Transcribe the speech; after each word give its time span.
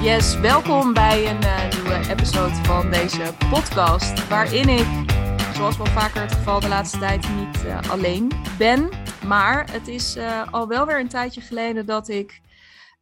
Yes, 0.00 0.38
welkom 0.38 0.92
bij 0.92 1.30
een 1.30 1.42
uh, 1.42 1.70
nieuwe 1.70 2.08
episode 2.08 2.54
van 2.54 2.90
deze 2.90 3.34
podcast. 3.50 4.28
Waarin 4.28 4.68
ik, 4.68 4.86
zoals 5.54 5.76
wel 5.76 5.86
vaker 5.86 6.20
het 6.20 6.32
geval 6.32 6.60
de 6.60 6.68
laatste 6.68 6.98
tijd, 6.98 7.28
niet 7.28 7.64
uh, 7.64 7.90
alleen 7.90 8.32
ben. 8.58 8.88
Maar 9.26 9.72
het 9.72 9.88
is 9.88 10.16
uh, 10.16 10.52
al 10.52 10.68
wel 10.68 10.86
weer 10.86 11.00
een 11.00 11.08
tijdje 11.08 11.40
geleden 11.40 11.86
dat 11.86 12.08
ik 12.08 12.40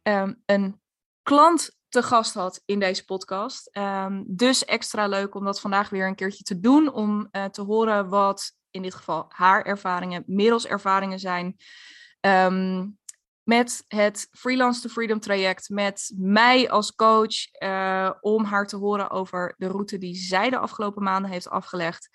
um, 0.03 0.41
een 0.45 0.81
klant 1.23 1.77
te 1.89 2.03
gast 2.03 2.33
had 2.33 2.61
in 2.65 2.79
deze 2.79 3.05
podcast. 3.05 3.77
Um, 3.77 4.23
dus 4.27 4.65
extra 4.65 5.07
leuk 5.07 5.35
om 5.35 5.43
dat 5.43 5.59
vandaag 5.59 5.89
weer 5.89 6.07
een 6.07 6.15
keertje 6.15 6.43
te 6.43 6.59
doen. 6.59 6.93
Om 6.93 7.29
te 7.51 7.61
horen 7.61 8.09
wat 8.09 8.51
in 8.71 8.81
dit 8.81 8.93
geval 8.93 9.25
haar 9.27 9.61
ervaringen, 9.61 10.23
middels 10.25 10.67
ervaringen 10.67 11.19
zijn. 11.19 11.55
Um, 12.21 12.97
met 13.49 13.83
het 13.87 14.27
Freelance 14.31 14.81
to 14.81 14.89
Freedom 14.89 15.19
traject, 15.19 15.69
met 15.69 16.13
mij 16.15 16.69
als 16.69 16.95
coach, 16.95 17.61
uh, 17.63 18.11
om 18.21 18.43
haar 18.43 18.67
te 18.67 18.75
horen 18.75 19.09
over 19.09 19.55
de 19.57 19.67
route 19.67 19.97
die 19.97 20.15
zij 20.15 20.49
de 20.49 20.57
afgelopen 20.57 21.03
maanden 21.03 21.31
heeft 21.31 21.49
afgelegd. 21.49 22.09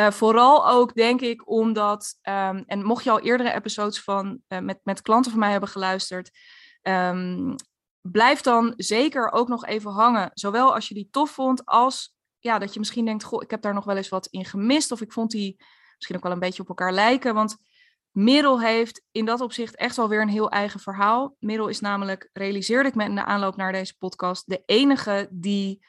Uh, 0.00 0.10
vooral 0.10 0.68
ook, 0.68 0.94
denk 0.94 1.20
ik, 1.20 1.48
omdat, 1.50 2.18
um, 2.22 2.64
en 2.66 2.84
mocht 2.84 3.04
je 3.04 3.10
al 3.10 3.20
eerdere 3.20 3.52
episodes 3.52 4.02
van, 4.02 4.40
uh, 4.48 4.58
met, 4.58 4.80
met 4.82 5.02
klanten 5.02 5.30
van 5.30 5.40
mij 5.40 5.50
hebben 5.50 5.68
geluisterd, 5.68 6.30
um, 6.82 7.54
blijf 8.00 8.40
dan 8.40 8.72
zeker 8.76 9.32
ook 9.32 9.48
nog 9.48 9.66
even 9.66 9.90
hangen. 9.90 10.30
Zowel 10.34 10.74
als 10.74 10.88
je 10.88 10.94
die 10.94 11.08
tof 11.10 11.30
vond, 11.30 11.64
als 11.64 12.14
ja, 12.38 12.58
dat 12.58 12.72
je 12.72 12.78
misschien 12.78 13.04
denkt, 13.04 13.24
goh, 13.24 13.42
ik 13.42 13.50
heb 13.50 13.62
daar 13.62 13.74
nog 13.74 13.84
wel 13.84 13.96
eens 13.96 14.08
wat 14.08 14.26
in 14.26 14.44
gemist, 14.44 14.92
of 14.92 15.00
ik 15.00 15.12
vond 15.12 15.30
die 15.30 15.64
misschien 15.94 16.16
ook 16.16 16.22
wel 16.22 16.32
een 16.32 16.38
beetje 16.38 16.62
op 16.62 16.68
elkaar 16.68 16.92
lijken, 16.92 17.34
want 17.34 17.56
Merel 18.10 18.60
heeft 18.60 19.02
in 19.10 19.24
dat 19.24 19.40
opzicht 19.40 19.76
echt 19.76 19.96
wel 19.96 20.08
weer 20.08 20.22
een 20.22 20.28
heel 20.28 20.50
eigen 20.50 20.80
verhaal. 20.80 21.36
Merel 21.38 21.68
is 21.68 21.80
namelijk, 21.80 22.30
realiseerde 22.32 22.88
ik 22.88 22.94
me 22.94 23.04
in 23.04 23.14
de 23.14 23.24
aanloop 23.24 23.56
naar 23.56 23.72
deze 23.72 23.96
podcast, 23.98 24.48
de 24.48 24.62
enige 24.66 25.28
die 25.30 25.86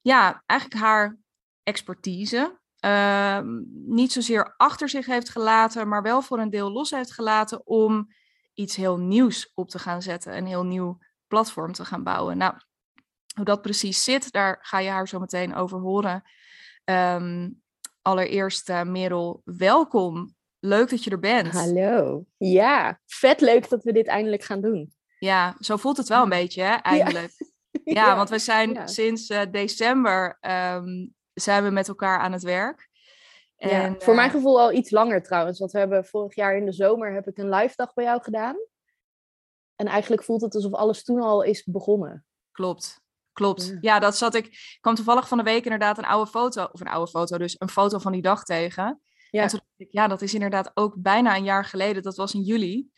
ja, 0.00 0.42
eigenlijk 0.46 0.80
haar 0.80 1.18
expertise 1.62 2.60
uh, 2.84 3.40
niet 3.86 4.12
zozeer 4.12 4.54
achter 4.56 4.88
zich 4.88 5.06
heeft 5.06 5.28
gelaten, 5.28 5.88
maar 5.88 6.02
wel 6.02 6.22
voor 6.22 6.38
een 6.38 6.50
deel 6.50 6.70
los 6.70 6.90
heeft 6.90 7.12
gelaten 7.12 7.66
om 7.66 8.12
iets 8.54 8.76
heel 8.76 8.98
nieuws 8.98 9.50
op 9.54 9.68
te 9.68 9.78
gaan 9.78 10.02
zetten, 10.02 10.36
een 10.36 10.46
heel 10.46 10.64
nieuw 10.64 10.98
platform 11.26 11.72
te 11.72 11.84
gaan 11.84 12.02
bouwen. 12.02 12.36
Nou, 12.36 12.54
hoe 13.34 13.44
dat 13.44 13.62
precies 13.62 14.04
zit, 14.04 14.32
daar 14.32 14.58
ga 14.60 14.78
je 14.78 14.88
haar 14.88 15.08
zo 15.08 15.18
meteen 15.18 15.54
over 15.54 15.78
horen. 15.78 16.22
Um, 16.84 17.62
allereerst, 18.02 18.68
uh, 18.68 18.82
Merel, 18.82 19.40
welkom 19.44 20.34
Leuk 20.64 20.90
dat 20.90 21.04
je 21.04 21.10
er 21.10 21.18
bent. 21.18 21.52
Hallo. 21.52 22.24
Ja, 22.36 23.00
vet 23.06 23.40
leuk 23.40 23.68
dat 23.68 23.82
we 23.82 23.92
dit 23.92 24.06
eindelijk 24.06 24.42
gaan 24.42 24.60
doen. 24.60 24.92
Ja, 25.18 25.56
zo 25.58 25.76
voelt 25.76 25.96
het 25.96 26.08
wel 26.08 26.22
een 26.22 26.28
beetje, 26.28 26.62
hè, 26.62 26.74
eindelijk. 26.96 27.32
Ja, 27.84 27.92
ja 27.92 28.16
want 28.16 28.28
we 28.28 28.38
zijn 28.38 28.72
ja. 28.72 28.86
sinds 28.86 29.30
uh, 29.30 29.40
december 29.50 30.38
um, 30.40 31.14
zijn 31.32 31.64
we 31.64 31.70
met 31.70 31.88
elkaar 31.88 32.18
aan 32.18 32.32
het 32.32 32.42
werk. 32.42 32.88
En, 33.56 33.94
voor 33.98 34.12
uh, 34.12 34.18
mijn 34.18 34.30
gevoel 34.30 34.60
al 34.60 34.72
iets 34.72 34.90
langer 34.90 35.22
trouwens. 35.22 35.58
Want 35.58 35.72
we 35.72 35.78
hebben 35.78 36.04
vorig 36.04 36.34
jaar 36.34 36.56
in 36.56 36.64
de 36.64 36.72
zomer 36.72 37.12
heb 37.12 37.26
ik 37.26 37.38
een 37.38 37.48
live 37.48 37.72
dag 37.76 37.92
bij 37.92 38.04
jou 38.04 38.22
gedaan. 38.22 38.56
En 39.76 39.86
eigenlijk 39.86 40.22
voelt 40.22 40.40
het 40.40 40.54
alsof 40.54 40.72
alles 40.72 41.04
toen 41.04 41.20
al 41.20 41.42
is 41.42 41.64
begonnen. 41.64 42.24
Klopt. 42.52 43.00
Klopt. 43.32 43.76
Ja. 43.80 43.98
dat 43.98 44.16
zat 44.16 44.34
ik. 44.34 44.46
Ik 44.46 44.78
kwam 44.80 44.94
toevallig 44.94 45.28
van 45.28 45.38
de 45.38 45.44
week 45.44 45.64
inderdaad 45.64 45.98
een 45.98 46.04
oude 46.04 46.30
foto, 46.30 46.68
of 46.72 46.80
een 46.80 46.88
oude 46.88 47.10
foto, 47.10 47.38
dus 47.38 47.56
een 47.58 47.68
foto 47.68 47.98
van 47.98 48.12
die 48.12 48.22
dag 48.22 48.44
tegen. 48.44 49.00
Ja. 49.30 49.42
En 49.42 49.48
toen 49.48 49.58
dacht 49.58 49.61
ik, 49.82 49.88
ja, 49.90 50.08
dat 50.08 50.22
is 50.22 50.34
inderdaad 50.34 50.70
ook 50.74 50.94
bijna 50.98 51.36
een 51.36 51.44
jaar 51.44 51.64
geleden. 51.64 52.02
Dat 52.02 52.16
was 52.16 52.34
in 52.34 52.42
juli. 52.42 52.88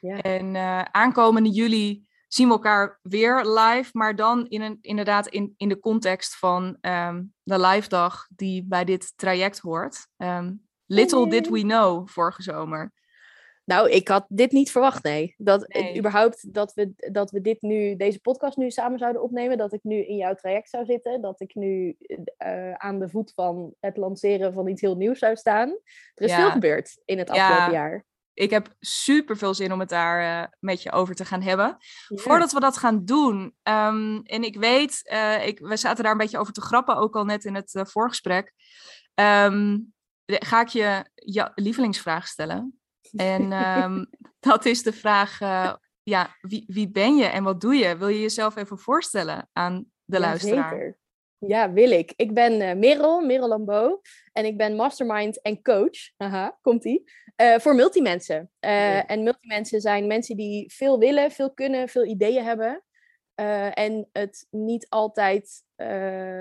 Ja. 0.00 0.20
En 0.20 0.54
uh, 0.54 0.82
aankomende 0.82 1.50
juli 1.50 2.06
zien 2.28 2.46
we 2.46 2.52
elkaar 2.52 2.98
weer 3.02 3.44
live, 3.44 3.90
maar 3.92 4.16
dan 4.16 4.46
in 4.46 4.60
een, 4.62 4.78
inderdaad 4.80 5.26
in, 5.26 5.54
in 5.56 5.68
de 5.68 5.78
context 5.78 6.36
van 6.36 6.78
um, 6.80 7.32
de 7.42 7.60
live 7.60 7.88
dag 7.88 8.26
die 8.30 8.64
bij 8.64 8.84
dit 8.84 9.12
traject 9.16 9.58
hoort. 9.58 10.08
Um, 10.16 10.62
little 10.86 11.28
did 11.28 11.48
we 11.48 11.60
know 11.60 12.08
vorige 12.08 12.42
zomer. 12.42 12.92
Nou, 13.66 13.90
ik 13.90 14.08
had 14.08 14.24
dit 14.28 14.52
niet 14.52 14.70
verwacht, 14.70 15.02
nee. 15.02 15.34
Dat 15.38 15.68
nee. 15.68 15.98
überhaupt 15.98 16.54
dat 16.54 16.74
we, 16.74 16.92
dat 17.12 17.30
we 17.30 17.40
dit 17.40 17.62
nu, 17.62 17.96
deze 17.96 18.20
podcast 18.20 18.56
nu 18.56 18.70
samen 18.70 18.98
zouden 18.98 19.22
opnemen. 19.22 19.58
Dat 19.58 19.72
ik 19.72 19.82
nu 19.82 20.06
in 20.06 20.16
jouw 20.16 20.34
traject 20.34 20.70
zou 20.70 20.84
zitten. 20.84 21.20
Dat 21.20 21.40
ik 21.40 21.54
nu 21.54 21.96
uh, 22.44 22.72
aan 22.72 22.98
de 22.98 23.08
voet 23.08 23.32
van 23.34 23.74
het 23.80 23.96
lanceren 23.96 24.52
van 24.52 24.68
iets 24.68 24.80
heel 24.80 24.96
nieuws 24.96 25.18
zou 25.18 25.36
staan. 25.36 25.68
Er 26.14 26.24
is 26.24 26.30
ja. 26.30 26.36
veel 26.36 26.50
gebeurd 26.50 27.00
in 27.04 27.18
het 27.18 27.30
afgelopen 27.30 27.64
ja. 27.64 27.70
jaar. 27.70 28.04
Ik 28.34 28.50
heb 28.50 28.74
super 28.80 29.36
veel 29.36 29.54
zin 29.54 29.72
om 29.72 29.80
het 29.80 29.88
daar 29.88 30.42
uh, 30.42 30.48
met 30.60 30.82
je 30.82 30.92
over 30.92 31.14
te 31.14 31.24
gaan 31.24 31.42
hebben. 31.42 31.76
Ja. 32.08 32.16
Voordat 32.16 32.52
we 32.52 32.60
dat 32.60 32.76
gaan 32.76 33.04
doen, 33.04 33.54
um, 33.62 34.22
en 34.22 34.42
ik 34.42 34.56
weet, 34.56 35.10
uh, 35.12 35.46
ik, 35.46 35.58
we 35.58 35.76
zaten 35.76 36.02
daar 36.02 36.12
een 36.12 36.18
beetje 36.18 36.38
over 36.38 36.52
te 36.52 36.60
grappen, 36.60 36.96
ook 36.96 37.16
al 37.16 37.24
net 37.24 37.44
in 37.44 37.54
het 37.54 37.80
voorgesprek. 37.82 38.52
Um, 39.14 39.92
ga 40.26 40.60
ik 40.60 40.68
je 40.68 41.04
je 41.14 41.50
lievelingsvraag 41.54 42.26
stellen? 42.26 42.80
En 43.14 43.52
um, 43.82 44.06
dat 44.40 44.64
is 44.64 44.82
de 44.82 44.92
vraag, 44.92 45.40
uh, 45.40 45.74
ja, 46.02 46.36
wie, 46.40 46.64
wie 46.66 46.90
ben 46.90 47.16
je 47.16 47.24
en 47.24 47.44
wat 47.44 47.60
doe 47.60 47.74
je? 47.74 47.96
Wil 47.96 48.08
je 48.08 48.20
jezelf 48.20 48.56
even 48.56 48.78
voorstellen 48.78 49.48
aan 49.52 49.90
de 50.04 50.16
ja, 50.16 50.22
luisteraar? 50.22 50.70
Zeker. 50.70 50.98
Ja, 51.38 51.72
wil 51.72 51.90
ik. 51.90 52.12
Ik 52.16 52.34
ben 52.34 52.60
uh, 52.60 52.74
Merel, 52.74 53.20
Merel 53.20 53.48
Lambeau. 53.48 54.00
En 54.32 54.44
ik 54.44 54.56
ben 54.56 54.76
mastermind 54.76 55.42
en 55.42 55.62
coach, 55.62 56.10
haha, 56.16 56.58
komt-ie, 56.60 57.10
uh, 57.36 57.58
voor 57.58 57.74
multimensen. 57.74 58.50
Uh, 58.60 58.70
ja. 58.70 59.06
En 59.06 59.22
multimensen 59.22 59.80
zijn 59.80 60.06
mensen 60.06 60.36
die 60.36 60.72
veel 60.72 60.98
willen, 60.98 61.30
veel 61.30 61.52
kunnen, 61.54 61.88
veel 61.88 62.04
ideeën 62.04 62.44
hebben. 62.44 62.84
en 63.74 64.08
het 64.12 64.46
niet 64.50 64.86
altijd 64.88 65.64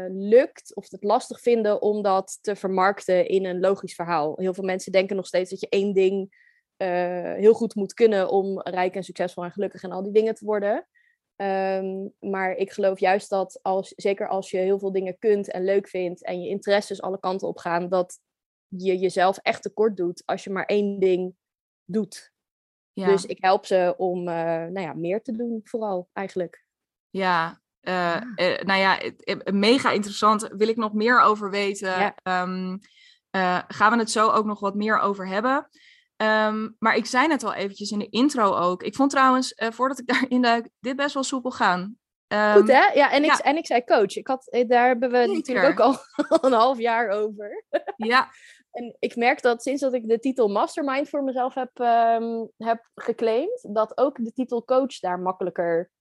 lukt 0.10 0.76
of 0.76 0.92
het 0.92 1.04
lastig 1.04 1.40
vinden 1.40 1.82
om 1.82 2.02
dat 2.02 2.38
te 2.42 2.56
vermarkten 2.56 3.28
in 3.28 3.46
een 3.46 3.60
logisch 3.60 3.96
verhaal. 3.96 4.34
Heel 4.36 4.54
veel 4.54 4.64
mensen 4.64 4.92
denken 4.92 5.16
nog 5.16 5.26
steeds 5.26 5.50
dat 5.50 5.60
je 5.60 5.70
één 5.70 5.94
ding 5.94 6.45
uh, 6.78 7.34
heel 7.34 7.54
goed 7.54 7.76
moet 7.76 7.94
kunnen 7.94 8.30
om 8.30 8.62
rijk 8.62 8.96
en 8.96 9.04
succesvol 9.04 9.44
en 9.44 9.52
gelukkig 9.52 9.84
en 9.84 9.92
al 9.92 10.04
die 10.04 10.14
dingen 10.14 10.36
te 10.36 10.46
worden. 10.46 10.88
Um, 11.42 12.14
maar 12.20 12.52
ik 12.52 12.72
geloof 12.72 13.00
juist 13.00 13.30
dat, 13.30 13.60
als, 13.62 13.94
zeker 13.96 14.28
als 14.28 14.52
je 14.52 14.58
heel 14.58 14.80
veel 14.80 14.92
dingen 14.92 15.20
kunt 15.20 15.52
en 15.52 15.64
leuk 15.64 15.88
vindt 15.88 16.24
en 16.24 16.42
je 16.42 16.50
interesses 16.50 17.02
alle 17.02 17.20
kanten 17.20 17.48
op 17.48 17.58
gaan, 17.58 17.90
dat 17.90 18.20
je 18.68 18.98
jezelf 18.98 19.38
echt 19.38 19.62
tekort 19.62 19.98
doet 19.98 20.24
als 20.26 20.44
je 20.44 20.50
maar 20.50 20.66
één 20.66 21.00
ding 21.00 21.36
doet. 21.86 22.34
Ja. 22.94 23.08
Dus 23.08 23.26
ik 23.26 23.38
help 23.42 23.66
ze 23.66 23.94
om 23.98 24.20
uh, 24.20 24.34
nou 24.46 24.80
ja, 24.80 24.94
meer 24.94 25.22
te 25.22 25.32
doen, 25.32 25.62
vooral 25.64 26.10
eigenlijk. 26.14 26.66
Ja, 27.10 27.62
uh, 27.82 27.94
ja. 27.94 28.34
Uh, 28.36 28.62
nou 28.62 28.80
ja, 28.80 29.00
mega 29.52 29.92
interessant. 29.92 30.48
Wil 30.48 30.68
ik 30.68 30.78
nog 30.78 30.94
meer 30.94 31.22
over 31.22 31.50
weten? 31.50 31.90
Ja. 31.90 32.42
Um, 32.42 32.80
gaan 33.68 33.92
we 33.92 33.98
het 33.98 34.12
zo 34.12 34.30
ook 34.30 34.46
nog 34.46 34.60
wat 34.60 34.76
meer 34.76 35.00
over 35.00 35.28
hebben? 35.28 35.70
Um, 36.18 36.76
maar 36.80 36.96
ik 36.96 37.06
zei 37.06 37.28
net 37.28 37.44
al 37.44 37.54
eventjes 37.54 37.92
in 37.92 38.00
de 38.00 38.10
intro 38.10 38.56
ook. 38.56 38.84
Ik 38.84 38.96
vond 38.96 39.12
trouwens, 39.12 39.54
uh, 39.58 39.72
voordat 39.72 40.00
ik 40.00 40.08
daarin 40.14 40.42
duik, 40.42 40.70
dit 40.80 40.96
best 40.96 41.14
wel 41.14 41.24
soepel 41.24 41.52
gaan. 41.52 41.98
Um, 42.28 42.54
Goed 42.54 42.68
hè? 42.68 42.86
Ja, 42.94 43.12
en 43.12 43.24
ik, 43.24 43.30
ja. 43.30 43.40
en 43.40 43.58
ik 43.58 43.66
zei 43.66 43.84
coach. 43.84 44.16
Ik 44.16 44.28
had, 44.28 44.48
eh, 44.50 44.68
daar 44.68 44.88
hebben 44.88 45.12
we 45.12 45.18
Zeker. 45.18 45.36
natuurlijk 45.36 45.80
ook 45.80 45.80
al 45.80 45.98
een 46.50 46.58
half 46.58 46.80
jaar 46.80 47.10
over. 47.10 47.66
Ja. 47.96 48.30
en 48.72 48.96
ik 49.00 49.16
merk 49.16 49.42
dat 49.42 49.62
sinds 49.62 49.82
dat 49.82 49.94
ik 49.94 50.08
de 50.08 50.20
titel 50.20 50.48
mastermind 50.48 51.10
voor 51.10 51.24
mezelf 51.24 51.54
heb, 51.54 51.80
um, 51.80 52.50
heb 52.58 52.90
geclaimd, 52.96 53.74
dat 53.74 53.98
ook 53.98 54.24
de 54.24 54.34
titel 54.34 54.66
coach 54.66 55.00
daar 55.00 55.20
makkelijker 55.20 55.92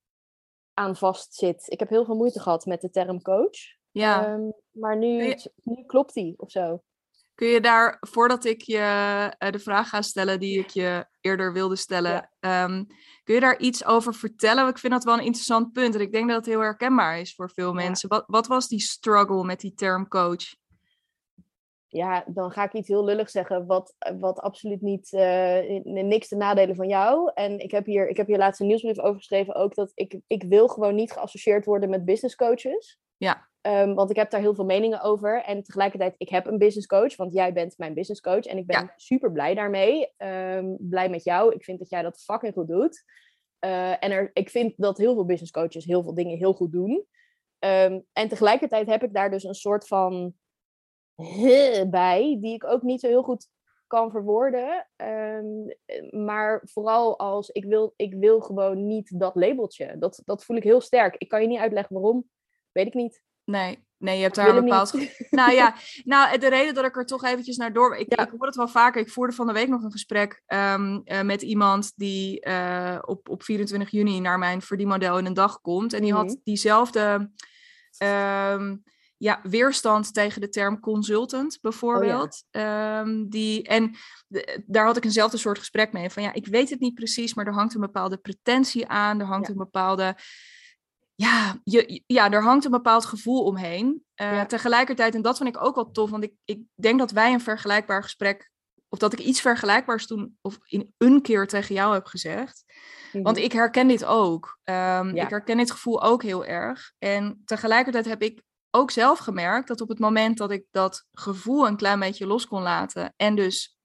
aan 0.74 0.96
vast 0.96 1.34
zit. 1.34 1.64
Ik 1.66 1.78
heb 1.78 1.88
heel 1.88 2.04
veel 2.04 2.16
moeite 2.16 2.40
gehad 2.40 2.66
met 2.66 2.80
de 2.80 2.90
term 2.90 3.22
coach. 3.22 3.58
Ja. 3.90 4.38
maar 4.70 4.96
nu, 4.96 5.36
nu 5.62 5.84
klopt 5.86 6.14
die 6.14 6.34
of 6.36 6.50
zo. 6.50 6.82
Kun 7.34 7.48
je 7.48 7.60
daar, 7.60 7.96
voordat 8.00 8.44
ik 8.44 8.62
je 8.62 8.78
uh, 9.38 9.50
de 9.50 9.58
vraag 9.58 9.88
ga 9.88 10.02
stellen 10.02 10.40
die 10.40 10.58
ik 10.58 10.68
je 10.68 11.06
eerder 11.20 11.52
wilde 11.52 11.76
stellen, 11.76 12.30
ja. 12.40 12.64
um, 12.64 12.86
kun 13.24 13.34
je 13.34 13.40
daar 13.40 13.58
iets 13.58 13.84
over 13.84 14.14
vertellen? 14.14 14.68
Ik 14.68 14.78
vind 14.78 14.92
dat 14.92 15.04
wel 15.04 15.14
een 15.14 15.24
interessant 15.24 15.72
punt 15.72 15.94
en 15.94 16.00
ik 16.00 16.12
denk 16.12 16.28
dat 16.28 16.36
het 16.36 16.46
heel 16.46 16.60
herkenbaar 16.60 17.18
is 17.18 17.34
voor 17.34 17.50
veel 17.50 17.72
mensen. 17.72 18.08
Ja. 18.10 18.16
Wat, 18.16 18.24
wat 18.26 18.46
was 18.46 18.68
die 18.68 18.80
struggle 18.80 19.44
met 19.44 19.60
die 19.60 19.74
term 19.74 20.08
coach? 20.08 20.54
Ja, 21.88 22.24
dan 22.26 22.50
ga 22.50 22.64
ik 22.64 22.72
iets 22.72 22.88
heel 22.88 23.04
lullig 23.04 23.30
zeggen, 23.30 23.66
wat, 23.66 23.94
wat 24.18 24.40
absoluut 24.40 24.80
niet, 24.80 25.12
uh, 25.12 25.82
niks 25.84 26.28
te 26.28 26.36
nadelen 26.36 26.76
van 26.76 26.88
jou. 26.88 27.30
En 27.34 27.58
ik 27.58 27.70
heb 27.70 27.86
hier, 27.86 28.08
ik 28.08 28.16
heb 28.16 28.26
hier 28.26 28.38
laatst 28.38 28.60
een 28.60 28.66
nieuwsbrief 28.66 28.98
over 28.98 29.16
geschreven 29.16 29.54
ook, 29.54 29.74
dat 29.74 29.92
ik, 29.94 30.20
ik 30.26 30.42
wil 30.42 30.68
gewoon 30.68 30.94
niet 30.94 31.12
geassocieerd 31.12 31.64
worden 31.64 31.90
met 31.90 32.04
business 32.04 32.34
coaches. 32.34 32.98
Ja. 33.16 33.48
Um, 33.66 33.94
want 33.94 34.10
ik 34.10 34.16
heb 34.16 34.30
daar 34.30 34.40
heel 34.40 34.54
veel 34.54 34.64
meningen 34.64 35.00
over. 35.00 35.42
En 35.42 35.62
tegelijkertijd, 35.62 36.14
ik 36.16 36.28
heb 36.28 36.46
een 36.46 36.58
business 36.58 36.86
coach, 36.86 37.16
want 37.16 37.32
jij 37.32 37.52
bent 37.52 37.78
mijn 37.78 37.94
business 37.94 38.20
coach. 38.20 38.44
En 38.44 38.58
ik 38.58 38.66
ben 38.66 38.80
ja. 38.80 38.92
super 38.96 39.32
blij 39.32 39.54
daarmee. 39.54 40.12
Um, 40.18 40.76
blij 40.80 41.08
met 41.08 41.24
jou. 41.24 41.54
Ik 41.54 41.64
vind 41.64 41.78
dat 41.78 41.90
jij 41.90 42.02
dat 42.02 42.22
fucking 42.22 42.52
goed 42.52 42.68
doet. 42.68 43.04
Uh, 43.64 44.04
en 44.04 44.10
er, 44.10 44.30
ik 44.32 44.50
vind 44.50 44.72
dat 44.76 44.98
heel 44.98 45.14
veel 45.14 45.24
business 45.24 45.52
coaches 45.52 45.84
heel 45.84 46.02
veel 46.02 46.14
dingen 46.14 46.38
heel 46.38 46.52
goed 46.52 46.72
doen. 46.72 47.06
Um, 47.58 48.04
en 48.12 48.28
tegelijkertijd 48.28 48.86
heb 48.86 49.02
ik 49.02 49.14
daar 49.14 49.30
dus 49.30 49.44
een 49.44 49.54
soort 49.54 49.86
van 49.86 50.34
bij, 51.90 52.38
die 52.40 52.54
ik 52.54 52.64
ook 52.64 52.82
niet 52.82 53.00
zo 53.00 53.08
heel 53.08 53.22
goed 53.22 53.48
kan 53.86 54.10
verwoorden. 54.10 54.88
Ehm, 54.96 55.46
maar 56.24 56.60
vooral 56.64 57.18
als 57.18 57.50
ik 57.50 57.64
wil, 57.64 57.92
ik 57.96 58.14
wil 58.14 58.40
gewoon 58.40 58.86
niet 58.86 59.18
dat 59.18 59.34
labeltje. 59.34 59.98
Dat, 59.98 60.22
dat 60.24 60.44
voel 60.44 60.56
ik 60.56 60.62
heel 60.62 60.80
sterk. 60.80 61.14
Ik 61.18 61.28
kan 61.28 61.40
je 61.40 61.48
niet 61.48 61.58
uitleggen 61.58 61.94
waarom. 61.94 62.28
Weet 62.72 62.86
ik 62.86 62.94
niet. 62.94 63.22
Nee, 63.44 63.84
nee, 63.98 64.16
je 64.16 64.22
hebt 64.22 64.34
daar 64.34 64.56
een 64.56 64.64
bepaald. 64.64 64.92
Nou 65.30 65.52
ja, 65.52 65.74
nou, 66.04 66.38
de 66.38 66.48
reden 66.48 66.74
dat 66.74 66.84
ik 66.84 66.96
er 66.96 67.06
toch 67.06 67.24
eventjes 67.24 67.56
naar 67.56 67.72
door. 67.72 67.96
Ik, 67.96 68.12
ik 68.14 68.30
hoor 68.36 68.46
het 68.46 68.56
wel 68.56 68.68
vaker. 68.68 69.00
Ik 69.00 69.10
voerde 69.10 69.32
van 69.34 69.46
de 69.46 69.52
week 69.52 69.68
nog 69.68 69.82
een 69.82 69.92
gesprek 69.92 70.42
um, 70.46 71.02
uh, 71.04 71.20
met 71.22 71.42
iemand 71.42 71.92
die 71.96 72.46
uh, 72.48 72.98
op, 73.00 73.28
op 73.28 73.42
24 73.42 73.90
juni 73.90 74.20
naar 74.20 74.38
mijn 74.38 74.62
verdienmodel 74.62 75.18
in 75.18 75.26
een 75.26 75.34
dag 75.34 75.60
komt. 75.60 75.92
En 75.92 76.02
die 76.02 76.12
had 76.12 76.26
Mhm. 76.26 76.34
diezelfde 76.44 77.30
um, 78.02 78.82
ja, 79.16 79.40
weerstand 79.42 80.14
tegen 80.14 80.40
de 80.40 80.48
term 80.48 80.80
consultant, 80.80 81.58
bijvoorbeeld. 81.60 82.44
Ehm, 82.50 83.24
die, 83.28 83.62
en 83.62 83.94
de- 84.26 84.62
daar 84.66 84.84
had 84.86 84.96
ik 84.96 85.04
eenzelfde 85.04 85.36
soort 85.36 85.58
gesprek 85.58 85.92
mee. 85.92 86.10
Van 86.10 86.22
ja, 86.22 86.32
ik 86.32 86.46
weet 86.46 86.70
het 86.70 86.80
niet 86.80 86.94
precies, 86.94 87.34
maar 87.34 87.46
er 87.46 87.52
hangt 87.54 87.74
een 87.74 87.80
bepaalde 87.80 88.16
pretentie 88.16 88.86
aan. 88.88 89.20
Er 89.20 89.26
hangt 89.26 89.46
Ja. 89.46 89.52
een 89.52 89.58
bepaalde 89.58 90.16
ja, 91.14 91.60
je, 91.64 92.02
ja, 92.06 92.30
er 92.30 92.42
hangt 92.42 92.64
een 92.64 92.70
bepaald 92.70 93.04
gevoel 93.04 93.44
omheen. 93.44 94.04
Eh, 94.14 94.32
Ja. 94.32 94.46
Tegelijkertijd, 94.46 95.14
en 95.14 95.22
dat 95.22 95.36
vind 95.36 95.48
ik 95.48 95.62
ook 95.64 95.74
wel 95.74 95.90
tof, 95.90 96.10
want 96.10 96.24
ik, 96.24 96.32
ik 96.44 96.62
denk 96.74 96.98
dat 96.98 97.10
wij 97.10 97.32
een 97.32 97.40
vergelijkbaar 97.40 98.02
gesprek, 98.02 98.50
of 98.88 98.98
dat 98.98 99.12
ik 99.12 99.18
iets 99.18 99.40
vergelijkbaars 99.40 100.06
toen, 100.06 100.38
of 100.40 100.58
in 100.66 100.94
een 100.98 101.22
keer 101.22 101.46
tegen 101.46 101.74
jou 101.74 101.92
heb 101.94 102.06
gezegd. 102.06 102.64
Want 103.22 103.36
ik 103.36 103.52
herken 103.52 103.88
dit 103.88 104.04
ook. 104.04 104.58
Ehm, 104.64 105.06
Mhm. 105.06 105.16
Ja. 105.16 105.22
Ik 105.22 105.30
herken 105.30 105.56
dit 105.56 105.70
gevoel 105.70 106.02
ook 106.02 106.22
heel 106.22 106.44
erg. 106.44 106.92
En 106.98 107.42
tegelijkertijd 107.44 108.04
heb 108.04 108.22
ik 108.22 108.42
ook 108.70 108.90
zelf 108.90 109.18
gemerkt 109.18 109.68
dat 109.68 109.80
op 109.80 109.88
het 109.88 109.98
moment 109.98 110.38
dat 110.38 110.50
ik 110.50 110.64
dat 110.70 111.06
gevoel 111.12 111.66
een 111.66 111.76
klein 111.76 111.98
beetje 112.00 112.26
los 112.26 112.46
kon 112.46 112.62
laten, 112.62 113.12
en 113.16 113.34
dus 113.34 113.76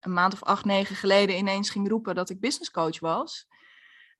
een 0.00 0.12
maand 0.12 0.32
of 0.32 0.42
acht, 0.42 0.64
negen 0.64 0.96
geleden 0.96 1.36
ineens 1.36 1.70
ging 1.70 1.88
roepen 1.88 2.14
dat 2.14 2.30
ik 2.30 2.40
business 2.40 2.70
coach 2.70 3.00
was, 3.00 3.46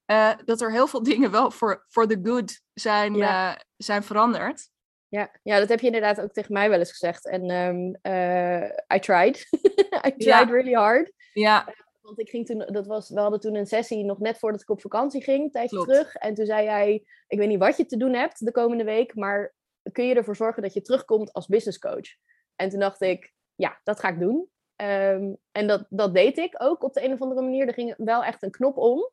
eh, 0.06 0.32
dat 0.44 0.60
er 0.60 0.72
heel 0.72 0.86
veel 0.86 1.02
dingen 1.12 1.30
wel 1.30 1.50
voor 1.50 1.84
voor 1.88 2.06
the 2.06 2.18
good 2.22 2.60
zijn, 2.74 3.14
Ja. 3.14 3.54
eh, 3.54 3.60
zijn 3.76 4.02
veranderd. 4.02 4.68
Ja, 5.08 5.30
ja, 5.42 5.58
dat 5.58 5.68
heb 5.68 5.80
je 5.80 5.86
inderdaad 5.86 6.20
ook 6.20 6.32
tegen 6.32 6.52
mij 6.52 6.68
wel 6.70 6.78
eens 6.78 6.90
gezegd. 6.90 7.26
En 7.26 7.50
ehm, 7.50 7.94
eh, 8.12 8.70
I 8.96 8.98
tried. 9.00 9.46
I 10.06 10.10
tried 10.10 10.22
Ja. 10.22 10.44
really 10.44 10.72
hard. 10.72 11.12
Ja, 11.32 11.74
Want 12.00 12.18
ik 12.20 12.28
ging 12.28 12.46
toen, 12.46 12.58
dat 12.58 12.86
was, 12.86 13.08
we 13.10 13.20
hadden 13.20 13.40
toen 13.40 13.54
een 13.54 13.66
sessie 13.66 14.04
nog 14.04 14.18
net 14.18 14.38
voordat 14.38 14.60
ik 14.60 14.70
op 14.70 14.80
vakantie 14.80 15.22
ging, 15.22 15.44
een 15.44 15.50
tijdje 15.50 15.76
Klopt. 15.76 15.90
terug. 15.92 16.14
En 16.14 16.34
toen 16.34 16.46
zei 16.46 16.64
jij, 16.64 17.04
ik 17.26 17.38
weet 17.38 17.48
niet 17.48 17.58
wat 17.58 17.76
je 17.76 17.86
te 17.86 17.96
doen 17.96 18.12
hebt 18.14 18.44
de 18.44 18.52
komende 18.52 18.84
week, 18.84 19.14
maar 19.14 19.54
kun 19.92 20.06
je 20.06 20.14
ervoor 20.14 20.36
zorgen 20.36 20.62
dat 20.62 20.72
je 20.72 20.80
terugkomt 20.82 21.32
als 21.32 21.46
business 21.46 21.78
coach? 21.78 22.08
En 22.56 22.68
toen 22.68 22.80
dacht 22.80 23.00
ik, 23.02 23.32
ja, 23.54 23.80
dat 23.82 24.00
ga 24.00 24.08
ik 24.08 24.18
doen. 24.20 24.48
Ehm, 24.76 25.32
en 25.52 25.66
dat, 25.66 25.86
dat 25.88 26.14
deed 26.14 26.38
ik 26.38 26.54
ook 26.58 26.82
op 26.82 26.92
de 26.94 27.04
een 27.04 27.12
of 27.12 27.20
andere 27.20 27.42
manier. 27.42 27.66
Er 27.66 27.74
ging 27.74 27.94
wel 27.96 28.24
echt 28.24 28.42
een 28.42 28.50
knop 28.50 28.76
om. 28.76 29.10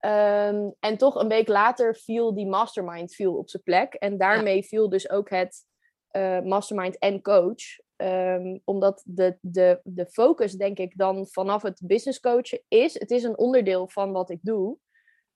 Ehm, 0.00 0.70
en 0.80 0.96
toch 0.96 1.14
een 1.14 1.28
week 1.28 1.48
later 1.48 1.94
viel 1.96 2.34
die 2.34 2.46
mastermind 2.46 3.14
viel 3.14 3.36
op 3.36 3.50
zijn 3.50 3.62
plek. 3.62 3.94
En 3.94 4.18
daarmee 4.18 4.62
viel 4.62 4.88
dus 4.88 5.10
ook 5.10 5.30
het 5.30 5.68
eh, 6.08 6.40
mastermind 6.40 6.98
en 6.98 7.22
coach. 7.22 7.62
Ehm, 7.96 8.58
omdat 8.64 9.02
de, 9.06 9.38
de, 9.40 9.80
de 9.84 10.06
focus, 10.06 10.52
denk 10.52 10.78
ik, 10.78 10.96
dan 10.96 11.26
vanaf 11.26 11.62
het 11.62 11.80
business 11.84 12.20
coachen 12.20 12.62
is. 12.68 12.98
Het 12.98 13.10
is 13.10 13.22
een 13.22 13.38
onderdeel 13.38 13.88
van 13.88 14.12
wat 14.12 14.30
ik 14.30 14.38
doe. 14.42 14.78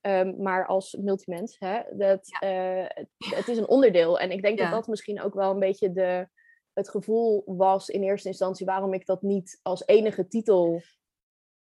Ehm, 0.00 0.42
maar 0.42 0.66
als 0.66 0.96
multimens, 1.00 1.56
hè, 1.58 1.80
dat, 1.96 2.28
eh, 2.40 2.84
het, 2.88 3.08
het 3.18 3.48
is 3.48 3.58
een 3.58 3.68
onderdeel. 3.68 4.18
En 4.18 4.30
ik 4.30 4.42
denk 4.42 4.58
Ja. 4.58 4.64
dat 4.64 4.74
dat 4.74 4.86
misschien 4.86 5.20
ook 5.20 5.34
wel 5.34 5.50
een 5.50 5.58
beetje 5.58 5.92
de, 5.92 6.28
het 6.72 6.88
gevoel 6.90 7.42
was 7.46 7.88
in 7.88 8.02
eerste 8.02 8.28
instantie 8.28 8.66
waarom 8.66 8.94
ik 8.94 9.06
dat 9.06 9.22
niet 9.22 9.60
als 9.62 9.86
enige 9.86 10.28
titel 10.28 10.82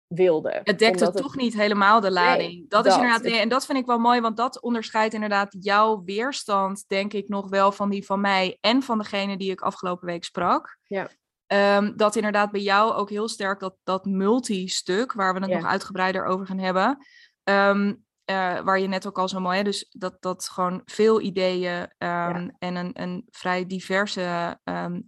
wilde. 0.08 0.62
het 0.64 0.80
dekte 0.80 1.12
toch 1.12 1.36
niet 1.36 1.54
helemaal 1.54 2.00
de 2.02 2.12
lading. 2.12 2.70
dat, 2.70 2.86
is 2.86 2.96
inderdaad, 2.96 3.22
en 3.22 3.50
dat 3.50 3.66
vind 3.66 3.78
ik 3.78 3.86
wel 3.86 3.98
mooi, 3.98 4.22
want 4.22 4.38
dat 4.38 4.62
onderscheidt 4.62 5.14
inderdaad 5.14 5.56
jouw 5.60 6.04
weerstand, 6.04 6.84
denk 6.88 7.14
ik, 7.14 7.28
nog 7.28 7.50
wel 7.50 7.72
van 7.72 7.90
die 7.90 8.06
van 8.06 8.22
mij 8.22 8.58
en 8.62 8.84
van 8.84 8.98
degene 8.98 9.38
die 9.38 9.52
ik 9.52 9.62
afgelopen 9.62 10.06
week 10.08 10.24
sprak. 10.24 10.78
Ja. 10.84 11.10
Ehm, 11.48 11.96
dat 11.96 12.16
inderdaad 12.16 12.52
bij 12.52 12.62
jou 12.62 12.94
ook 12.94 13.10
heel 13.10 13.28
sterk 13.28 13.60
dat, 13.60 13.76
dat 13.84 14.06
multi-stuk, 14.06 15.14
waar 15.14 15.34
we 15.34 15.40
het 15.40 15.50
Ja. 15.50 15.56
nog 15.56 15.66
uitgebreider 15.66 16.26
over 16.26 16.46
gaan 16.46 16.60
hebben. 16.60 16.98
ehm, 17.44 17.94
eh, 18.26 18.60
waar 18.60 18.80
je 18.80 18.88
net 18.88 19.08
ook 19.08 19.18
al 19.20 19.28
zo 19.30 19.40
mooi, 19.40 19.58
hè, 19.58 19.64
dus 19.64 19.88
dat, 19.90 20.18
dat 20.20 20.50
gewoon 20.50 20.82
veel 20.86 21.22
ideeën 21.22 21.94
ehm, 21.98 22.50
en 22.60 22.76
een, 22.76 23.02
een 23.02 23.26
vrij 23.30 23.66
diverse 23.66 24.60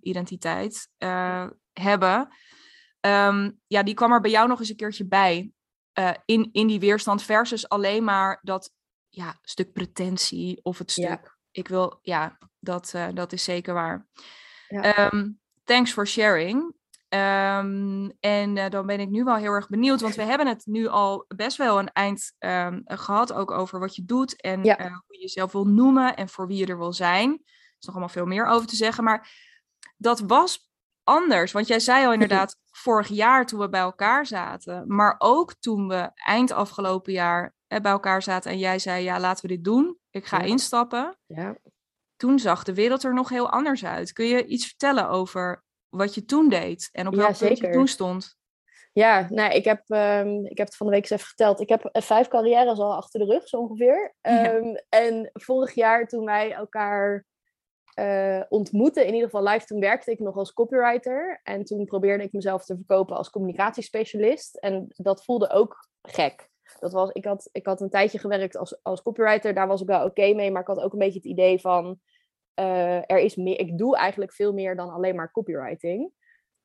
identiteit 0.02 0.90
eh, 0.98 1.46
hebben. 1.74 2.28
Ehm, 3.00 3.52
ja, 3.68 3.84
die 3.84 3.94
kwam 3.94 4.12
er 4.12 4.22
bij 4.22 4.32
jou 4.32 4.48
nog 4.48 4.60
eens 4.60 4.70
een 4.70 4.76
keertje 4.76 5.08
bij. 5.08 5.52
eh, 5.94 6.12
in, 6.26 6.50
in 6.52 6.68
die 6.68 6.80
weerstand 6.80 7.24
versus 7.24 7.70
alleen 7.70 8.04
maar 8.04 8.40
dat 8.42 8.72
ja, 9.10 9.38
stuk 9.42 9.74
pretentie 9.74 10.60
of 10.64 10.78
het 10.78 10.92
stuk. 10.92 11.04
Ja. 11.08 11.36
Ik 11.52 11.68
wil, 11.68 12.00
ja, 12.02 12.38
dat, 12.60 12.94
eh, 12.94 13.08
dat 13.14 13.34
is 13.34 13.44
zeker 13.44 13.74
waar. 13.74 14.08
Ja. 14.68 14.82
Ehm, 14.82 15.30
thanks 15.64 15.92
for 15.94 16.08
sharing. 16.08 16.76
Ehm, 17.10 18.10
en 18.20 18.58
eh, 18.58 18.70
dan 18.70 18.86
ben 18.86 19.00
ik 19.00 19.10
nu 19.10 19.24
wel 19.24 19.36
heel 19.36 19.52
erg 19.52 19.68
benieuwd, 19.70 20.02
want 20.02 20.16
we 20.16 20.22
hebben 20.32 20.48
het 20.48 20.66
nu 20.66 20.88
al 20.88 21.26
best 21.36 21.58
wel 21.58 21.80
een 21.80 21.92
eind 21.92 22.34
gehad, 22.86 23.34
ook 23.34 23.52
over 23.52 23.80
wat 23.80 23.96
je 23.96 24.06
doet 24.06 24.42
en 24.42 24.64
Ja. 24.64 24.76
hoe 24.90 25.16
je 25.16 25.22
jezelf 25.22 25.52
wil 25.52 25.66
noemen 25.66 26.16
en 26.16 26.30
voor 26.30 26.48
wie 26.48 26.58
je 26.58 26.66
er 26.66 26.78
wil 26.78 26.94
zijn. 26.94 27.30
Er 27.32 27.76
is 27.80 27.86
nog 27.86 27.96
allemaal 27.96 28.14
veel 28.14 28.26
meer 28.26 28.46
over 28.46 28.68
te 28.68 28.76
zeggen, 28.76 29.04
maar 29.04 29.30
dat 29.98 30.20
was 30.20 30.67
anders. 31.08 31.52
Want 31.52 31.68
jij 31.68 31.80
zei 31.80 32.06
al 32.06 32.14
inderdaad 32.20 32.56
vorig 32.72 33.08
jaar 33.08 33.46
toen 33.46 33.60
we 33.60 33.70
bij 33.70 33.80
elkaar 33.82 34.26
zaten, 34.26 34.84
maar 34.96 35.16
ook 35.18 35.54
toen 35.60 35.88
we 35.88 36.12
eind 36.14 36.52
afgelopen 36.52 37.14
jaar 37.14 37.56
eh, 37.68 37.80
bij 37.80 37.92
elkaar 37.92 38.22
zaten 38.22 38.52
en 38.52 38.58
jij 38.58 38.80
zei, 38.80 39.04
ja, 39.04 39.20
laten 39.20 39.48
we 39.48 39.56
dit 39.56 39.64
doen. 39.64 39.98
Ik 40.10 40.26
ga 40.26 40.38
Ja. 40.38 40.44
instappen. 40.46 41.18
Ja. 41.26 41.56
Toen 42.16 42.40
zag 42.40 42.64
de 42.64 42.74
wereld 42.74 43.04
er 43.04 43.14
nog 43.14 43.30
heel 43.30 43.50
anders 43.50 43.86
uit. 43.86 44.14
Kun 44.14 44.26
je 44.26 44.46
iets 44.46 44.66
vertellen 44.66 45.10
over 45.10 45.64
wat 45.90 46.16
je 46.16 46.26
toen 46.26 46.50
deed 46.50 46.90
en 46.92 47.08
op 47.08 47.14
Ja, 47.14 47.20
welk 47.20 47.38
punt 47.38 47.58
je 47.58 47.70
toen 47.70 47.88
stond? 47.88 48.36
Ja, 48.94 49.28
nou, 49.30 49.54
ik 49.54 49.66
heb, 49.66 49.82
ehm, 49.88 50.46
ik 50.46 50.58
heb 50.58 50.68
het 50.68 50.76
van 50.76 50.88
de 50.88 50.94
week 50.94 51.02
eens 51.02 51.12
even 51.12 51.26
verteld. 51.26 51.60
Ik 51.60 51.70
heb 51.70 51.86
eh, 51.86 52.02
vijf 52.02 52.28
carrières 52.28 52.80
al 52.80 52.96
achter 52.96 53.20
de 53.20 53.26
rug, 53.26 53.48
zo 53.48 53.58
ongeveer. 53.58 54.16
Ehm, 54.22 54.76
en 54.90 55.30
vorig 55.34 55.74
jaar 55.74 56.08
toen 56.08 56.26
wij 56.26 56.52
elkaar 56.52 57.26
eh, 57.98 58.42
ontmoetten, 58.50 59.06
in 59.06 59.14
ieder 59.14 59.30
geval 59.30 59.48
live, 59.48 59.66
toen 59.66 59.80
werkte 59.80 60.12
ik 60.12 60.20
nog 60.20 60.36
als 60.36 60.54
copywriter. 60.54 61.40
En 61.44 61.64
toen 61.64 61.86
probeerde 61.86 62.24
ik 62.24 62.34
mezelf 62.34 62.66
te 62.66 62.76
verkopen 62.76 63.16
als 63.16 63.30
communicatiespecialist. 63.30 64.56
En 64.56 64.88
dat 64.96 65.24
voelde 65.24 65.50
ook 65.50 65.90
gek. 66.02 66.50
Dat 66.80 66.94
was, 66.94 67.10
ik, 67.12 67.26
had, 67.26 67.50
ik 67.52 67.66
had 67.66 67.82
een 67.82 67.90
tijdje 67.90 68.20
gewerkt 68.20 68.58
als, 68.58 68.84
als 68.84 69.02
copywriter, 69.02 69.54
daar 69.54 69.68
was 69.68 69.82
ik 69.82 69.88
wel 69.88 70.06
oké 70.06 70.34
mee. 70.34 70.52
Maar 70.52 70.62
ik 70.62 70.68
had 70.68 70.80
ook 70.80 70.94
een 70.94 71.00
beetje 71.00 71.20
het 71.20 71.28
idee 71.28 71.60
van, 71.60 72.00
eh, 72.54 72.96
er 72.96 73.20
is 73.20 73.36
meer, 73.36 73.60
ik 73.60 73.78
doe 73.78 73.98
eigenlijk 73.98 74.34
veel 74.34 74.54
meer 74.54 74.76
dan 74.76 74.90
alleen 74.90 75.16
maar 75.16 75.32
copywriting. 75.32 76.12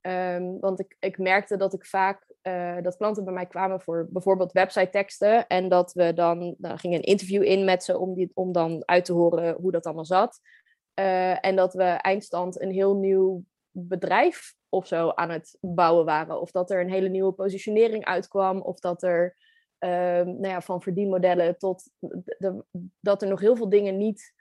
Ehm, 0.01 0.59
want 0.61 0.81
ik, 0.81 0.97
ik 0.99 1.19
merkte 1.19 1.57
dat 1.57 1.75
ik 1.75 1.87
vaak 1.87 2.35
eh, 2.43 2.77
dat 2.83 2.97
klanten 2.97 3.25
bij 3.25 3.33
mij 3.33 3.47
kwamen 3.47 3.81
voor 3.81 4.09
bijvoorbeeld 4.11 4.53
website 4.53 4.91
teksten. 4.91 5.47
En 5.47 5.69
dat 5.69 5.93
we 5.93 6.13
dan, 6.15 6.55
dan 6.59 6.79
ging 6.79 6.95
een 6.95 7.03
interview 7.03 7.43
in 7.43 7.65
met 7.65 7.85
ze 7.85 7.99
om, 7.99 8.15
die, 8.15 8.31
om 8.35 8.53
dan 8.53 8.83
uit 8.85 9.05
te 9.05 9.13
horen 9.13 9.55
hoe 9.55 9.73
dat 9.73 9.85
allemaal 9.85 10.05
zat. 10.05 10.41
Eh, 11.03 11.45
en 11.47 11.57
dat 11.57 11.75
we 11.75 11.85
eindstand 11.85 12.61
een 12.61 12.71
heel 12.71 12.95
nieuw 12.95 13.45
bedrijf 13.71 14.55
of 14.69 14.87
zo 14.87 15.11
aan 15.11 15.31
het 15.31 15.59
bouwen 15.61 16.05
waren. 16.05 16.41
Of 16.41 16.51
dat 16.51 16.71
er 16.71 16.81
een 16.81 16.91
hele 16.91 17.09
nieuwe 17.09 17.33
positionering 17.33 18.05
uitkwam. 18.05 18.61
Of 18.61 18.79
dat 18.81 19.03
er 19.03 19.37
ehm, 19.79 20.27
nou 20.27 20.47
ja, 20.49 20.61
van 20.61 20.83
verdienmodellen 20.83 21.59
tot 21.59 21.91
de- 22.39 22.65
dat 23.01 23.23
er 23.23 23.29
nog 23.29 23.41
heel 23.41 23.57
veel 23.57 23.69
dingen 23.69 23.97
niet 23.97 24.35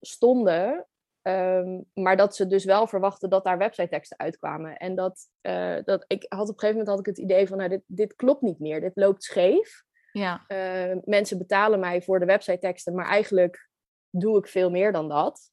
stonden. 0.00 0.86
Ehm, 1.22 1.80
maar 1.94 2.16
dat 2.16 2.36
ze 2.36 2.46
dus 2.46 2.64
wel 2.64 2.86
verwachten 2.86 3.30
dat 3.30 3.44
daar 3.44 3.58
website 3.58 3.88
teksten 3.88 4.18
uitkwamen. 4.18 4.76
En 4.76 4.94
dat, 4.94 5.28
eh, 5.40 5.76
dat 5.84 6.04
ik 6.06 6.24
had 6.28 6.48
op 6.48 6.54
een 6.54 6.60
gegeven 6.60 6.68
moment 6.70 6.88
had 6.88 6.98
ik 6.98 7.06
het 7.06 7.18
idee 7.18 7.46
van, 7.48 7.56
nou, 7.56 7.68
dit, 7.70 7.82
dit 7.86 8.14
klopt 8.14 8.42
niet 8.42 8.58
meer. 8.58 8.80
Dit 8.80 8.92
loopt 8.94 9.22
scheef. 9.24 9.84
Ja, 10.12 10.44
Eh, 10.46 10.96
mensen 11.04 11.38
betalen 11.38 11.80
mij 11.80 12.02
voor 12.02 12.18
de 12.20 12.26
website 12.26 12.58
teksten, 12.58 12.94
maar 12.94 13.06
eigenlijk 13.06 13.68
doe 14.10 14.38
ik 14.38 14.48
veel 14.48 14.70
meer 14.70 14.92
dan 14.92 15.08
dat. 15.08 15.50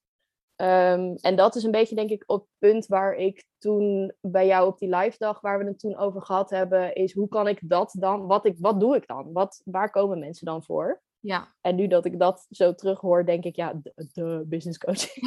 Ehm, 0.58 1.16
en 1.22 1.36
dat 1.36 1.56
is 1.56 1.64
een 1.64 1.72
beetje, 1.72 1.96
denk 1.96 2.10
ik, 2.10 2.24
op 2.26 2.40
het 2.40 2.50
punt 2.72 2.86
waar 2.86 3.14
ik 3.14 3.46
toen 3.58 4.14
bij 4.22 4.48
jou 4.48 4.68
op 4.68 4.80
die 4.80 4.96
live 4.96 5.16
dag, 5.18 5.42
waar 5.42 5.60
we 5.60 5.66
het 5.66 5.80
toen 5.80 5.98
over 5.98 6.22
gehad 6.22 6.50
hebben, 6.50 6.94
is 6.96 7.14
hoe 7.14 7.28
kan 7.28 7.48
ik 7.48 7.60
dat 7.62 7.96
dan, 8.00 8.28
wat, 8.28 8.46
ik, 8.46 8.56
wat 8.60 8.80
doe 8.80 8.96
ik 8.96 9.08
dan? 9.08 9.34
Wat, 9.34 9.62
waar 9.66 9.90
komen 9.90 10.20
mensen 10.20 10.46
dan 10.46 10.64
voor? 10.64 11.02
ja. 11.20 11.56
En 11.62 11.76
nu 11.76 11.88
dat 11.88 12.06
ik 12.06 12.20
dat 12.20 12.46
zo 12.50 12.76
terughoor, 12.76 13.26
denk 13.26 13.44
ik, 13.44 13.56
ja, 13.56 13.74
de, 13.84 13.94
de 14.14 14.44
business 14.46 14.78
coaching. 14.78 15.26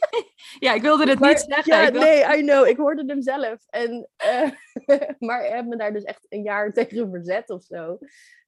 ja, 0.66 0.74
ik 0.74 0.82
wilde 0.82 1.08
het 1.08 1.18
Maar- 1.18 1.28
niet 1.28 1.44
zeggen. 1.48 1.76
Ja, 1.76 1.90
dacht- 1.90 2.04
nee, 2.04 2.38
I 2.38 2.42
know. 2.42 2.66
Ik 2.66 2.76
hoorde 2.76 3.04
hem 3.06 3.22
zelf. 3.22 3.66
En, 3.68 4.08
eh, 4.16 4.50
maar 5.28 5.44
ik 5.46 5.52
heb 5.52 5.66
me 5.66 5.76
daar 5.76 5.92
dus 5.92 6.02
echt 6.04 6.26
een 6.28 6.42
jaar 6.42 6.72
tegen 6.72 7.10
verzet 7.10 7.50
of 7.50 7.62
zo. 7.62 7.98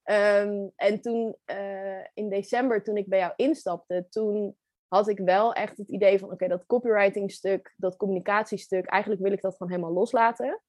Ehm, 0.03 0.69
en 0.77 1.01
toen 1.01 1.37
eh, 1.45 2.05
in 2.15 2.29
december, 2.29 2.83
toen 2.83 2.97
ik 2.97 3.09
bij 3.09 3.19
jou 3.19 3.33
instapte, 3.37 4.07
toen 4.11 4.57
had 4.91 5.09
ik 5.09 5.19
wel 5.19 5.53
echt 5.53 5.77
het 5.77 5.89
idee 5.89 6.19
van, 6.19 6.31
oké, 6.31 6.49
dat 6.49 6.67
copywriting 6.67 7.33
stuk, 7.33 7.75
dat 7.77 7.97
communicatiestuk, 7.97 8.87
eigenlijk 8.87 9.23
wil 9.23 9.33
ik 9.33 9.41
dat 9.41 9.57
gewoon 9.57 9.73
helemaal 9.73 9.95
loslaten. 9.95 10.61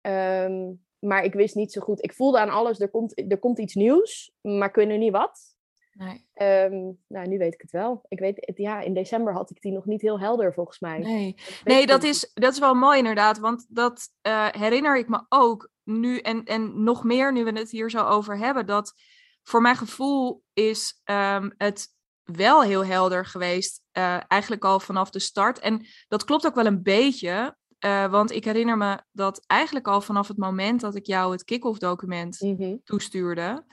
Ehm, 0.00 0.72
maar 0.98 1.24
ik 1.24 1.34
wist 1.34 1.54
niet 1.54 1.72
zo 1.72 1.80
goed. 1.80 2.04
Ik 2.04 2.12
voelde 2.14 2.38
aan 2.38 2.50
alles, 2.50 2.80
er 2.80 2.90
komt, 2.90 3.30
er 3.30 3.38
komt 3.38 3.58
iets 3.58 3.74
nieuws, 3.74 4.32
maar 4.40 4.86
nu 4.86 4.96
niet 4.96 5.12
wat. 5.12 5.52
Nee. 5.92 6.28
Ehm, 6.32 6.92
nou, 7.06 7.28
nu 7.28 7.38
weet 7.38 7.54
ik 7.54 7.60
het 7.60 7.70
wel. 7.70 8.04
Ik 8.08 8.18
weet, 8.18 8.36
het- 8.40 8.56
ja, 8.58 8.80
in 8.80 8.94
december 8.94 9.32
had 9.32 9.50
ik 9.50 9.60
die 9.60 9.72
nog 9.72 9.84
niet 9.84 10.00
heel 10.00 10.20
helder 10.20 10.54
volgens 10.54 10.80
mij. 10.80 10.98
Nee, 10.98 11.34
nee 11.64 11.86
dat, 11.86 12.02
is, 12.02 12.30
dat 12.34 12.52
is 12.52 12.58
wel 12.58 12.74
mooi 12.74 12.98
inderdaad. 12.98 13.38
Want 13.38 13.66
dat 13.68 14.08
eh, 14.20 14.48
herinner 14.50 14.98
ik 14.98 15.08
me 15.08 15.24
ook 15.28 15.70
nu 15.82 16.18
en, 16.18 16.44
en 16.44 16.82
nog 16.82 17.04
meer 17.04 17.32
nu 17.32 17.44
we 17.44 17.58
het 17.58 17.70
hier 17.70 17.90
zo 17.90 18.04
over 18.04 18.38
hebben. 18.38 18.66
Dat 18.66 18.94
voor 19.42 19.60
mijn 19.60 19.76
gevoel 19.76 20.42
is 20.52 21.00
ehm, 21.04 21.50
het 21.56 21.93
wel 22.24 22.62
heel 22.62 22.84
helder 22.84 23.26
geweest. 23.26 23.82
eh, 23.92 24.16
eigenlijk 24.28 24.64
al 24.64 24.80
vanaf 24.80 25.10
de 25.10 25.18
start. 25.20 25.58
En 25.58 25.86
dat 26.08 26.24
klopt 26.24 26.46
ook 26.46 26.54
wel 26.54 26.66
een 26.66 26.82
beetje. 26.82 27.56
eh, 27.78 28.06
want 28.10 28.30
ik 28.30 28.44
herinner 28.44 28.76
me 28.76 28.98
dat 29.12 29.44
eigenlijk 29.46 29.88
al 29.88 30.00
vanaf 30.00 30.28
het 30.28 30.36
moment 30.36 30.80
dat 30.80 30.94
ik 30.94 31.06
jou 31.06 31.32
het 31.32 31.44
kick-off 31.44 31.78
document 31.78 32.40
Mhm. 32.40 32.76
toestuurde. 32.84 33.64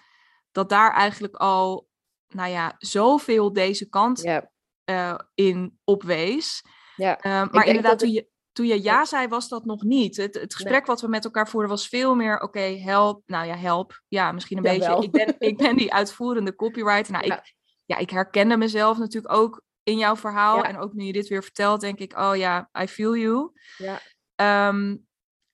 Dat 0.51 0.69
daar 0.69 0.93
eigenlijk 0.93 1.35
al, 1.35 1.87
nou 2.27 2.49
ja, 2.49 2.75
zoveel 2.77 3.53
deze 3.53 3.89
kant 3.89 4.23
eh, 4.83 5.15
in 5.33 5.79
opwees. 5.83 6.63
ja. 6.95 7.25
Uh, 7.25 7.31
maar 7.51 7.65
inderdaad, 7.65 7.99
toen 7.99 8.11
je, 8.11 8.27
toen 8.51 8.65
je 8.65 8.83
ja 8.83 9.05
zei, 9.05 9.27
was 9.27 9.47
dat 9.49 9.65
nog 9.65 9.83
niet. 9.83 10.17
Het, 10.17 10.33
het 10.35 10.55
gesprek 10.55 10.85
wat 10.85 11.01
we 11.01 11.07
met 11.07 11.25
elkaar 11.25 11.49
voerden 11.49 11.69
was 11.69 11.87
veel 11.87 12.15
meer, 12.15 12.39
oké, 12.41 12.59
help. 12.59 13.21
Nou 13.25 13.45
ja, 13.47 13.55
help. 13.55 14.01
Ja, 14.07 14.31
misschien 14.31 14.57
een 14.57 14.63
beetje. 14.63 15.03
Ik 15.03 15.11
ben, 15.11 15.35
ik 15.39 15.57
ben 15.57 15.75
die 15.77 15.93
uitvoerende 15.93 16.55
copywriter. 16.55 17.11
Nou, 17.11 17.25
Ja. 17.25 17.35
ik, 17.37 17.55
ja, 17.85 17.97
ik 17.97 18.09
herkende 18.09 18.57
mezelf 18.57 18.97
natuurlijk 18.97 19.33
ook 19.33 19.61
in 19.83 19.97
jouw 19.97 20.15
verhaal. 20.15 20.57
Ja. 20.57 20.63
En 20.63 20.77
ook 20.77 20.93
nu 20.93 21.03
je 21.03 21.13
dit 21.13 21.27
weer 21.27 21.43
vertelt, 21.43 21.81
denk 21.81 21.99
ik, 21.99 22.17
oh 22.17 22.35
ja, 22.35 22.69
I 22.81 22.87
feel 22.87 23.15
you. 23.15 23.51
Ja. 23.77 23.99
Ehm, 24.35 24.97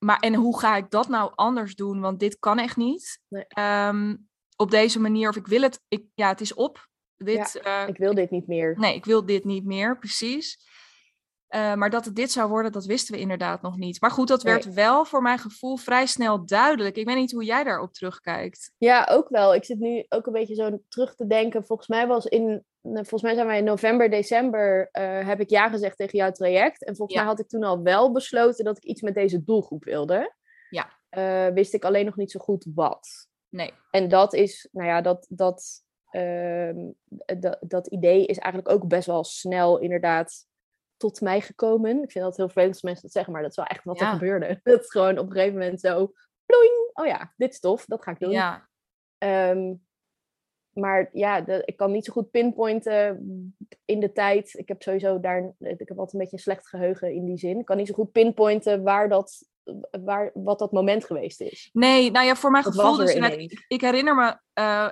maar 0.05 0.19
en 0.19 0.33
hoe 0.33 0.59
ga 0.59 0.75
ik 0.75 0.89
dat 0.89 1.07
nou 1.07 1.31
anders 1.35 1.75
doen? 1.75 1.99
Want 1.99 2.19
dit 2.19 2.39
kan 2.39 2.59
echt 2.59 2.77
niet. 2.77 3.19
Nee. 3.27 3.45
Ehm, 3.47 4.15
op 4.55 4.71
deze 4.71 4.99
manier, 4.99 5.29
of 5.29 5.35
ik 5.35 5.47
wil 5.47 5.61
het, 5.61 5.81
ik, 5.87 6.05
ja, 6.15 6.27
het 6.27 6.41
is 6.41 6.53
op. 6.53 6.87
Dit, 7.17 7.59
eh, 7.61 7.83
Ik 7.87 7.97
wil 7.97 8.13
dit 8.13 8.29
niet 8.31 8.47
meer. 8.47 8.75
nee, 8.79 8.95
ik 8.95 9.05
wil 9.05 9.25
dit 9.25 9.43
niet 9.43 9.65
meer, 9.65 9.97
precies. 9.97 10.65
Eh, 11.47 11.73
maar 11.73 11.89
dat 11.89 12.05
het 12.05 12.15
dit 12.15 12.31
zou 12.31 12.49
worden, 12.49 12.71
dat 12.71 12.85
wisten 12.85 13.13
we 13.15 13.19
inderdaad 13.21 13.61
nog 13.61 13.77
niet. 13.77 14.01
Maar 14.01 14.11
goed, 14.11 14.27
dat 14.27 14.43
werd 14.43 14.65
Nee. 14.65 14.73
wel 14.73 15.05
voor 15.05 15.21
mijn 15.21 15.39
gevoel 15.39 15.77
vrij 15.77 16.05
snel 16.05 16.45
duidelijk. 16.45 16.95
Ik 16.95 17.05
weet 17.05 17.15
niet 17.15 17.31
hoe 17.31 17.43
jij 17.43 17.63
daarop 17.63 17.93
terugkijkt. 17.93 18.71
Ja, 18.77 19.07
ook 19.11 19.29
wel. 19.29 19.55
Ik 19.55 19.65
zit 19.65 19.79
nu 19.79 20.05
ook 20.09 20.25
een 20.27 20.33
beetje 20.33 20.55
zo 20.55 20.79
terug 20.87 21.15
te 21.15 21.27
denken. 21.27 21.65
Volgens 21.65 21.87
mij 21.87 22.07
was 22.07 22.25
in, 22.25 22.65
volgens 22.81 23.21
mij 23.21 23.33
zijn 23.33 23.47
wij 23.47 23.57
in 23.57 23.63
november, 23.63 24.09
december, 24.09 24.89
eh, 24.91 25.27
heb 25.27 25.39
ik 25.39 25.49
ja 25.49 25.69
gezegd 25.69 25.97
tegen 25.97 26.17
jouw 26.17 26.31
traject. 26.31 26.83
En 26.85 26.95
volgens 26.95 27.17
Ja. 27.17 27.23
mij 27.23 27.31
had 27.33 27.39
ik 27.41 27.47
toen 27.47 27.63
al 27.63 27.81
wel 27.81 28.11
besloten 28.11 28.65
dat 28.65 28.77
ik 28.77 28.83
iets 28.83 29.01
met 29.01 29.13
deze 29.13 29.43
doelgroep 29.43 29.83
wilde. 29.83 30.35
Ja. 30.69 30.89
Eh, 31.09 31.47
wist 31.47 31.73
ik 31.73 31.83
alleen 31.85 32.05
nog 32.05 32.15
niet 32.15 32.31
zo 32.31 32.39
goed 32.39 32.65
wat. 32.75 33.27
Nee. 33.49 33.73
En 33.91 34.07
dat 34.07 34.33
is, 34.33 34.67
nou 34.71 34.87
ja, 34.87 35.01
dat, 35.01 35.25
dat, 35.29 35.83
ehm, 36.09 36.75
dat, 37.39 37.57
dat 37.61 37.87
idee 37.87 38.25
is 38.25 38.37
eigenlijk 38.37 38.73
ook 38.73 38.87
best 38.87 39.07
wel 39.07 39.23
snel 39.23 39.79
inderdaad 39.79 40.45
tot 40.97 41.21
mij 41.21 41.41
gekomen. 41.41 42.03
Ik 42.03 42.11
vind 42.11 42.25
dat 42.25 42.37
heel 42.37 42.45
vervelend 42.45 42.73
als 42.73 42.81
mensen 42.83 43.03
dat 43.03 43.11
zeggen, 43.11 43.33
maar 43.33 43.41
dat 43.41 43.51
is 43.51 43.57
wel 43.57 43.65
echt 43.65 43.83
wat 43.83 43.99
Ja. 43.99 44.05
er 44.07 44.13
gebeurde. 44.13 44.59
Dat 44.63 44.81
is 44.81 44.89
gewoon 44.91 45.17
op 45.17 45.25
een 45.25 45.31
gegeven 45.31 45.57
moment 45.59 45.79
zo, 45.79 46.11
ploing, 46.45 46.89
oh 46.93 47.05
ja, 47.05 47.33
dit 47.37 47.51
is 47.51 47.59
tof, 47.59 47.85
dat 47.85 48.03
ga 48.03 48.11
ik 48.11 48.19
doen. 48.19 48.31
Ja, 48.31 48.67
Ehm, 49.17 49.73
maar 50.73 51.09
ja, 51.13 51.41
de- 51.41 51.61
ik 51.65 51.77
kan 51.77 51.91
niet 51.91 52.05
zo 52.05 52.13
goed 52.13 52.31
pinpointen 52.31 53.17
in 53.85 53.99
de 53.99 54.11
tijd. 54.11 54.53
Ik 54.53 54.67
heb 54.67 54.81
sowieso 54.81 55.19
daar, 55.19 55.53
ik 55.59 55.79
heb 55.87 55.89
altijd 55.89 56.13
een 56.13 56.19
beetje 56.19 56.35
een 56.35 56.41
slecht 56.41 56.67
geheugen 56.67 57.13
in 57.13 57.25
die 57.25 57.37
zin. 57.37 57.59
Ik 57.59 57.65
kan 57.65 57.77
niet 57.77 57.87
zo 57.87 57.93
goed 57.93 58.11
pinpointen 58.11 58.83
waar 58.83 59.09
dat, 59.09 59.47
waar, 60.03 60.31
wat 60.33 60.59
dat 60.59 60.71
moment 60.71 61.05
geweest 61.05 61.41
is. 61.41 61.69
nee, 61.73 62.11
nou 62.11 62.25
ja, 62.25 62.35
voor 62.35 62.51
mijn 62.51 62.63
Dat 62.63 62.75
gevoel 62.75 62.95
dus 62.95 63.13
ik 63.67 63.81
herinner 63.81 64.15
me, 64.15 64.37
eh, 64.53 64.87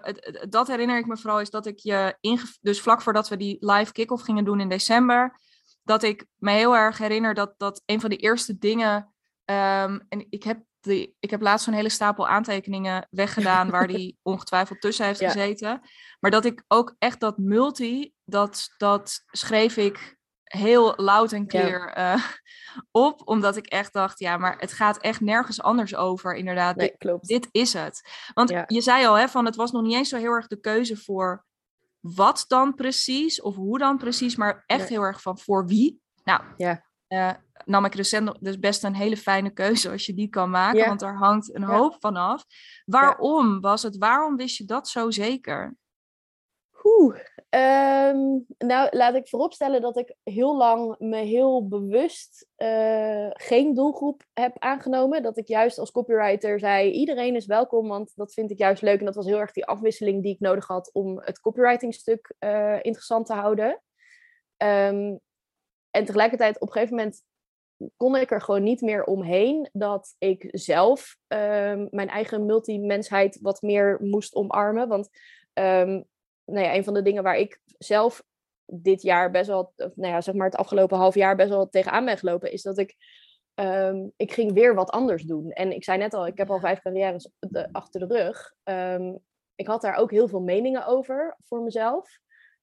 dat 0.50 0.68
herinner 0.68 0.98
ik 0.98 1.06
me 1.08 1.18
vooral, 1.18 1.40
is 1.40 1.50
dat 1.50 1.66
ik 1.66 1.80
je, 1.80 2.16
dus 2.62 2.82
vlak 2.82 3.02
voordat 3.02 3.28
we 3.30 3.38
die 3.38 3.58
live 3.60 3.92
kick-off 3.92 4.24
gingen 4.24 4.46
doen 4.46 4.60
in 4.60 4.70
december, 4.70 5.40
dat 5.86 6.04
ik 6.04 6.26
me 6.36 6.52
heel 6.52 6.76
erg 6.76 6.98
herinner 6.98 7.34
dat, 7.34 7.54
dat 7.58 7.82
een 7.86 8.02
van 8.02 8.10
de 8.10 8.16
eerste 8.16 8.58
dingen, 8.58 9.14
ehm, 9.46 10.00
en 10.10 10.26
ik 10.30 10.44
heb, 10.44 10.60
die, 10.80 11.16
ik 11.20 11.30
heb 11.30 11.42
laatst 11.42 11.66
zo'n 11.66 11.74
hele 11.74 11.90
stapel 11.90 12.28
aantekeningen 12.28 13.08
weggedaan 13.10 13.70
waar 13.70 13.88
die 13.88 14.18
ongetwijfeld 14.24 14.82
tussen 14.82 15.06
heeft 15.06 15.20
Ja. 15.20 15.32
gezeten, 15.32 15.82
maar 16.20 16.32
dat 16.32 16.46
ik 16.46 16.64
ook 16.68 16.96
echt 17.00 17.20
dat 17.20 17.38
multi, 17.38 18.14
dat, 18.24 18.68
dat 18.78 19.24
schreef 19.32 19.78
ik 19.78 20.14
heel 20.44 20.94
loud 20.96 21.32
en 21.32 21.48
clear 21.48 21.94
eh, 21.94 22.24
op, 22.92 23.28
omdat 23.28 23.56
ik 23.58 23.66
echt 23.66 23.94
dacht, 23.94 24.20
ja, 24.20 24.38
maar 24.38 24.58
het 24.60 24.74
gaat 24.74 24.98
echt 24.98 25.22
nergens 25.22 25.62
anders 25.62 25.96
over, 25.96 26.36
inderdaad. 26.36 26.76
Nee, 26.76 26.98
klopt. 26.98 27.28
Dit 27.28 27.48
is 27.52 27.74
het. 27.74 28.10
Want 28.34 28.50
Ja. 28.50 28.64
je 28.68 28.82
zei 28.82 29.06
al, 29.06 29.14
hè, 29.18 29.28
van 29.28 29.46
het 29.46 29.56
was 29.56 29.72
nog 29.72 29.82
niet 29.82 29.94
eens 29.96 30.10
zo 30.10 30.18
heel 30.18 30.32
erg 30.32 30.48
de 30.48 30.60
keuze 30.60 30.98
voor 30.98 31.46
wat 32.14 32.46
dan 32.48 32.76
precies 32.76 33.42
of 33.42 33.56
hoe 33.56 33.78
dan 33.78 33.98
precies, 33.98 34.36
maar 34.36 34.64
echt 34.66 34.90
heel 34.90 35.02
erg 35.02 35.22
van 35.22 35.40
voor 35.40 35.68
wie. 35.68 36.02
Nou, 36.24 36.42
Ja. 36.58 36.86
eh, 37.08 37.32
nam 37.66 37.86
ik 37.86 37.96
recent 37.96 38.38
dus 38.40 38.60
best 38.60 38.84
een 38.84 38.96
hele 38.96 39.18
fijne 39.18 39.50
keuze 39.50 39.90
als 39.92 40.06
je 40.06 40.14
die 40.14 40.30
kan 40.30 40.50
maken, 40.50 40.80
Ja. 40.80 40.88
want 40.88 41.00
daar 41.00 41.18
hangt 41.18 41.56
een 41.56 41.62
Ja. 41.62 41.68
hoop 41.78 41.96
van 42.00 42.16
af. 42.16 42.44
Waarom 42.86 43.60
was 43.62 43.84
het? 43.84 43.98
Waarom 43.98 44.36
wist 44.36 44.58
je 44.58 44.66
dat 44.66 44.88
zo 44.88 45.12
zeker? 45.12 45.76
Oeh, 46.84 47.16
ehm, 48.16 48.68
nou, 48.68 48.98
laat 48.98 49.16
ik 49.16 49.28
vooropstellen 49.28 49.82
dat 49.82 49.98
ik 49.98 50.16
heel 50.24 50.58
lang 50.58 50.96
me 51.00 51.18
heel 51.18 51.68
bewust 51.68 52.48
eh, 52.56 53.28
geen 53.32 53.74
doelgroep 53.74 54.24
heb 54.34 54.56
aangenomen. 54.60 55.24
Dat 55.24 55.38
ik 55.38 55.48
juist 55.48 55.78
als 55.80 55.92
copywriter 55.92 56.60
zei, 56.60 56.92
iedereen 56.92 57.36
is 57.36 57.46
welkom, 57.46 57.88
want 57.88 58.12
dat 58.16 58.34
vind 58.34 58.52
ik 58.52 58.58
juist 58.58 58.82
leuk. 58.82 59.00
En 59.00 59.06
dat 59.06 59.16
was 59.16 59.26
heel 59.26 59.40
erg 59.40 59.52
die 59.52 59.66
afwisseling 59.66 60.24
die 60.24 60.34
ik 60.34 60.40
nodig 60.40 60.68
had 60.68 60.90
om 60.94 61.20
het 61.20 61.40
copywritingstuk 61.40 62.34
eh 62.40 62.78
interessant 62.82 63.26
te 63.26 63.34
houden. 63.34 63.82
Ehm, 64.58 65.16
en 65.92 66.06
tegelijkertijd, 66.06 66.60
op 66.60 66.68
een 66.68 66.74
gegeven 66.74 66.96
moment 66.96 67.24
kon 67.96 68.16
ik 68.16 68.32
er 68.32 68.42
gewoon 68.42 68.64
niet 68.64 68.82
meer 68.82 69.04
omheen 69.04 69.70
dat 69.74 70.16
ik 70.18 70.48
zelf 70.52 71.18
ehm, 71.28 71.88
mijn 71.90 72.10
eigen 72.10 72.46
multimensheid 72.46 73.40
wat 73.42 73.62
meer 73.62 73.98
moest 74.02 74.36
omarmen. 74.36 74.88
Want 74.88 75.10
nou 76.46 76.66
ja, 76.66 76.76
een 76.76 76.84
van 76.84 76.94
de 76.94 77.02
dingen 77.02 77.24
waar 77.24 77.38
ik 77.38 77.60
zelf 77.78 78.24
dit 78.66 79.02
jaar 79.02 79.32
best 79.32 79.48
wel, 79.48 79.74
of 79.76 79.96
nou 79.96 80.14
ja, 80.14 80.22
zeg 80.22 80.36
maar 80.36 80.46
het 80.46 80.56
afgelopen 80.56 80.98
half 80.98 81.16
jaar 81.16 81.36
best 81.36 81.50
wel 81.50 81.70
tegenaan 81.70 82.06
ben 82.06 82.18
gelopen, 82.18 82.52
is 82.52 82.62
dat 82.62 82.78
ik, 82.78 82.96
ehm, 83.54 84.08
ik 84.16 84.32
ging 84.32 84.54
weer 84.54 84.76
wat 84.76 84.90
anders 84.90 85.24
doen. 85.24 85.52
En 85.52 85.72
ik 85.72 85.84
zei 85.84 85.98
net 85.98 86.14
al, 86.14 86.28
ik 86.28 86.38
heb 86.38 86.50
al 86.50 86.60
vijf 86.60 86.82
carrières 86.82 87.30
de- 87.40 87.70
achter 87.72 88.08
de 88.08 88.16
rug. 88.16 88.54
Ehm, 88.64 89.16
ik 89.56 89.68
had 89.68 89.82
daar 89.82 89.96
ook 89.96 90.12
heel 90.12 90.28
veel 90.28 90.42
meningen 90.42 90.86
over 90.86 91.38
voor 91.44 91.62
mezelf. 91.62 92.20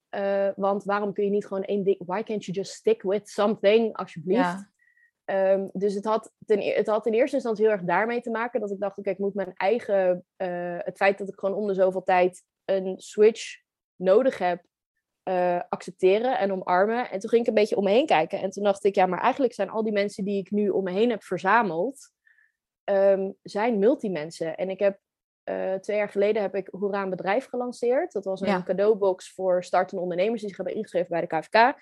Eh, 0.08 0.48
want 0.56 0.84
waarom 0.84 1.12
kun 1.12 1.24
je 1.24 1.30
niet 1.30 1.46
gewoon 1.46 1.62
één 1.62 1.84
ding, 1.84 1.98
why 2.06 2.22
can't 2.22 2.44
you 2.44 2.56
just 2.58 2.72
stick 2.72 3.02
with 3.02 3.28
something, 3.28 3.96
alsjeblieft? 3.96 4.40
Ja. 4.40 4.70
Ehm, 5.24 5.68
dus 5.72 5.94
het 5.94 6.04
had, 6.04 6.32
ten, 6.46 6.58
e- 6.58 6.74
het 6.74 6.86
had 6.86 7.06
in 7.06 7.12
eerste 7.12 7.36
instantie 7.36 7.64
heel 7.64 7.72
erg 7.72 7.82
daarmee 7.84 8.20
te 8.20 8.30
maken 8.30 8.60
dat 8.60 8.70
ik 8.70 8.78
dacht, 8.80 8.98
oké, 8.98 9.10
ik 9.10 9.18
moet 9.18 9.34
mijn 9.34 9.52
eigen, 9.54 10.24
eh, 10.36 10.76
het 10.78 10.96
feit 10.96 11.18
dat 11.18 11.28
ik 11.28 11.38
gewoon 11.38 11.54
om 11.56 11.66
de 11.66 11.74
zoveel 11.74 12.02
tijd 12.02 12.44
een 12.64 12.94
switch 12.98 13.60
nodig 13.96 14.38
heb, 14.38 14.62
eh, 15.22 15.60
accepteren 15.68 16.38
en 16.38 16.52
omarmen. 16.52 17.10
En 17.10 17.18
toen 17.18 17.30
ging 17.30 17.42
ik 17.42 17.48
een 17.48 17.54
beetje 17.54 17.76
om 17.76 17.84
me 17.84 17.90
heen 17.90 18.06
kijken 18.06 18.40
en 18.40 18.50
toen 18.50 18.64
dacht 18.64 18.84
ik, 18.84 18.94
ja, 18.94 19.06
maar 19.06 19.20
eigenlijk 19.20 19.54
zijn 19.54 19.70
al 19.70 19.82
die 19.82 19.92
mensen 19.92 20.24
die 20.24 20.38
ik 20.38 20.50
nu 20.50 20.68
om 20.68 20.84
me 20.84 20.90
heen 20.90 21.10
heb 21.10 21.22
verzameld, 21.22 22.10
ehm, 22.84 23.30
zijn 23.42 23.78
multimensen. 23.78 24.56
En 24.56 24.70
ik 24.70 24.78
heb 24.78 24.98
eh, 25.42 25.74
twee 25.74 25.96
jaar 25.96 26.08
geleden 26.08 26.42
heb 26.42 26.54
ik 26.54 26.68
Hoera 26.70 27.02
een 27.02 27.10
bedrijf 27.10 27.46
gelanceerd. 27.46 28.12
Dat 28.12 28.24
was 28.24 28.40
een 28.40 28.46
Ja. 28.48 28.62
cadeaubox 28.62 29.32
voor 29.32 29.64
startende 29.64 30.02
ondernemers 30.02 30.40
die 30.40 30.48
zich 30.48 30.56
hebben 30.56 30.74
ingeschreven 30.76 31.08
bij 31.10 31.20
de 31.20 31.26
KVK. 31.26 31.74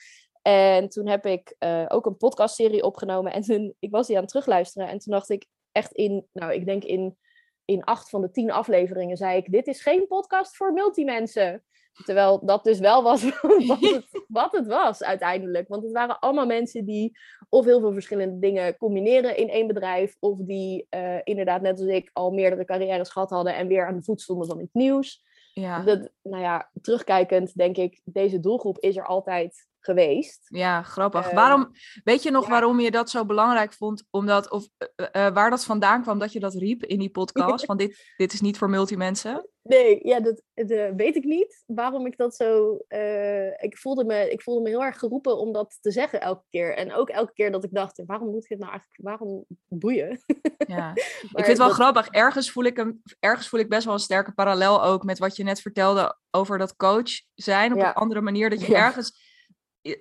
En 0.43 0.88
toen 0.88 1.07
heb 1.09 1.26
ik 1.26 1.55
eh, 1.59 1.85
ook 1.88 2.07
een 2.07 2.17
podcastserie 2.17 2.83
opgenomen. 2.83 3.33
En 3.33 3.43
toen, 3.43 3.75
ik 3.79 3.90
was 3.90 4.07
die 4.07 4.17
aan 4.17 4.23
het 4.23 4.31
terugluisteren. 4.31 4.88
En 4.88 4.99
toen 4.99 5.12
dacht 5.12 5.29
ik 5.31 5.47
echt 5.73 5.93
in, 5.93 6.29
nou, 6.33 6.52
ik 6.52 6.67
denk 6.67 6.85
in, 6.85 7.19
in 7.64 7.85
acht 7.85 8.11
van 8.11 8.21
de 8.21 8.31
tien 8.31 8.50
afleveringen 8.50 9.17
zei 9.17 9.37
ik, 9.37 9.52
dit 9.52 9.67
is 9.67 9.83
geen 9.83 10.07
podcast 10.07 10.57
voor 10.57 10.73
multimensen. 10.73 11.64
Terwijl 12.05 12.41
dat 12.45 12.65
dus 12.65 12.79
wel 12.79 13.03
was 13.03 13.23
wat 13.67 13.81
het, 13.81 14.25
wat 14.29 14.53
het 14.53 14.67
was 14.67 15.03
uiteindelijk. 15.03 15.69
Want 15.69 15.83
het 15.83 15.93
waren 15.93 16.19
allemaal 16.19 16.47
mensen 16.47 16.85
die 16.85 17.19
of 17.49 17.65
heel 17.65 17.81
veel 17.81 17.93
verschillende 17.93 18.39
dingen 18.39 18.77
combineren 18.77 19.37
in 19.37 19.49
één 19.49 19.67
bedrijf. 19.67 20.17
Of 20.21 20.39
die 20.39 20.87
eh, 20.89 21.19
inderdaad, 21.25 21.63
net 21.63 21.79
als 21.81 21.89
ik, 21.89 22.11
al 22.13 22.31
meerdere 22.31 22.65
carrières 22.65 23.11
gehad 23.11 23.31
hadden 23.31 23.55
en 23.55 23.67
weer 23.67 23.87
aan 23.87 23.97
de 23.97 24.03
voet 24.03 24.21
stonden 24.21 24.47
van 24.47 24.61
iets 24.61 24.73
nieuws. 24.73 25.23
Ja. 25.53 25.83
Dat, 25.83 26.11
nou 26.23 26.43
ja, 26.43 26.71
terugkijkend 26.81 27.55
denk 27.55 27.77
ik, 27.77 28.01
deze 28.05 28.41
doelgroep 28.41 28.79
is 28.79 28.97
er 28.97 29.07
altijd 29.07 29.69
geweest. 29.81 30.47
Ja, 30.49 30.83
grappig. 30.83 31.27
Ehm, 31.27 31.35
waarom, 31.35 31.71
weet 32.05 32.23
je 32.23 32.31
nog 32.31 32.45
ja. 32.45 32.51
waarom 32.51 32.81
je 32.81 32.91
dat 32.91 33.11
zo 33.11 33.25
belangrijk 33.25 33.73
vond? 33.73 34.07
Omdat, 34.11 34.51
of 34.51 34.69
eh, 34.77 35.27
eh, 35.27 35.35
waar 35.35 35.51
dat 35.51 35.65
vandaan 35.65 36.03
kwam 36.03 36.19
dat 36.19 36.33
je 36.33 36.41
dat 36.41 36.55
riep 36.55 36.85
in 36.85 36.99
die 36.99 37.11
podcast? 37.21 37.65
Van 37.65 37.77
dit, 37.77 38.15
dit 38.17 38.33
is 38.33 38.41
niet 38.41 38.59
voor 38.59 38.71
multimensen? 38.71 39.49
Nee, 39.71 40.00
ja, 40.03 40.21
dat, 40.21 40.43
dat 40.55 40.93
weet 40.97 41.17
ik 41.17 41.25
niet. 41.25 41.62
Waarom 41.67 42.07
ik 42.07 42.17
dat 42.17 42.37
zo. 42.37 42.77
eh, 42.89 43.47
ik, 43.62 43.79
voelde 43.79 44.05
me, 44.05 44.31
ik 44.31 44.43
voelde 44.43 44.62
me 44.62 44.69
heel 44.69 44.83
erg 44.85 44.99
geroepen 44.99 45.39
om 45.39 45.53
dat 45.53 45.79
te 45.81 45.91
zeggen 45.91 46.21
elke 46.21 46.45
keer. 46.50 46.77
En 46.77 46.93
ook 46.95 47.09
elke 47.09 47.33
keer 47.33 47.50
dat 47.50 47.65
ik 47.65 47.73
dacht: 47.75 48.03
waarom 48.07 48.31
moet 48.31 48.45
ik 48.45 48.49
het 48.50 48.59
nou 48.59 48.71
eigenlijk? 48.71 49.00
Waarom 49.03 49.45
boeien? 49.69 50.21
Ja. 50.67 50.91
Ik 50.95 51.29
vind 51.31 51.47
het 51.47 51.59
wel 51.59 51.67
dat- 51.67 51.77
grappig. 51.77 52.09
Ergens 52.09 52.50
voel, 52.50 52.65
ik 52.65 52.79
een, 52.79 53.03
ergens 53.19 53.49
voel 53.49 53.61
ik 53.61 53.69
best 53.69 53.85
wel 53.85 53.95
een 53.95 54.00
sterke 54.00 54.33
parallel 54.33 54.83
ook 54.85 55.05
met 55.05 55.19
wat 55.19 55.37
je 55.37 55.43
net 55.43 55.61
vertelde 55.61 56.19
over 56.31 56.59
dat 56.59 56.77
coach 56.77 57.11
zijn 57.35 57.73
op 57.73 57.79
Ja. 57.79 57.89
een 57.89 57.95
andere 57.95 58.21
manier. 58.21 58.50
Dat 58.50 58.61
je 58.61 58.71
Ja. 58.73 58.85
ergens, 58.87 59.29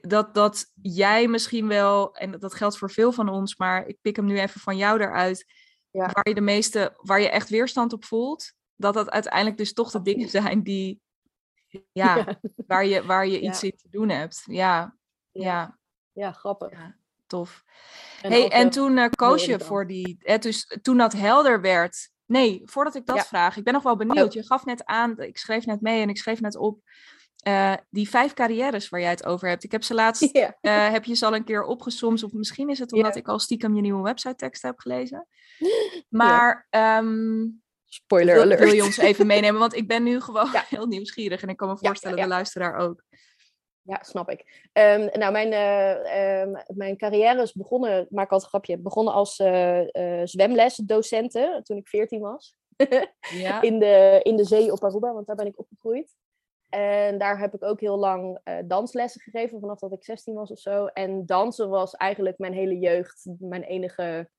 dat, 0.02 0.34
dat 0.34 0.72
jij 0.82 1.28
misschien 1.28 1.68
wel, 1.68 2.16
en 2.16 2.32
dat, 2.32 2.42
dat 2.42 2.54
geldt 2.54 2.78
voor 2.78 2.92
veel 2.92 3.12
van 3.12 3.30
ons, 3.30 3.56
maar 3.58 3.88
ik 3.88 3.98
pik 4.02 4.16
hem 4.16 4.26
nu 4.26 4.40
even 4.40 4.60
van 4.62 4.78
jou 4.78 5.02
eruit, 5.02 5.46
Ja. 5.92 6.10
waar 6.14 6.28
je 6.28 6.34
de 6.36 6.42
meeste, 6.42 6.94
waar 6.96 7.22
je 7.22 7.30
echt 7.30 7.50
weerstand 7.50 7.94
op 7.94 8.06
voelt, 8.06 8.54
dat 8.80 8.94
dat 8.94 9.10
uiteindelijk 9.10 9.58
dus 9.58 9.74
toch 9.74 9.92
de 9.92 10.02
dingen 10.02 10.30
zijn 10.30 10.64
die, 10.64 11.02
ja, 11.92 12.16
Ja. 12.16 12.40
waar 12.68 12.86
je, 12.86 13.06
waar 13.06 13.28
je 13.28 13.40
iets 13.40 13.64
in 13.64 13.76
te 13.78 13.90
doen 13.90 14.10
hebt. 14.10 14.44
Ja, 14.46 14.96
Ja. 15.32 15.78
ja, 16.12 16.32
grappig. 16.32 16.72
ja, 16.72 16.96
tof. 17.28 17.64
En 18.22 18.32
hey, 18.32 18.50
en 18.50 18.66
eh, 18.66 18.72
toen 18.72 18.98
eh, 18.98 19.10
koos 19.10 19.46
je 19.46 19.60
voor 19.60 19.88
die, 19.88 20.18
hè, 20.20 20.38
dus 20.38 20.78
toen 20.82 20.98
dat 20.98 21.14
helder 21.14 21.62
werd. 21.62 22.10
Nee, 22.26 22.62
voordat 22.66 22.96
ik 22.96 23.06
dat 23.06 23.28
vraag, 23.28 23.58
ik 23.58 23.64
ben 23.64 23.74
nog 23.74 23.84
wel 23.84 23.96
benieuwd. 23.96 24.28
Oh. 24.28 24.32
Je 24.34 24.46
gaf 24.46 24.66
net 24.66 24.86
aan, 24.86 25.20
ik 25.20 25.38
schreef 25.38 25.66
net 25.66 25.82
mee 25.82 26.02
en 26.02 26.10
ik 26.10 26.18
schreef 26.18 26.42
net 26.42 26.56
op. 26.58 26.80
eh, 27.40 27.74
die 27.90 28.10
vijf 28.10 28.34
carrières 28.34 28.90
waar 28.90 29.00
jij 29.00 29.10
het 29.10 29.26
over 29.26 29.48
hebt. 29.48 29.64
Ik 29.64 29.72
heb 29.72 29.84
ze 29.84 29.94
laatst, 29.94 30.30
heb 30.62 31.06
je 31.06 31.14
ze 31.16 31.26
al 31.26 31.36
een 31.36 31.44
keer 31.44 31.64
opgesomd. 31.64 32.24
Of 32.24 32.32
misschien 32.32 32.70
is 32.70 32.80
het 32.80 32.94
omdat 32.94 33.16
ik 33.16 33.28
al 33.28 33.40
stiekem 33.40 33.76
je 33.76 33.82
nieuwe 33.82 34.02
website 34.04 34.36
tekst 34.36 34.62
heb 34.62 34.80
gelezen. 34.80 35.28
Maar 36.10 36.68
ehm, 36.70 37.46
Spoiler 37.90 38.42
alert. 38.42 38.60
wil 38.60 38.74
je 38.74 38.84
ons 38.84 38.98
even 38.98 39.28
meenemen? 39.28 39.60
Want 39.60 39.76
ik 39.76 39.88
ben 39.88 40.04
nu 40.04 40.22
gewoon 40.22 40.50
Ja. 40.54 40.64
heel 40.70 40.86
nieuwsgierig. 40.88 41.42
En 41.42 41.50
ik 41.50 41.58
kan 41.58 41.70
me 41.70 41.78
voorstellen, 41.78 42.18
ja. 42.18 42.24
de 42.24 42.30
luisteraar 42.30 42.76
ook. 42.76 43.04
Ja, 43.82 44.00
snap 44.04 44.30
ik. 44.30 44.70
Ehm, 44.74 45.20
nou, 45.20 45.32
mijn, 45.32 45.54
eh, 45.54 46.42
ehm, 46.42 46.56
mijn 46.68 46.98
carrière 46.98 47.42
is 47.42 47.54
begonnen, 47.54 48.02
ik 48.02 48.12
maak 48.12 48.32
altijd 48.32 48.44
een 48.44 48.50
grapje, 48.50 48.78
begonnen 48.78 49.14
als 49.14 49.40
eh 49.40 50.22
zwemlesdocenten 50.24 51.64
toen 51.64 51.78
ik 51.78 51.88
14 51.88 52.20
was. 52.20 52.54
Ja. 53.34 53.62
in, 53.62 53.80
de, 53.80 54.20
in 54.24 54.36
de 54.36 54.44
zee 54.44 54.72
op 54.72 54.84
Aruba, 54.84 55.14
want 55.14 55.28
daar 55.28 55.36
ben 55.36 55.46
ik 55.46 55.60
opgegroeid. 55.60 56.16
En 56.70 57.18
daar 57.18 57.40
heb 57.40 57.54
ik 57.54 57.64
ook 57.64 57.80
heel 57.80 57.98
lang 57.98 58.40
danslessen 58.66 59.22
gegeven, 59.22 59.60
vanaf 59.60 59.80
dat 59.80 59.94
ik 59.94 60.04
16 60.04 60.34
was 60.34 60.52
of 60.52 60.60
zo. 60.60 60.86
En 60.86 61.26
dansen 61.26 61.70
was 61.70 61.96
eigenlijk 61.96 62.38
mijn 62.38 62.54
hele 62.54 62.80
jeugd, 62.80 63.26
mijn 63.40 63.64
enige 63.64 64.30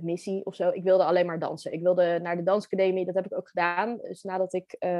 missie 0.00 0.44
of 0.44 0.54
zo. 0.54 0.68
Ik 0.68 0.82
wilde 0.82 1.04
alleen 1.04 1.26
maar 1.26 1.38
dansen. 1.38 1.72
Ik 1.72 1.82
wilde 1.82 2.18
naar 2.22 2.36
de 2.36 2.42
dansacademie, 2.42 3.04
dat 3.04 3.14
heb 3.14 3.26
ik 3.26 3.34
ook 3.36 3.48
gedaan. 3.48 3.96
Dus 3.96 4.22
nadat 4.22 4.52
ik 4.52 4.72
eh, 4.72 4.90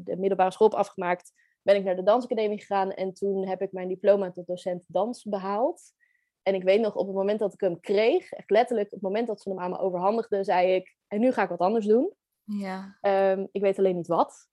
de 0.00 0.16
middelbare 0.18 0.50
school 0.50 0.68
heb 0.68 0.78
afgemaakt, 0.78 1.32
ben 1.62 1.76
ik 1.76 1.84
naar 1.84 1.96
de 1.96 2.02
dansacademie 2.02 2.58
gegaan. 2.58 2.92
En 2.92 3.12
toen 3.12 3.46
heb 3.48 3.62
ik 3.62 3.72
mijn 3.72 3.88
diploma 3.88 4.30
tot 4.30 4.46
docent 4.46 4.84
dans 4.86 5.24
behaald. 5.24 5.94
En 6.42 6.54
ik 6.54 6.62
weet 6.62 6.80
nog, 6.80 6.94
op 6.94 7.06
het 7.06 7.16
moment 7.16 7.38
dat 7.38 7.52
ik 7.52 7.60
hem 7.60 7.80
kreeg, 7.80 8.32
echt 8.32 8.50
letterlijk, 8.50 8.86
op 8.86 8.92
het 8.92 9.02
moment 9.02 9.26
dat 9.26 9.40
ze 9.40 9.48
hem 9.48 9.60
aan 9.60 9.70
me 9.70 9.78
overhandigden, 9.78 10.44
zei 10.44 10.74
ik, 10.74 10.96
en 11.06 11.20
nu 11.20 11.32
ga 11.32 11.42
ik 11.42 11.48
wat 11.48 11.58
anders 11.58 11.86
doen. 11.86 12.12
ja. 12.44 12.98
Ehm, 13.00 13.46
ik 13.52 13.60
weet 13.60 13.78
alleen 13.78 13.96
niet 13.96 14.06
wat. 14.06 14.48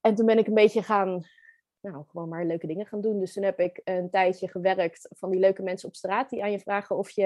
En 0.00 0.14
toen 0.14 0.26
ben 0.26 0.38
ik 0.38 0.46
een 0.46 0.54
beetje 0.54 0.82
gaan, 0.82 1.24
nou, 1.82 2.04
gewoon 2.10 2.28
maar 2.28 2.44
leuke 2.46 2.66
dingen 2.66 2.86
gaan 2.86 3.00
doen. 3.00 3.18
Dus 3.20 3.32
toen 3.32 3.42
heb 3.42 3.60
ik 3.60 3.80
een 3.84 4.10
tijdje 4.10 4.48
gewerkt 4.48 5.08
van 5.10 5.30
die 5.30 5.40
leuke 5.40 5.62
mensen 5.62 5.88
op 5.88 5.94
straat 5.94 6.30
die 6.30 6.42
aan 6.42 6.50
je 6.50 6.58
vragen 6.60 6.96
of 6.96 7.10
je 7.10 7.24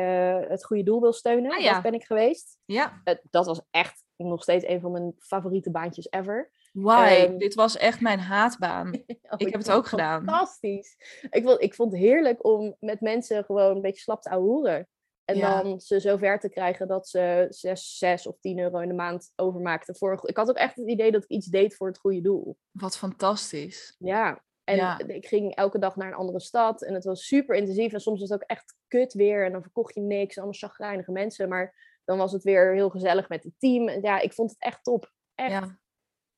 het 0.48 0.64
goede 0.64 0.82
doel 0.82 1.00
wil 1.00 1.12
steunen. 1.12 1.50
Ah, 1.52 1.60
ja. 1.60 1.72
Dat 1.72 1.82
ben 1.82 1.94
ik 1.94 2.04
geweest. 2.04 2.58
ja. 2.64 3.02
Dat 3.30 3.46
was 3.46 3.60
echt 3.70 4.04
nog 4.16 4.42
steeds 4.42 4.66
een 4.66 4.80
van 4.80 4.92
mijn 4.92 5.14
favoriete 5.18 5.70
baantjes 5.70 6.06
ever. 6.10 6.50
Why? 6.72 7.08
Ehm, 7.08 7.38
Dit 7.38 7.54
was 7.54 7.76
echt 7.76 8.00
mijn 8.00 8.18
haatbaan. 8.18 8.92
Oh, 9.28 9.34
Ik 9.36 9.48
heb 9.52 9.60
het 9.60 9.70
ook 9.70 9.86
gedaan. 9.86 10.25
Fantastisch. 10.25 10.96
Ik 11.30 11.42
vond, 11.44 11.62
ik 11.62 11.75
vond 11.75 11.92
het 11.92 12.00
heerlijk 12.00 12.44
om 12.44 12.76
met 12.80 13.00
mensen 13.00 13.44
gewoon 13.44 13.76
een 13.76 13.82
beetje 13.82 14.00
slap 14.00 14.22
te 14.22 14.30
ouwehoeren. 14.30 14.88
En 15.25 15.36
Ja. 15.36 15.62
dan 15.62 15.80
ze 15.80 16.00
zover 16.00 16.38
te 16.40 16.48
krijgen 16.48 16.88
dat 16.88 17.08
ze 17.08 17.46
6, 17.50 17.98
6 17.98 18.26
of 18.26 18.38
10 18.40 18.59
euro 18.59 18.78
in 18.78 18.88
de 18.88 18.94
maand 18.94 19.33
overmaakten. 19.37 19.96
Voor, 19.96 20.20
ik 20.28 20.37
had 20.37 20.48
ook 20.48 20.57
echt 20.57 20.76
het 20.76 20.88
idee 20.88 21.12
dat 21.12 21.22
ik 21.22 21.28
iets 21.31 21.46
deed 21.46 21.76
voor 21.76 21.87
het 21.87 21.98
goede 21.98 22.20
doel. 22.20 22.57
Wat 22.70 22.96
fantastisch. 22.98 23.94
Ja. 23.98 24.44
En 24.66 24.76
Ja. 24.76 24.98
ik 25.07 25.26
ging 25.26 25.55
elke 25.55 25.79
dag 25.79 25.96
naar 25.96 26.09
een 26.09 26.14
andere 26.14 26.40
stad. 26.40 26.83
En 26.83 26.94
het 26.94 27.05
was 27.05 27.26
super 27.26 27.57
intensief. 27.57 27.92
En 27.92 28.00
soms 28.00 28.20
was 28.20 28.29
het 28.31 28.42
ook 28.42 28.48
echt 28.48 28.74
kut 28.88 29.12
weer. 29.12 29.44
En 29.44 29.52
dan 29.52 29.62
verkocht 29.62 29.94
je 29.94 30.00
niks. 30.00 30.37
Allemaal 30.37 30.55
chagrijnige 30.55 31.12
mensen. 31.12 31.48
Maar 31.48 31.98
dan 32.05 32.18
was 32.18 32.33
het 32.33 32.42
weer 32.42 32.74
heel 32.74 32.90
gezellig 32.90 33.29
met 33.29 33.44
het 33.44 33.52
team. 33.59 33.88
En 33.88 34.00
ja, 34.02 34.20
ik 34.20 34.33
vond 34.33 34.50
het 34.50 34.61
echt 34.61 34.85
top. 34.85 35.12
Echt 35.35 35.50
Ja, 35.50 35.79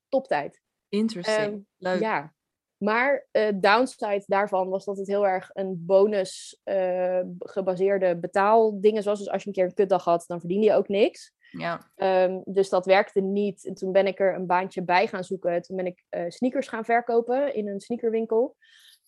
toptijd. 0.09 0.61
interesting. 0.89 1.39
Ehm, 1.53 1.59
Leuk. 1.77 2.01
Ja, 2.01 2.35
maar 2.77 3.29
eh 3.31 3.53
downside 3.55 4.23
daarvan 4.27 4.69
was 4.69 4.85
dat 4.85 4.97
het 4.99 5.07
heel 5.07 5.27
erg 5.27 5.51
een 5.53 5.85
bonus 5.87 6.61
eh, 6.65 7.21
gebaseerde 7.39 8.17
betaaldingen 8.19 9.05
was. 9.05 9.19
Dus 9.19 9.29
als 9.29 9.43
je 9.43 9.49
een 9.49 9.55
keer 9.55 9.65
een 9.65 9.75
kutdag 9.75 10.05
had, 10.05 10.25
dan 10.27 10.39
verdiende 10.41 10.67
je 10.67 10.73
ook 10.75 10.89
niks. 10.89 11.33
Ja. 11.51 11.91
Ehm, 11.95 12.41
dus 12.45 12.69
dat 12.69 12.87
werkte 12.87 13.21
niet. 13.21 13.67
En 13.67 13.75
toen 13.75 13.93
ben 13.93 14.07
ik 14.07 14.21
er 14.21 14.35
een 14.35 14.47
baantje 14.47 14.83
bij 14.83 15.07
gaan 15.07 15.25
zoeken. 15.25 15.63
Toen 15.63 15.77
ben 15.77 15.87
ik 15.87 16.05
eh, 16.09 16.25
sneakers 16.29 16.69
gaan 16.69 16.85
verkopen 16.85 17.55
in 17.55 17.69
een 17.69 17.81
sneakerwinkel. 17.81 18.57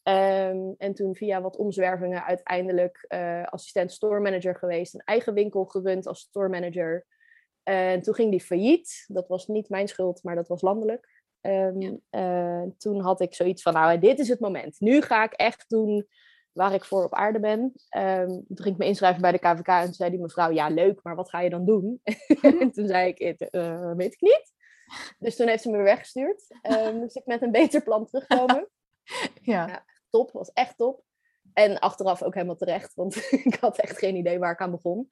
Ehm, 0.03 0.59
en 0.79 0.95
toen 0.95 1.15
via 1.15 1.41
wat 1.41 1.57
omzwervingen 1.57 2.25
uiteindelijk 2.25 3.05
eh, 3.09 3.45
assistent 3.45 3.93
store 3.93 4.21
manager 4.21 4.57
geweest. 4.57 4.95
Een 4.95 5.03
eigen 5.05 5.35
winkel 5.35 5.65
gerund 5.65 6.07
als 6.07 6.21
store 6.21 6.49
manager. 6.49 7.07
En 7.63 8.03
toen 8.03 8.15
ging 8.15 8.31
die 8.31 8.41
failliet. 8.41 9.05
Dat 9.07 9.29
was 9.29 9.47
niet 9.47 9.69
mijn 9.69 9.89
schuld, 9.89 10.23
maar 10.23 10.35
dat 10.35 10.49
was 10.49 10.63
landelijk. 10.63 11.23
Ehm, 11.41 11.81
Ja. 11.81 11.97
eh, 12.11 12.63
toen 12.79 13.01
had 13.01 13.21
ik 13.21 13.35
zoiets 13.35 13.63
van, 13.63 13.73
nou, 13.73 13.99
dit 13.99 14.19
is 14.19 14.29
het 14.29 14.41
moment. 14.41 14.81
Nu 14.81 15.01
ga 15.01 15.25
ik 15.25 15.33
echt 15.33 15.65
doen 15.69 16.07
waar 16.53 16.75
ik 16.75 16.85
voor 16.85 17.05
op 17.05 17.15
aarde 17.15 17.41
ben. 17.41 17.73
Ehm, 17.89 18.29
toen 18.29 18.63
ging 18.63 18.75
ik 18.75 18.77
me 18.77 18.85
inschrijven 18.87 19.23
bij 19.23 19.33
de 19.33 19.39
KVK 19.39 19.67
en 19.67 19.85
toen 19.85 19.93
zei 19.93 20.11
die 20.11 20.21
mevrouw, 20.21 20.51
ja, 20.51 20.69
leuk, 20.69 21.01
maar 21.03 21.15
wat 21.15 21.31
ga 21.31 21.41
je 21.41 21.51
dan 21.51 21.65
doen? 21.65 22.01
en 22.61 22.73
toen 22.73 22.87
zei 22.87 23.09
ik, 23.09 23.19
"Het, 23.19 23.51
eh, 23.51 23.93
weet 23.93 24.13
ik 24.13 24.21
niet. 24.21 24.53
Dus 25.19 25.37
toen 25.37 25.49
heeft 25.49 25.63
ze 25.63 25.71
me 25.71 25.77
weer 25.77 25.85
weggestuurd. 25.85 26.59
Ehm 26.63 26.97
moest 26.97 27.17
ik 27.17 27.27
met 27.27 27.43
een 27.43 27.51
beter 27.51 27.83
plan 27.83 28.07
terugkomen. 28.07 28.69
Ja. 29.43 29.67
Ja. 29.67 29.85
top, 30.11 30.31
was 30.33 30.53
echt 30.53 30.77
top. 30.77 31.03
En 31.53 31.79
achteraf 31.79 32.23
ook 32.23 32.35
helemaal 32.35 32.57
terecht, 32.57 32.95
want 32.95 33.17
ik 33.45 33.57
had 33.61 33.79
echt 33.79 33.99
geen 33.99 34.17
idee 34.17 34.39
waar 34.39 34.53
ik 34.53 34.61
aan 34.61 34.71
begon. 34.71 35.11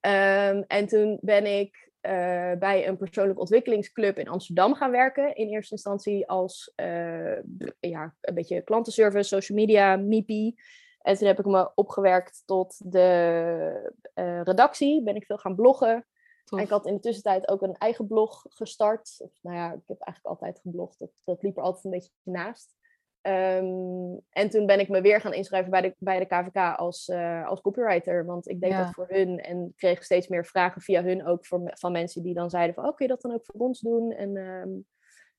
Ehm, 0.00 0.62
en 0.66 0.86
toen 0.86 1.18
ben 1.20 1.58
ik 1.58 1.89
eh, 2.00 2.52
bij 2.58 2.88
een 2.88 2.96
persoonlijke 2.96 3.40
ontwikkelingsclub 3.40 4.18
in 4.18 4.28
Amsterdam 4.28 4.74
gaan 4.74 4.90
werken. 4.90 5.34
In 5.34 5.48
eerste 5.48 5.74
instantie 5.74 6.28
als 6.28 6.72
eh, 6.74 7.42
ja, 7.80 8.14
een 8.20 8.34
beetje 8.34 8.62
klantenservice, 8.62 9.28
social 9.28 9.58
media, 9.58 9.96
MIPI. 9.96 10.54
En 11.00 11.16
toen 11.16 11.26
heb 11.26 11.38
ik 11.38 11.44
me 11.44 11.70
opgewerkt 11.74 12.42
tot 12.46 12.92
de 12.92 13.92
eh, 14.14 14.42
redactie. 14.42 15.02
Ben 15.02 15.16
ik 15.16 15.24
veel 15.24 15.38
gaan 15.38 15.54
bloggen. 15.54 16.06
Tof. 16.44 16.58
En 16.58 16.64
ik 16.64 16.70
had 16.70 16.86
in 16.86 16.94
de 16.94 17.00
tussentijd 17.00 17.48
ook 17.48 17.62
een 17.62 17.76
eigen 17.76 18.06
blog 18.06 18.44
gestart. 18.48 19.16
Of, 19.18 19.30
nou 19.42 19.56
ja, 19.56 19.72
ik 19.72 19.82
heb 19.86 20.00
eigenlijk 20.00 20.40
altijd 20.40 20.60
geblogd. 20.62 20.98
Dat, 20.98 21.10
dat 21.24 21.42
liep 21.42 21.56
er 21.56 21.62
altijd 21.62 21.84
een 21.84 21.90
beetje 21.90 22.12
naast. 22.22 22.74
Ehm, 23.20 24.16
en 24.30 24.50
toen 24.50 24.66
ben 24.66 24.80
ik 24.80 24.88
me 24.88 25.00
weer 25.00 25.20
gaan 25.20 25.32
inschrijven 25.32 25.70
bij 25.70 25.80
de, 25.80 25.94
bij 25.98 26.18
de 26.18 26.26
KVK 26.26 26.76
als, 26.76 27.08
eh, 27.08 27.46
als 27.46 27.60
copywriter. 27.60 28.24
Want 28.24 28.48
ik 28.48 28.60
deed 28.60 28.70
Ja. 28.70 28.84
dat 28.84 28.94
voor 28.94 29.06
hun 29.08 29.40
en 29.40 29.72
kreeg 29.76 30.04
steeds 30.04 30.28
meer 30.28 30.46
vragen 30.46 30.80
via 30.80 31.02
hun 31.02 31.26
ook 31.26 31.46
voor, 31.46 31.60
van 31.64 31.92
mensen 31.92 32.22
die 32.22 32.34
dan 32.34 32.50
zeiden 32.50 32.74
van... 32.74 32.86
Oh, 32.86 32.94
kun 32.96 33.06
je 33.06 33.12
dat 33.12 33.22
dan 33.22 33.32
ook 33.32 33.44
voor 33.44 33.60
ons 33.60 33.80
doen? 33.80 34.12
En 34.12 34.36
ehm, 34.36 34.68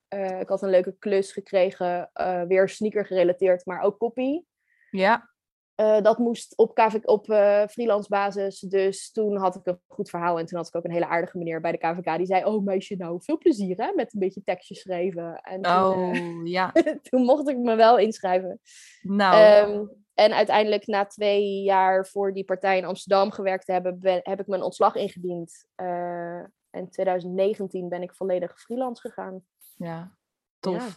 eh, 0.07 0.39
ik 0.39 0.49
had 0.49 0.61
een 0.61 0.69
leuke 0.69 0.95
klus 0.99 1.31
gekregen, 1.31 2.09
eh, 2.13 2.43
weer 2.43 2.69
sneaker 2.69 3.05
gerelateerd, 3.05 3.65
maar 3.65 3.81
ook 3.81 3.97
copy. 3.97 4.43
Ja. 4.91 5.30
Eh, 5.75 6.01
dat 6.01 6.17
moest 6.17 6.57
op, 6.57 6.75
KV, 6.75 6.95
op 7.03 7.29
eh, 7.29 7.67
freelance 7.67 8.09
basis. 8.09 8.59
Dus 8.59 9.11
toen 9.11 9.37
had 9.37 9.55
ik 9.55 9.65
een 9.65 9.79
goed 9.87 10.09
verhaal. 10.09 10.39
En 10.39 10.45
toen 10.45 10.57
had 10.57 10.67
ik 10.67 10.75
ook 10.75 10.83
een 10.83 10.91
hele 10.91 11.07
aardige 11.07 11.37
meneer 11.37 11.61
bij 11.61 11.71
de 11.71 11.77
KVK. 11.77 12.17
Die 12.17 12.25
zei, 12.25 12.45
oh 12.45 12.63
meisje, 12.63 12.95
nou 12.95 13.21
veel 13.23 13.37
plezier 13.37 13.77
hè, 13.77 13.91
met 13.95 14.13
een 14.13 14.19
beetje 14.19 14.43
tekstjes 14.43 14.79
schrijven. 14.79 15.35
En 15.41 15.61
toen, 15.61 15.73
Oh, 15.73 16.09
eh, 16.09 16.39
ja. 16.43 16.71
toen 17.09 17.21
mocht 17.23 17.49
ik 17.49 17.57
me 17.57 17.75
wel 17.75 17.97
inschrijven. 17.97 18.59
Nou, 19.01 19.35
Ehm, 19.35 19.85
en 20.13 20.33
uiteindelijk 20.33 20.87
na 20.87 21.05
twee 21.05 21.61
jaar 21.61 22.05
voor 22.07 22.33
die 22.33 22.43
partij 22.45 22.77
in 22.77 22.85
Amsterdam 22.85 23.31
gewerkt 23.31 23.65
te 23.65 23.71
hebben, 23.71 23.99
ben- 23.99 24.19
heb 24.23 24.39
ik 24.39 24.47
mijn 24.47 24.61
ontslag 24.61 24.95
ingediend. 24.95 25.65
Eh, 25.75 26.39
en 26.69 26.89
2019 26.89 27.89
ben 27.89 28.01
ik 28.01 28.13
volledig 28.13 28.59
freelance 28.61 29.01
gegaan. 29.01 29.43
ja. 29.75 30.15
Tof. 30.59 30.95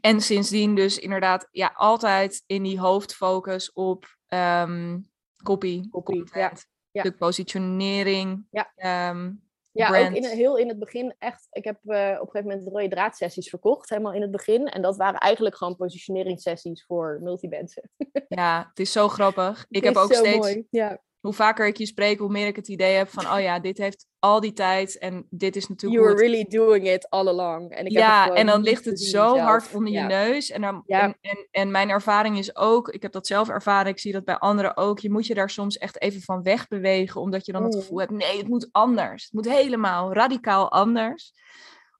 En 0.00 0.20
sindsdien 0.20 0.74
dus 0.74 0.98
inderdaad 0.98 1.48
ja, 1.50 1.72
altijd 1.74 2.42
in 2.46 2.62
die 2.62 2.80
hoofdfocus 2.80 3.72
op 3.72 4.16
ehm, 4.26 4.98
copy, 5.42 5.88
Copy, 5.90 6.12
content, 6.12 6.66
ja. 6.90 7.00
Stuk 7.00 7.16
positionering. 7.18 8.46
Ja. 8.50 8.72
ehm, 8.76 9.32
Ja, 9.72 9.88
brand. 9.88 10.08
ook 10.08 10.14
in, 10.16 10.24
heel 10.24 10.56
in 10.56 10.68
het 10.68 10.78
begin 10.78 11.14
echt. 11.18 11.46
Ik 11.50 11.64
heb 11.64 11.78
eh, 11.84 11.98
op 12.20 12.26
een 12.26 12.30
gegeven 12.30 12.42
moment 12.42 12.64
de 12.64 12.70
rode 12.70 12.88
draadsessies 12.88 13.48
verkocht, 13.48 13.88
helemaal 13.88 14.12
in 14.12 14.22
het 14.22 14.30
begin. 14.30 14.66
En 14.66 14.82
dat 14.82 14.96
waren 14.96 15.20
eigenlijk 15.20 15.56
gewoon 15.56 15.76
positioneringssessies 15.76 16.84
voor 16.84 17.18
multibands. 17.22 17.80
ja, 18.28 18.66
het 18.68 18.78
is 18.78 18.92
zo 18.92 19.08
grappig. 19.08 19.66
Ik 19.68 19.84
heb 19.84 19.94
is 19.94 20.00
ook 20.00 20.12
zo 20.12 20.18
steeds 20.18 20.38
mooi. 20.38 20.66
Ja. 20.70 21.02
Hoe 21.22 21.32
vaker 21.32 21.66
ik 21.66 21.76
je 21.76 21.86
spreek, 21.86 22.18
hoe 22.18 22.30
meer 22.30 22.46
ik 22.46 22.56
het 22.56 22.68
idee 22.68 22.94
heb 22.94 23.08
van, 23.08 23.26
oh 23.26 23.40
ja, 23.40 23.58
dit 23.60 23.78
heeft 23.78 24.06
al 24.18 24.40
die 24.40 24.52
tijd 24.52 24.98
en 24.98 25.26
dit 25.30 25.56
is 25.56 25.68
natuurlijk. 25.68 26.02
You 26.02 26.14
were 26.14 26.26
really 26.26 26.44
doing 26.48 26.88
it 26.88 27.10
all 27.10 27.28
along. 27.28 27.70
En 27.70 27.86
ik 27.86 27.92
ja, 27.92 28.24
heb 28.24 28.34
en 28.34 28.46
dan 28.46 28.62
ligt 28.62 28.84
het 28.84 29.00
zo 29.00 29.38
hard 29.38 29.74
onder 29.74 29.92
je 29.92 30.00
neus. 30.00 30.50
En, 30.50 30.60
dan, 30.60 30.82
en, 30.86 31.16
en, 31.20 31.48
en, 31.50 31.70
mijn 31.70 31.88
ervaring 31.90 32.38
is 32.38 32.56
ook, 32.56 32.88
ik 32.88 33.02
heb 33.02 33.12
dat 33.12 33.26
zelf 33.26 33.48
ervaren, 33.48 33.92
ik 33.92 33.98
zie 33.98 34.12
dat 34.12 34.24
bij 34.24 34.38
anderen 34.38 34.76
ook. 34.76 34.98
Je 34.98 35.10
moet 35.10 35.26
je 35.26 35.34
daar 35.34 35.50
soms 35.50 35.78
echt 35.78 36.00
even 36.00 36.20
van 36.20 36.42
wegbewegen, 36.42 37.20
omdat 37.20 37.46
je 37.46 37.52
dan 37.52 37.64
het 37.64 37.74
mm. 37.74 37.80
gevoel 37.80 37.98
hebt, 37.98 38.10
nee, 38.10 38.38
het 38.38 38.48
moet 38.48 38.68
anders. 38.72 39.22
Het 39.22 39.32
moet 39.32 39.48
helemaal 39.48 40.12
radicaal 40.12 40.70
anders. 40.70 41.32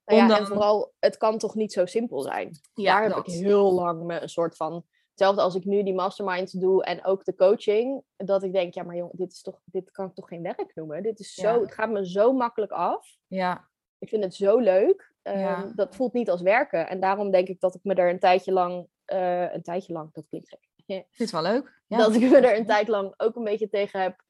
Nou 0.05 0.29
ja, 0.29 0.39
en 0.39 0.47
vooral, 0.47 0.93
het 0.99 1.17
kan 1.17 1.39
toch 1.39 1.55
niet 1.55 1.73
zo 1.73 1.87
simpel 1.87 2.21
zijn. 2.21 2.61
Ja, 2.75 3.01
daar 3.01 3.17
heb 3.17 3.27
ik 3.27 3.33
heel 3.33 3.73
lang 3.73 4.03
me 4.03 4.21
een 4.21 4.29
soort 4.29 4.57
van 4.57 4.85
Hetzelfde 5.13 5.43
als 5.43 5.55
ik 5.55 5.65
nu 5.65 5.83
die 5.83 5.95
masterminds 5.95 6.53
doe 6.53 6.85
en 6.85 7.05
ook 7.05 7.25
de 7.25 7.35
coaching. 7.35 8.03
Dat 8.17 8.43
ik 8.43 8.53
denk, 8.53 8.75
ja, 8.75 8.83
maar 8.83 8.97
jongen, 8.97 9.17
dit, 9.17 9.33
is 9.33 9.43
toch, 9.43 9.61
dit 9.65 9.91
kan 9.91 10.07
ik 10.07 10.15
toch 10.15 10.29
geen 10.29 10.43
werk 10.43 10.73
noemen? 10.75 11.03
Dit 11.03 11.21
is 11.21 11.35
zo, 11.35 11.61
Het 11.61 11.75
gaat 11.75 11.91
me 11.91 12.09
zo 12.09 12.33
makkelijk 12.33 12.73
af. 12.73 13.17
Ja. 13.27 13.69
Ik 13.99 14.09
vind 14.09 14.25
het 14.25 14.35
zo 14.35 14.59
leuk. 14.59 15.15
Ehm, 15.23 15.75
dat 15.75 15.97
voelt 15.97 16.13
niet 16.13 16.31
als 16.31 16.41
werken. 16.41 16.89
En 16.89 17.01
daarom 17.01 17.31
denk 17.31 17.49
ik 17.49 17.61
dat 17.61 17.75
ik 17.75 17.81
me 17.85 17.95
er 17.95 18.11
een 18.11 18.19
tijdje 18.19 18.53
lang... 18.53 18.87
Uh, 19.07 19.53
een 19.53 19.63
tijdje 19.63 19.93
lang, 19.93 20.13
dat 20.13 20.27
klinkt 20.29 20.49
gek. 20.49 20.69
Vind 20.87 21.31
het 21.31 21.31
wel 21.31 21.43
leuk. 21.43 21.83
Ja. 21.87 21.97
Dat 21.97 22.15
ik 22.15 22.31
me 22.31 22.37
er 22.37 22.57
een 22.57 22.67
tijd 22.67 22.89
lang 22.89 23.15
ook 23.17 23.37
een 23.37 23.45
beetje 23.45 23.69
tegen 23.69 24.01
heb... 24.01 24.25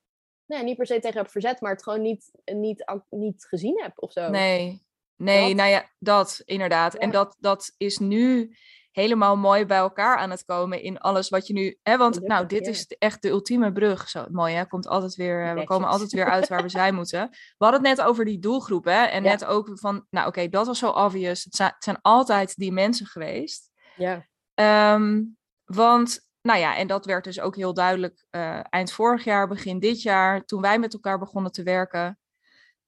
Nee, 0.47 0.63
niet 0.63 0.77
per 0.77 0.87
se 0.87 1.01
tegen 1.01 1.21
heb 1.21 1.31
verzet, 1.31 1.61
maar 1.61 1.73
het 1.73 1.83
gewoon 1.83 2.03
niet, 2.03 2.31
niet, 2.45 3.03
niet 3.11 3.45
gezien 3.45 3.83
heb 3.83 3.93
of 4.03 4.13
zo. 4.13 4.29
Nee, 4.29 4.87
nee 5.17 5.55
nou 5.55 5.71
ja, 5.71 5.91
dat 5.99 6.43
inderdaad. 6.45 6.95
En 6.95 7.11
dat, 7.11 7.37
dat 7.39 7.75
is 7.77 7.99
nu 7.99 8.57
helemaal 8.93 9.37
mooi 9.37 9.67
bij 9.67 9.79
elkaar 9.79 10.17
aan 10.17 10.31
het 10.31 10.45
komen 10.45 10.83
in 10.83 10.99
alles 10.99 11.29
wat 11.29 11.47
je 11.47 11.53
nu. 11.53 11.79
Hè, 11.83 11.97
want 11.97 12.21
nou, 12.21 12.47
dit 12.47 12.67
is 12.67 12.87
echt 12.99 13.23
de 13.23 13.29
ultieme 13.29 13.73
brug. 13.73 14.09
Zo 14.09 14.27
mooi, 14.31 14.55
hè? 14.55 14.67
Komt 14.67 14.87
altijd 14.87 15.15
weer, 15.15 15.47
eh, 15.47 15.55
we 15.55 15.65
komen 15.65 15.89
altijd 15.89 16.13
weer 16.13 16.31
uit 16.31 16.49
waar 16.49 16.63
we 16.63 16.69
zijn 16.69 16.95
moeten. 16.95 17.29
We 17.59 17.65
hadden 17.65 17.85
het 17.85 17.97
net 17.97 18.07
over 18.07 18.25
die 18.25 18.39
doelgroep, 18.39 18.85
hè? 18.85 19.05
En 19.05 19.23
net 19.23 19.45
ook 19.45 19.71
van, 19.75 20.07
nou 20.11 20.27
oké, 20.27 20.49
dat 20.49 20.67
was 20.67 20.79
zo 20.79 20.89
obvious. 20.89 21.45
Het 21.45 21.55
zijn, 21.55 21.71
het 21.75 21.85
zijn, 21.85 21.99
altijd 22.03 22.57
die 22.57 22.73
mensen 22.73 23.07
geweest. 23.07 23.71
Ja. 23.97 24.27
Ehm, 24.55 25.23
want, 25.65 26.29
nou 26.41 26.59
ja, 26.59 26.77
en 26.77 26.87
dat 26.87 27.07
werd 27.07 27.25
dus 27.25 27.41
ook 27.41 27.57
heel 27.57 27.75
duidelijk 27.75 28.27
uh, 28.31 28.61
eind 28.63 28.93
vorig 28.93 29.25
jaar, 29.25 29.49
begin 29.49 29.79
dit 29.79 30.03
jaar, 30.03 30.45
toen 30.45 30.61
wij 30.61 30.79
met 30.79 30.93
elkaar 30.93 31.19
begonnen 31.19 31.53
te 31.53 31.63
werken. 31.63 32.19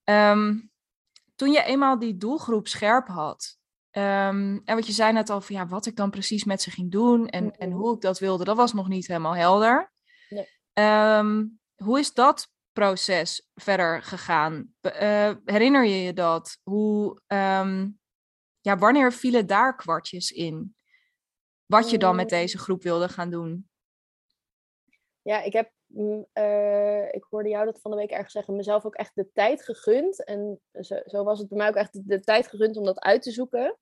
Ehm, 0.05 0.55
toen 1.35 1.53
je 1.53 1.63
eenmaal 1.63 1.99
die 1.99 2.17
doelgroep 2.17 2.69
scherp 2.69 3.09
had, 3.09 3.59
Um, 3.97 4.61
en 4.65 4.75
wat 4.75 4.87
je 4.87 4.93
zei 4.93 5.13
net 5.13 5.31
al 5.31 5.41
van 5.41 5.57
ja, 5.57 5.67
wat 5.67 5.87
ik 5.87 5.97
dan 5.97 6.11
precies 6.11 6.45
met 6.45 6.63
ze 6.63 6.71
ging 6.71 6.91
doen 6.91 7.29
en, 7.29 7.57
en 7.57 7.71
hoe 7.71 7.95
ik 7.95 8.01
dat 8.01 8.19
wilde, 8.19 8.45
dat 8.45 8.57
was 8.57 8.73
nog 8.73 8.89
niet 8.89 9.07
helemaal 9.07 9.37
helder. 9.37 9.93
Nee. 10.29 10.49
Ehm, 10.73 11.47
hoe 11.75 11.99
is 11.99 12.13
dat 12.13 12.53
proces 12.73 13.49
verder 13.55 14.03
gegaan? 14.03 14.75
Uh, 14.83 15.33
herinner 15.45 15.85
je 15.85 16.03
je 16.03 16.13
dat? 16.13 16.59
Hoe, 16.63 17.21
um, 17.27 18.01
ja, 18.61 18.79
wanneer 18.79 19.13
vielen 19.13 19.47
daar 19.47 19.77
kwartjes 19.77 20.31
in? 20.31 20.77
Wat 21.67 21.91
je 21.91 21.99
dan 21.99 22.17
met 22.17 22.31
mm. 22.31 22.37
deze 22.37 22.59
groep 22.59 22.83
wilde 22.83 23.09
gaan 23.09 23.31
doen? 23.31 23.69
Ja, 25.23 25.43
ik 25.43 25.53
heb 25.53 25.73
Mm, 25.95 26.27
eh, 26.33 27.05
ik 27.11 27.27
hoorde 27.31 27.49
jou 27.49 27.65
dat 27.65 27.81
van 27.81 27.91
de 27.91 27.97
week 27.97 28.11
ergens 28.11 28.33
zeggen, 28.33 28.57
mezelf 28.57 28.85
ook 28.85 28.95
echt 28.95 29.15
de 29.15 29.31
tijd 29.33 29.65
gegund. 29.65 30.25
En 30.25 30.61
zo, 31.05 31.25
was 31.25 31.39
het 31.39 31.49
bij 31.49 31.59
mij 31.59 31.69
ook 31.69 31.75
echt 31.75 32.09
de, 32.09 32.21
tijd 32.21 32.47
gegund 32.47 32.77
om 32.77 32.85
dat 32.85 33.01
uit 33.01 33.23
te 33.23 33.31
zoeken. 33.31 33.77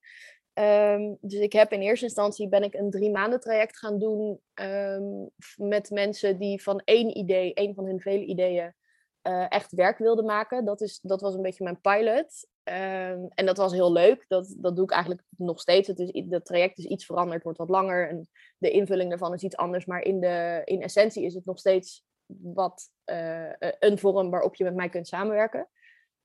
Ehm, 0.53 1.15
dus 1.21 1.41
ik 1.41 1.53
heb 1.53 1.73
in 1.73 1.81
eerste 1.81 2.05
instantie 2.05 2.49
ben 2.49 2.63
ik 2.63 2.75
een 2.75 2.91
drie 2.91 3.11
maanden 3.11 3.41
traject 3.41 3.79
gaan 3.79 3.99
doen 3.99 4.41
ehm, 4.55 5.27
met 5.57 5.91
mensen 5.91 6.39
die 6.39 6.63
van 6.63 6.83
één 6.85 7.17
idee, 7.17 7.55
één 7.55 7.75
van 7.75 7.87
hun 7.87 8.01
vele 8.01 8.25
ideeën, 8.25 8.75
uh, 9.23 9.47
echt 9.49 9.73
werk 9.73 9.99
wilden 9.99 10.25
maken. 10.25 10.65
Dat, 10.65 10.81
is, 10.81 10.99
dat 11.03 11.21
was 11.21 11.35
een 11.35 11.43
beetje 11.43 11.65
mijn 11.65 11.81
pilot. 11.81 12.47
Ehm, 12.63 13.27
en 13.29 13.47
dat 13.47 13.57
was 13.57 13.73
heel 13.73 13.93
leuk. 13.93 14.25
Dat, 14.29 14.55
dat 14.59 14.77
doe 14.77 14.85
ik 14.85 14.91
eigenlijk 14.91 15.23
nog 15.37 15.61
steeds. 15.61 15.89
Het 15.89 15.99
is, 15.99 16.25
het 16.31 16.45
traject 16.45 16.79
is 16.79 16.85
iets 16.85 17.07
veranderd, 17.07 17.43
wordt 17.43 17.59
wat 17.59 17.69
langer. 17.69 18.09
En 18.09 18.29
de 18.59 18.71
invulling 18.71 19.09
daarvan 19.09 19.35
is 19.35 19.43
iets 19.43 19.57
anders. 19.57 19.85
Maar 19.85 20.03
in, 20.03 20.21
de, 20.21 20.63
in 20.65 20.83
essentie 20.83 21.25
is 21.25 21.35
het 21.35 21.45
nog 21.45 21.59
steeds 21.59 22.05
wat, 22.27 22.91
uh, 23.07 23.53
een 23.59 23.99
vorm 23.99 24.31
waarop 24.31 24.55
je 24.55 24.65
met 24.65 24.75
mij 24.75 24.89
kunt 24.89 25.09
samenwerken. 25.09 25.69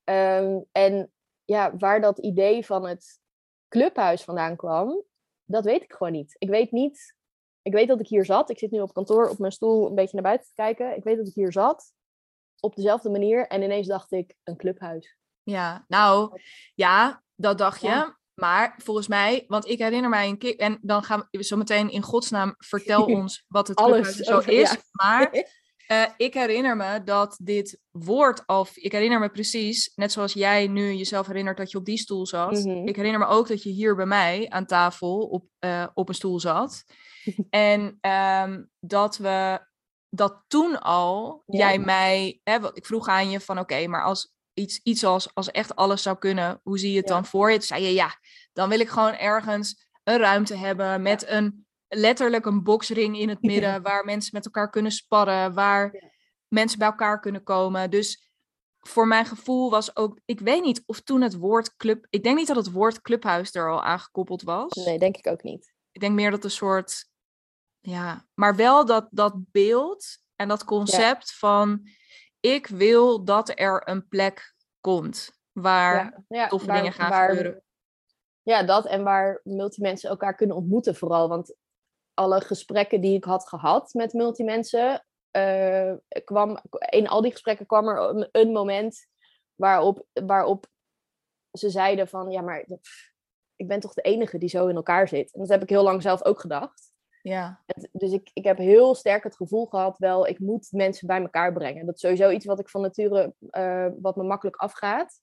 Ehm, 0.04 0.60
en 0.72 1.12
ja, 1.44 1.76
waar 1.76 2.00
dat 2.00 2.18
idee 2.18 2.66
van 2.66 2.86
het 2.86 3.20
clubhuis 3.68 4.24
vandaan 4.24 4.56
kwam, 4.56 5.02
dat 5.44 5.64
weet 5.64 5.82
ik 5.82 5.92
gewoon 5.92 6.12
niet. 6.12 6.34
Ik 6.38 6.48
weet 6.48 6.72
niet. 6.72 7.16
Ik 7.62 7.72
weet 7.72 7.88
dat 7.88 8.00
ik 8.00 8.08
hier 8.08 8.24
zat. 8.24 8.50
Ik 8.50 8.58
zit 8.58 8.70
nu 8.70 8.80
op 8.80 8.92
kantoor 8.92 9.28
op 9.28 9.38
mijn 9.38 9.52
stoel 9.52 9.86
een 9.86 9.94
beetje 9.94 10.14
naar 10.14 10.22
buiten 10.22 10.48
te 10.48 10.54
kijken. 10.54 10.96
Ik 10.96 11.04
weet 11.04 11.16
dat 11.16 11.26
ik 11.26 11.34
hier 11.34 11.52
zat. 11.52 11.92
Op 12.60 12.76
dezelfde 12.76 13.10
manier. 13.10 13.46
En 13.46 13.62
ineens 13.62 13.86
dacht 13.86 14.12
ik, 14.12 14.34
een 14.44 14.56
clubhuis. 14.56 15.18
Ja, 15.50 15.84
nou, 15.88 16.40
ja, 16.74 17.22
dat 17.36 17.58
dacht 17.58 17.80
je. 17.80 18.16
Maar 18.34 18.74
volgens 18.84 19.08
mij, 19.08 19.44
want 19.46 19.68
ik 19.68 19.78
herinner 19.78 20.10
mij 20.10 20.28
een 20.28 20.38
keer, 20.38 20.56
en 20.56 20.78
dan 20.82 21.02
gaan 21.02 21.28
we 21.30 21.44
zo 21.44 21.56
meteen 21.56 21.90
in 21.90 22.02
godsnaam 22.02 22.54
vertel 22.58 23.04
ons 23.18 23.44
wat 23.48 23.68
het 23.68 23.76
clubhuis 23.76 24.16
zo 24.16 24.38
is. 24.38 24.76
Maar 24.90 25.34
uh, 25.92 26.04
ik 26.26 26.34
herinner 26.34 26.76
me 26.76 27.04
dat 27.04 27.38
dit 27.42 27.80
woord, 27.90 28.42
of 28.46 28.76
ik 28.76 28.92
herinner 28.92 29.20
me 29.20 29.28
precies, 29.28 29.92
net 29.94 30.12
zoals 30.12 30.32
jij 30.32 30.66
nu 30.66 30.92
jezelf 30.94 31.26
herinnert 31.26 31.56
dat 31.56 31.70
je 31.70 31.78
op 31.78 31.84
die 31.84 31.98
stoel 31.98 32.26
zat. 32.26 32.64
Mhm. 32.64 32.86
Ik 32.88 32.96
herinner 32.96 33.20
me 33.20 33.26
ook 33.26 33.48
dat 33.48 33.62
je 33.62 33.70
hier 33.70 33.96
bij 33.96 34.06
mij 34.06 34.48
aan 34.48 34.66
tafel 34.66 35.18
op, 35.18 35.44
uh, 35.64 35.86
op 35.94 36.08
een 36.08 36.14
stoel 36.14 36.40
zat. 36.40 36.84
en 37.50 37.98
um, 38.00 38.70
dat 38.80 39.16
we 39.16 39.66
dat 40.10 40.44
toen 40.46 40.80
al, 40.80 41.42
jij 41.46 41.78
mij, 41.78 42.40
hè, 42.44 42.74
ik 42.74 42.86
vroeg 42.86 43.08
aan 43.08 43.30
je 43.30 43.40
van 43.40 43.58
oké, 43.58 43.86
maar 43.86 44.04
als 44.04 44.36
iets, 44.58 44.80
iets 44.82 45.04
als, 45.04 45.34
als 45.34 45.50
echt 45.50 45.76
alles 45.76 46.02
zou 46.02 46.18
kunnen, 46.18 46.60
hoe 46.62 46.78
zie 46.78 46.90
je 46.90 46.98
het 46.98 47.06
dan 47.06 47.24
voor 47.24 47.50
je? 47.50 47.56
Toen 47.56 47.66
zei 47.66 47.82
je 47.82 47.92
ja, 47.92 48.18
dan 48.52 48.68
wil 48.68 48.80
ik 48.80 48.88
gewoon 48.88 49.14
ergens 49.14 49.86
een 50.04 50.18
ruimte 50.18 50.54
hebben 50.54 51.02
met 51.02 51.28
een 51.28 51.66
letterlijk 51.88 52.46
een 52.46 52.62
boxring 52.62 53.18
in 53.18 53.28
het 53.28 53.42
midden, 53.42 53.82
waar 53.88 54.04
mensen 54.04 54.30
met 54.32 54.44
elkaar 54.44 54.70
kunnen 54.70 54.92
sparren, 54.92 55.54
waar 55.54 56.12
mensen 56.48 56.78
bij 56.78 56.88
elkaar 56.88 57.20
kunnen 57.20 57.42
komen. 57.42 57.90
Dus 57.90 58.32
voor 58.78 59.06
mijn 59.06 59.26
gevoel 59.26 59.70
was 59.70 59.96
ook, 59.96 60.20
ik 60.24 60.40
weet 60.40 60.62
niet 60.62 60.82
of 60.86 61.00
toen 61.00 61.20
het 61.20 61.36
woord 61.36 61.76
club, 61.76 62.06
ik 62.10 62.22
denk 62.22 62.36
niet 62.36 62.46
dat 62.46 62.56
het 62.56 62.70
woord 62.70 63.00
clubhuis 63.00 63.54
er 63.54 63.70
al 63.70 63.82
aangekoppeld 63.82 64.42
was. 64.42 64.72
Nee, 64.72 64.98
denk 64.98 65.16
ik 65.16 65.26
ook 65.26 65.42
niet. 65.42 65.74
Ik 65.92 66.00
denk 66.00 66.14
meer 66.14 66.30
dat 66.30 66.44
een 66.44 66.50
soort, 66.50 67.08
ja, 67.80 68.26
maar 68.34 68.56
wel 68.56 68.84
dat, 68.84 69.08
dat 69.10 69.34
beeld 69.50 70.18
en 70.36 70.48
dat 70.48 70.64
concept 70.64 71.34
van, 71.34 71.88
ik 72.54 72.66
wil 72.66 73.24
dat 73.24 73.52
er 73.54 73.88
een 73.88 74.08
plek 74.08 74.54
komt 74.80 75.30
waar 75.52 76.24
ja, 76.28 76.46
toffe 76.46 76.72
dingen 76.72 76.92
gaan 76.92 77.28
gebeuren. 77.28 77.62
Ja, 78.42 78.62
dat 78.62 78.86
en 78.86 79.02
waar 79.02 79.40
multimensen 79.44 80.10
elkaar 80.10 80.34
kunnen 80.34 80.56
ontmoeten 80.56 80.94
vooral. 80.94 81.28
Want 81.28 81.54
alle 82.14 82.40
gesprekken 82.40 83.00
die 83.00 83.16
ik 83.16 83.24
had 83.24 83.48
gehad 83.48 83.94
met 83.94 84.12
multimensen, 84.12 85.06
uh, 85.32 85.92
kwam, 86.24 86.58
in 86.88 87.08
al 87.08 87.22
die 87.22 87.32
gesprekken 87.32 87.66
kwam 87.66 87.88
er 87.88 88.28
een 88.32 88.52
moment 88.52 89.06
waarop, 89.54 90.06
waarop 90.12 90.66
ze 91.52 91.70
zeiden 91.70 92.08
van, 92.08 92.30
ja, 92.30 92.40
maar 92.40 92.66
ik 93.56 93.68
ben 93.68 93.80
toch 93.80 93.94
de 93.94 94.02
enige 94.02 94.38
die 94.38 94.48
zo 94.48 94.66
in 94.66 94.76
elkaar 94.76 95.08
zit. 95.08 95.32
En 95.32 95.40
dat 95.40 95.48
heb 95.48 95.62
ik 95.62 95.68
heel 95.68 95.82
lang 95.82 96.02
zelf 96.02 96.24
ook 96.24 96.40
gedacht. 96.40 96.87
Ja. 97.22 97.62
Dus 97.92 98.12
ik, 98.12 98.30
ik 98.32 98.44
heb 98.44 98.58
heel 98.58 98.94
sterk 98.94 99.22
het 99.22 99.36
gevoel 99.36 99.66
gehad, 99.66 99.98
wel, 99.98 100.26
ik 100.26 100.38
moet 100.38 100.68
mensen 100.70 101.06
bij 101.06 101.20
elkaar 101.20 101.52
brengen. 101.52 101.86
Dat 101.86 101.94
is 101.94 102.00
sowieso 102.00 102.30
iets 102.30 102.44
wat 102.44 102.60
ik 102.60 102.68
van 102.68 102.80
nature, 102.80 103.34
uh, 103.50 103.86
wat 104.00 104.16
me 104.16 104.22
makkelijk 104.22 104.56
afgaat. 104.56 105.20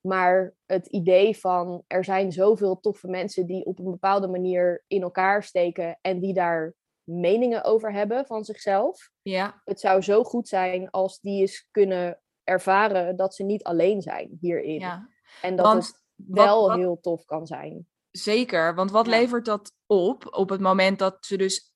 Maar 0.00 0.54
het 0.66 0.86
idee 0.86 1.36
van 1.38 1.84
er 1.86 2.04
zijn 2.04 2.32
zoveel 2.32 2.80
toffe 2.80 3.08
mensen 3.08 3.46
die 3.46 3.64
op 3.64 3.78
een 3.78 3.90
bepaalde 3.90 4.28
manier 4.28 4.84
in 4.86 5.02
elkaar 5.02 5.42
steken 5.42 5.98
en 6.00 6.20
die 6.20 6.34
daar 6.34 6.74
meningen 7.02 7.64
over 7.64 7.92
hebben 7.92 8.26
van 8.26 8.44
zichzelf. 8.44 9.10
Ja. 9.22 9.60
Het 9.64 9.80
zou 9.80 10.02
zo 10.02 10.24
goed 10.24 10.48
zijn 10.48 10.90
als 10.90 11.20
die 11.20 11.40
eens 11.40 11.68
kunnen 11.70 12.20
ervaren 12.44 13.16
dat 13.16 13.34
ze 13.34 13.44
niet 13.44 13.64
alleen 13.64 14.00
zijn 14.02 14.36
hierin. 14.40 14.80
Ja. 14.80 15.08
En 15.42 15.56
dat 15.56 15.74
het 15.74 16.02
wel 16.14 16.72
heel 16.72 17.00
tof 17.00 17.24
kan 17.24 17.46
zijn. 17.46 17.88
Zeker, 18.10 18.74
want 18.74 18.90
wat 18.90 19.06
levert 19.06 19.44
dat 19.44 19.72
op 19.86 20.36
op 20.36 20.48
het 20.48 20.60
moment 20.60 20.98
dat 20.98 21.16
ze 21.20 21.36
dus, 21.36 21.72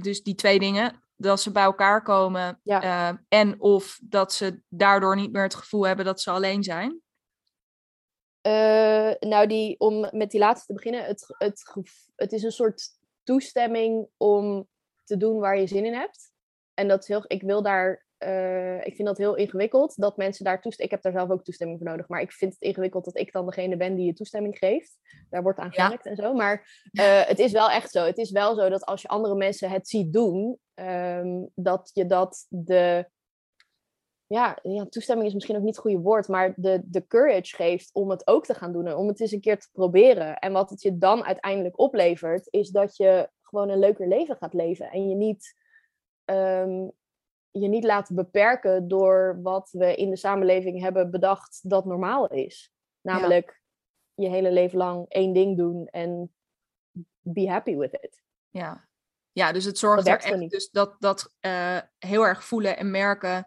dus 0.00 0.22
die 0.22 0.34
twee 0.34 0.58
dingen, 0.58 1.02
dat 1.16 1.40
ze 1.40 1.52
bij 1.52 1.62
elkaar 1.62 2.02
komen 2.02 2.60
ja. 2.62 3.10
uh, 3.10 3.18
en 3.28 3.60
of 3.60 3.98
dat 4.02 4.32
ze 4.32 4.62
daardoor 4.68 5.16
niet 5.16 5.32
meer 5.32 5.42
het 5.42 5.54
gevoel 5.54 5.86
hebben 5.86 6.04
dat 6.04 6.20
ze 6.20 6.30
alleen 6.30 6.62
zijn? 6.62 7.02
Uh, 8.46 9.12
nou, 9.20 9.46
die, 9.46 9.78
om 9.78 10.08
met 10.10 10.30
die 10.30 10.40
laatste 10.40 10.66
te 10.66 10.72
beginnen, 10.72 11.04
het, 11.04 11.34
het, 11.38 11.72
het 12.16 12.32
is 12.32 12.42
een 12.42 12.52
soort 12.52 12.88
toestemming 13.22 14.08
om 14.16 14.68
te 15.04 15.16
doen 15.16 15.38
waar 15.38 15.58
je 15.58 15.66
zin 15.66 15.84
in 15.84 15.94
hebt. 15.94 16.32
En 16.74 16.88
dat 16.88 17.00
is 17.00 17.08
heel, 17.08 17.24
ik 17.26 17.42
wil 17.42 17.62
daar, 17.62 18.03
uh, 18.24 18.86
ik 18.86 18.94
vind 18.94 19.08
dat 19.08 19.18
heel 19.18 19.34
ingewikkeld 19.34 19.96
dat 19.96 20.16
mensen 20.16 20.44
daar 20.44 20.60
toestemming. 20.60 20.92
Ik 20.92 21.02
heb 21.02 21.02
daar 21.02 21.22
zelf 21.22 21.38
ook 21.38 21.44
toestemming 21.44 21.78
voor 21.78 21.88
nodig, 21.88 22.08
maar 22.08 22.20
ik 22.20 22.32
vind 22.32 22.52
het 22.52 22.62
ingewikkeld 22.62 23.04
dat 23.04 23.18
ik 23.18 23.32
dan 23.32 23.46
degene 23.46 23.76
ben 23.76 23.94
die 23.94 24.06
je 24.06 24.12
toestemming 24.12 24.58
geeft. 24.58 24.98
Daar 25.30 25.42
wordt 25.42 25.58
aan 25.58 25.72
gewerkt 25.72 26.06
en 26.06 26.16
zo. 26.16 26.34
Maar 26.34 26.82
uh, 26.92 27.22
het 27.22 27.38
is 27.38 27.52
wel 27.52 27.70
echt 27.70 27.90
zo. 27.90 28.04
Het 28.04 28.18
is 28.18 28.30
wel 28.30 28.54
zo 28.54 28.68
dat 28.68 28.84
als 28.84 29.02
je 29.02 29.08
andere 29.08 29.34
mensen 29.34 29.70
het 29.70 29.88
ziet 29.88 30.12
doen, 30.12 30.58
um, 30.74 31.50
dat 31.54 31.90
je 31.92 32.06
dat 32.06 32.46
de 32.48 33.12
ja, 34.26 34.58
ja, 34.62 34.86
toestemming 34.86 35.28
is 35.28 35.34
misschien 35.34 35.56
ook 35.56 35.62
niet 35.62 35.74
het 35.74 35.84
goede 35.84 35.98
woord, 35.98 36.28
maar 36.28 36.52
de, 36.56 36.80
de 36.84 37.06
courage 37.06 37.56
geeft 37.56 37.90
om 37.92 38.10
het 38.10 38.26
ook 38.26 38.44
te 38.44 38.54
gaan 38.54 38.72
doen 38.72 38.86
en 38.86 38.96
om 38.96 39.08
het 39.08 39.20
eens 39.20 39.32
een 39.32 39.40
keer 39.40 39.58
te 39.58 39.68
proberen. 39.72 40.38
En 40.38 40.52
wat 40.52 40.70
het 40.70 40.82
je 40.82 40.98
dan 40.98 41.24
uiteindelijk 41.24 41.78
oplevert, 41.78 42.46
is 42.50 42.70
dat 42.70 42.96
je 42.96 43.30
gewoon 43.42 43.68
een 43.68 43.78
leuker 43.78 44.08
leven 44.08 44.36
gaat 44.36 44.54
leven 44.54 44.90
en 44.90 45.08
je 45.08 45.14
niet, 45.14 45.56
um, 46.24 46.92
je 47.60 47.68
niet 47.68 47.84
laat 47.84 48.14
beperken 48.14 48.88
door 48.88 49.38
wat 49.42 49.68
we 49.72 49.94
in 49.94 50.10
de 50.10 50.16
samenleving 50.16 50.80
hebben 50.80 51.10
bedacht 51.10 51.60
dat 51.62 51.84
normaal 51.84 52.28
is. 52.28 52.72
Namelijk 53.00 53.62
je 54.14 54.28
hele 54.28 54.52
leven 54.52 54.78
lang 54.78 55.08
één 55.08 55.32
ding 55.32 55.56
doen 55.56 55.86
en 55.86 56.34
be 57.20 57.48
happy 57.50 57.76
with 57.76 57.92
it. 57.92 58.22
Ja, 58.50 58.88
ja 59.32 59.52
dus 59.52 59.64
het 59.64 59.78
zorgt 59.78 60.08
er 60.08 60.18
echt 60.18 60.50
dus 60.50 60.70
dat, 60.70 60.96
dat 60.98 61.34
uh, 61.40 61.78
heel 61.98 62.26
erg 62.26 62.44
voelen 62.44 62.76
en 62.76 62.90
merken 62.90 63.46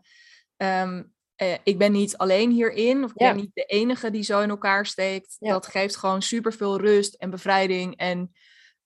Ehm, 0.57 1.03
eh, 1.35 1.57
ik 1.63 1.77
ben 1.77 1.91
niet 1.91 2.17
alleen 2.17 2.51
hierin, 2.51 3.03
of 3.03 3.09
ik 3.09 3.17
ben 3.17 3.35
niet 3.35 3.51
de 3.53 3.63
enige 3.63 4.11
die 4.11 4.23
zo 4.23 4.41
in 4.41 4.49
elkaar 4.49 4.85
steekt. 4.85 5.35
Dat 5.39 5.67
geeft 5.67 5.95
gewoon 5.95 6.21
superveel 6.21 6.79
rust 6.79 7.13
en 7.13 7.29
bevrijding 7.29 7.95
en 7.95 8.31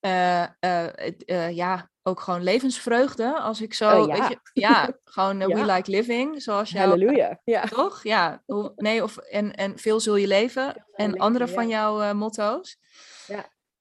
uh, 0.01 1.49
ja, 1.51 1.90
ook 2.04 2.20
gewoon 2.20 2.44
levensvreugde. 2.44 3.40
Als 3.40 3.62
ik 3.62 3.74
zo, 3.74 4.02
oh, 4.02 4.08
ja. 4.08 4.20
Weet 4.20 4.30
je, 4.30 4.62
ja, 4.62 4.92
gewoon 5.04 5.38
we 5.38 5.66
like 5.66 5.92
living, 5.92 6.42
zoals 6.42 6.70
jij. 6.70 6.82
Halleluja, 6.82 7.40
ja. 7.44 7.64
Toch? 7.64 8.04
Ja, 8.04 8.44
nee, 8.76 9.04
of, 9.04 9.18
en, 9.18 9.56
en 9.56 9.80
veel 9.80 10.00
zul 10.00 10.16
je 10.16 10.28
leven. 10.28 10.86
En 10.96 11.18
andere 11.18 11.48
van 11.48 11.68
jouw 11.68 12.14
motto's. 12.14 12.78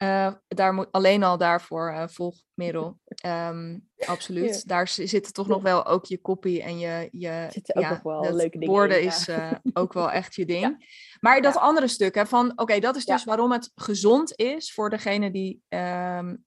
Ja. 0.01 0.27
Uh, 0.27 0.35
daar 0.49 0.75
moet, 0.75 0.89
alleen 0.91 1.23
al 1.23 1.39
daarvoor 1.39 1.91
uh, 1.91 2.05
volg 2.07 2.37
Merel. 2.55 2.99
Um, 3.27 3.89
absoluut. 4.07 4.69
Daar 4.69 4.89
zitten 4.89 5.33
toch 5.33 5.49
nog 5.49 5.63
wel 5.63 5.87
ook 5.87 6.05
je 6.05 6.19
kopie 6.19 6.63
en 6.63 6.79
je, 6.79 7.09
je 7.11 7.49
ook 7.75 7.89
nog 7.89 8.03
wel 8.03 8.35
leuke 8.35 8.59
dingen. 8.59 8.75
Woorden 8.75 9.03
is 9.03 9.29
uh, 9.29 9.53
ook 9.73 9.93
wel 9.93 10.11
echt 10.11 10.35
je 10.35 10.45
ding. 10.45 10.89
Maar 11.21 11.43
dat 11.43 11.57
andere 11.57 11.89
stuk 11.89 12.15
hè, 12.15 12.27
van, 12.27 12.53
oké, 12.57 12.79
dat 12.79 12.97
is 12.97 13.05
dus 13.05 13.25
waarom 13.25 13.53
het 13.53 13.71
gezond 13.75 14.37
is 14.37 14.73
voor 14.73 14.91
degene 14.91 15.31
die, 15.31 15.63
um, 15.69 15.79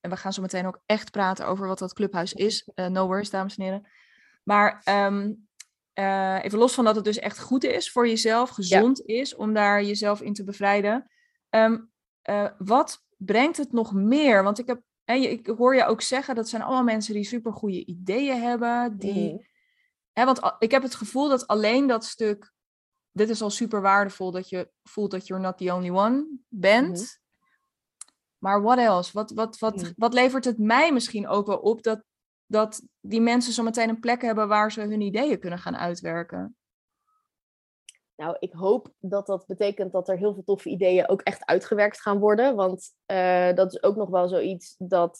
en 0.01 0.09
we 0.09 0.17
gaan 0.17 0.33
zo 0.33 0.41
meteen 0.41 0.67
ook 0.67 0.81
echt 0.85 1.11
praten 1.11 1.47
over 1.47 1.67
wat 1.67 1.79
dat 1.79 1.93
clubhuis 1.93 2.33
is. 2.33 2.69
no 2.89 3.07
worries, 3.07 3.29
dames 3.29 3.55
en 3.57 3.63
heren. 3.63 3.87
Maar 4.43 4.81
um, 4.89 5.47
even 6.43 6.59
los 6.59 6.73
van 6.73 6.85
dat 6.85 6.95
het 6.95 7.05
dus 7.05 7.19
echt 7.19 7.39
goed 7.39 7.63
is 7.63 7.91
voor 7.91 8.07
jezelf, 8.07 8.49
gezond 8.49 9.05
is 9.05 9.35
om 9.35 9.53
daar 9.53 9.83
jezelf 9.83 10.21
in 10.21 10.33
te 10.33 10.43
bevrijden. 10.43 11.07
Wat 12.57 13.03
brengt 13.17 13.57
het 13.57 13.71
nog 13.71 13.93
meer? 13.93 14.43
Want 14.43 14.59
ik, 14.59 14.67
heb, 14.67 14.81
hè, 15.03 15.13
ik 15.15 15.47
hoor 15.47 15.75
je 15.75 15.85
ook 15.85 16.01
zeggen, 16.01 16.35
dat 16.35 16.49
zijn 16.49 16.61
allemaal 16.61 16.83
mensen 16.83 17.13
die 17.13 17.23
super 17.23 17.53
goede 17.53 17.85
ideeën 17.85 18.41
hebben. 18.41 18.97
Die, 18.97 19.31
mm. 19.31 19.45
hè, 20.11 20.25
want 20.25 20.39
ik 20.59 20.71
heb 20.71 20.81
het 20.81 20.95
gevoel 20.95 21.29
dat 21.29 21.47
alleen 21.47 21.87
dat 21.87 22.05
stuk, 22.05 22.53
dit 23.11 23.29
is 23.29 23.41
al 23.41 23.49
super 23.49 23.81
waardevol, 23.81 24.31
dat 24.31 24.49
je 24.49 24.71
voelt 24.83 25.11
dat 25.11 25.27
you're 25.27 25.43
not 25.43 25.57
the 25.57 25.73
only 25.73 25.89
one 25.89 26.27
bent. 26.47 26.87
Mm-hmm. 26.87 27.21
Maar 28.37 28.61
what 28.61 28.77
else? 28.77 29.11
Wat, 29.13 29.31
wat, 29.31 29.59
wat, 29.59 29.81
mm. 29.81 29.93
wat 29.95 30.13
levert 30.13 30.45
het 30.45 30.57
mij 30.57 30.93
misschien 30.93 31.27
ook 31.27 31.47
wel 31.47 31.57
op 31.57 31.83
dat, 31.83 32.03
dat 32.45 32.81
die 33.01 33.21
mensen 33.21 33.53
zo 33.53 33.63
meteen 33.63 33.89
een 33.89 33.99
plek 33.99 34.21
hebben 34.21 34.47
waar 34.47 34.71
ze 34.71 34.81
hun 34.81 35.01
ideeën 35.01 35.39
kunnen 35.39 35.59
gaan 35.59 35.77
uitwerken? 35.77 36.57
Nou, 38.15 38.35
ik 38.39 38.53
hoop 38.53 38.93
dat 38.99 39.25
dat 39.25 39.45
betekent 39.47 39.91
dat 39.91 40.09
er 40.09 40.17
heel 40.17 40.33
veel 40.33 40.43
toffe 40.43 40.69
ideeën 40.69 41.09
ook 41.09 41.21
echt 41.21 41.45
uitgewerkt 41.45 42.01
gaan 42.01 42.19
worden. 42.19 42.55
Want 42.55 42.89
uh, 43.11 43.53
dat 43.53 43.73
is 43.73 43.83
ook 43.83 43.95
nog 43.95 44.09
wel 44.09 44.27
zoiets 44.27 44.75
dat 44.77 45.19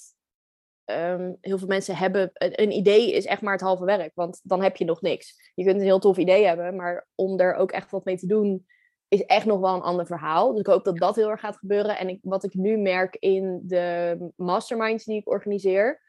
um, 0.85 1.37
heel 1.41 1.57
veel 1.57 1.67
mensen 1.67 1.95
hebben. 1.95 2.29
Een 2.33 2.71
idee 2.71 3.13
is 3.13 3.25
echt 3.25 3.41
maar 3.41 3.53
het 3.53 3.61
halve 3.61 3.85
werk, 3.85 4.11
want 4.15 4.39
dan 4.43 4.61
heb 4.61 4.75
je 4.75 4.85
nog 4.85 5.01
niks. 5.01 5.51
Je 5.55 5.63
kunt 5.63 5.75
een 5.75 5.85
heel 5.85 5.99
tof 5.99 6.17
idee 6.17 6.45
hebben, 6.45 6.75
maar 6.75 7.07
om 7.15 7.39
er 7.39 7.55
ook 7.55 7.71
echt 7.71 7.91
wat 7.91 8.05
mee 8.05 8.17
te 8.17 8.27
doen, 8.27 8.65
is 9.07 9.25
echt 9.25 9.45
nog 9.45 9.59
wel 9.59 9.75
een 9.75 9.81
ander 9.81 10.05
verhaal. 10.05 10.51
Dus 10.51 10.59
ik 10.59 10.67
hoop 10.67 10.83
dat 10.83 10.97
dat 10.97 11.15
heel 11.15 11.29
erg 11.29 11.39
gaat 11.39 11.57
gebeuren. 11.57 11.97
En 11.97 12.09
ik, 12.09 12.19
wat 12.21 12.43
ik 12.43 12.53
nu 12.53 12.77
merk 12.77 13.15
in 13.15 13.61
de 13.63 14.17
masterminds 14.35 15.05
die 15.05 15.19
ik 15.19 15.29
organiseer, 15.29 16.01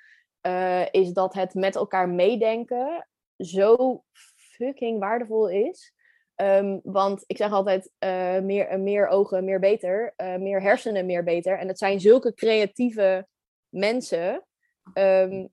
uh, 0.46 0.92
is 0.92 1.12
dat 1.12 1.34
het 1.34 1.54
met 1.54 1.76
elkaar 1.76 2.08
meedenken 2.08 3.08
zo 3.36 4.02
fucking 4.34 4.98
waardevol 4.98 5.48
is. 5.48 5.92
Um, 6.36 6.80
want 6.82 7.24
ik 7.26 7.36
zeg 7.36 7.52
altijd, 7.52 7.90
uh, 7.98 8.38
meer, 8.38 8.80
meer 8.80 9.08
ogen, 9.08 9.44
meer 9.44 9.60
beter. 9.60 10.14
Uh, 10.16 10.36
meer 10.36 10.62
hersenen, 10.62 11.06
meer 11.06 11.24
beter. 11.24 11.58
En 11.58 11.68
het 11.68 11.78
zijn 11.78 12.00
zulke 12.00 12.34
creatieve 12.34 13.26
mensen. 13.68 14.46
Um, 14.94 15.52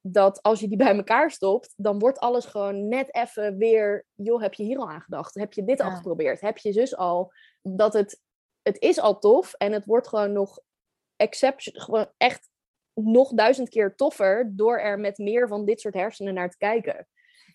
dat 0.00 0.42
als 0.42 0.60
je 0.60 0.68
die 0.68 0.76
bij 0.76 0.96
elkaar 0.96 1.30
stopt, 1.30 1.72
dan 1.76 1.98
wordt 1.98 2.18
alles 2.18 2.44
gewoon 2.44 2.88
net 2.88 3.14
even 3.14 3.56
weer... 3.56 4.06
joh, 4.14 4.40
heb 4.40 4.54
je 4.54 4.62
hier 4.62 4.78
al 4.78 4.90
aan 4.90 5.00
gedacht? 5.00 5.34
Heb 5.34 5.52
je 5.52 5.64
dit 5.64 5.80
al 5.80 5.90
geprobeerd? 5.90 6.40
Heb 6.40 6.58
je 6.58 6.72
zus 6.72 6.96
al? 6.96 7.32
Dat 7.62 7.92
het... 7.92 8.20
Het 8.62 8.80
is 8.80 9.00
al 9.00 9.18
tof 9.18 9.52
en 9.52 9.72
het 9.72 9.84
wordt 9.84 10.08
gewoon 10.08 10.32
nog 10.32 10.60
gewoon 11.72 12.10
echt 12.16 12.48
nog 12.94 13.32
duizend 13.32 13.68
keer 13.68 13.94
toffer 13.94 14.52
door 14.56 14.78
er 14.78 14.98
met 14.98 15.18
meer 15.18 15.48
van 15.48 15.64
dit 15.64 15.80
soort 15.80 15.94
hersenen 15.94 16.34
naar 16.34 16.50
te 16.50 16.56
kijken. 16.56 16.96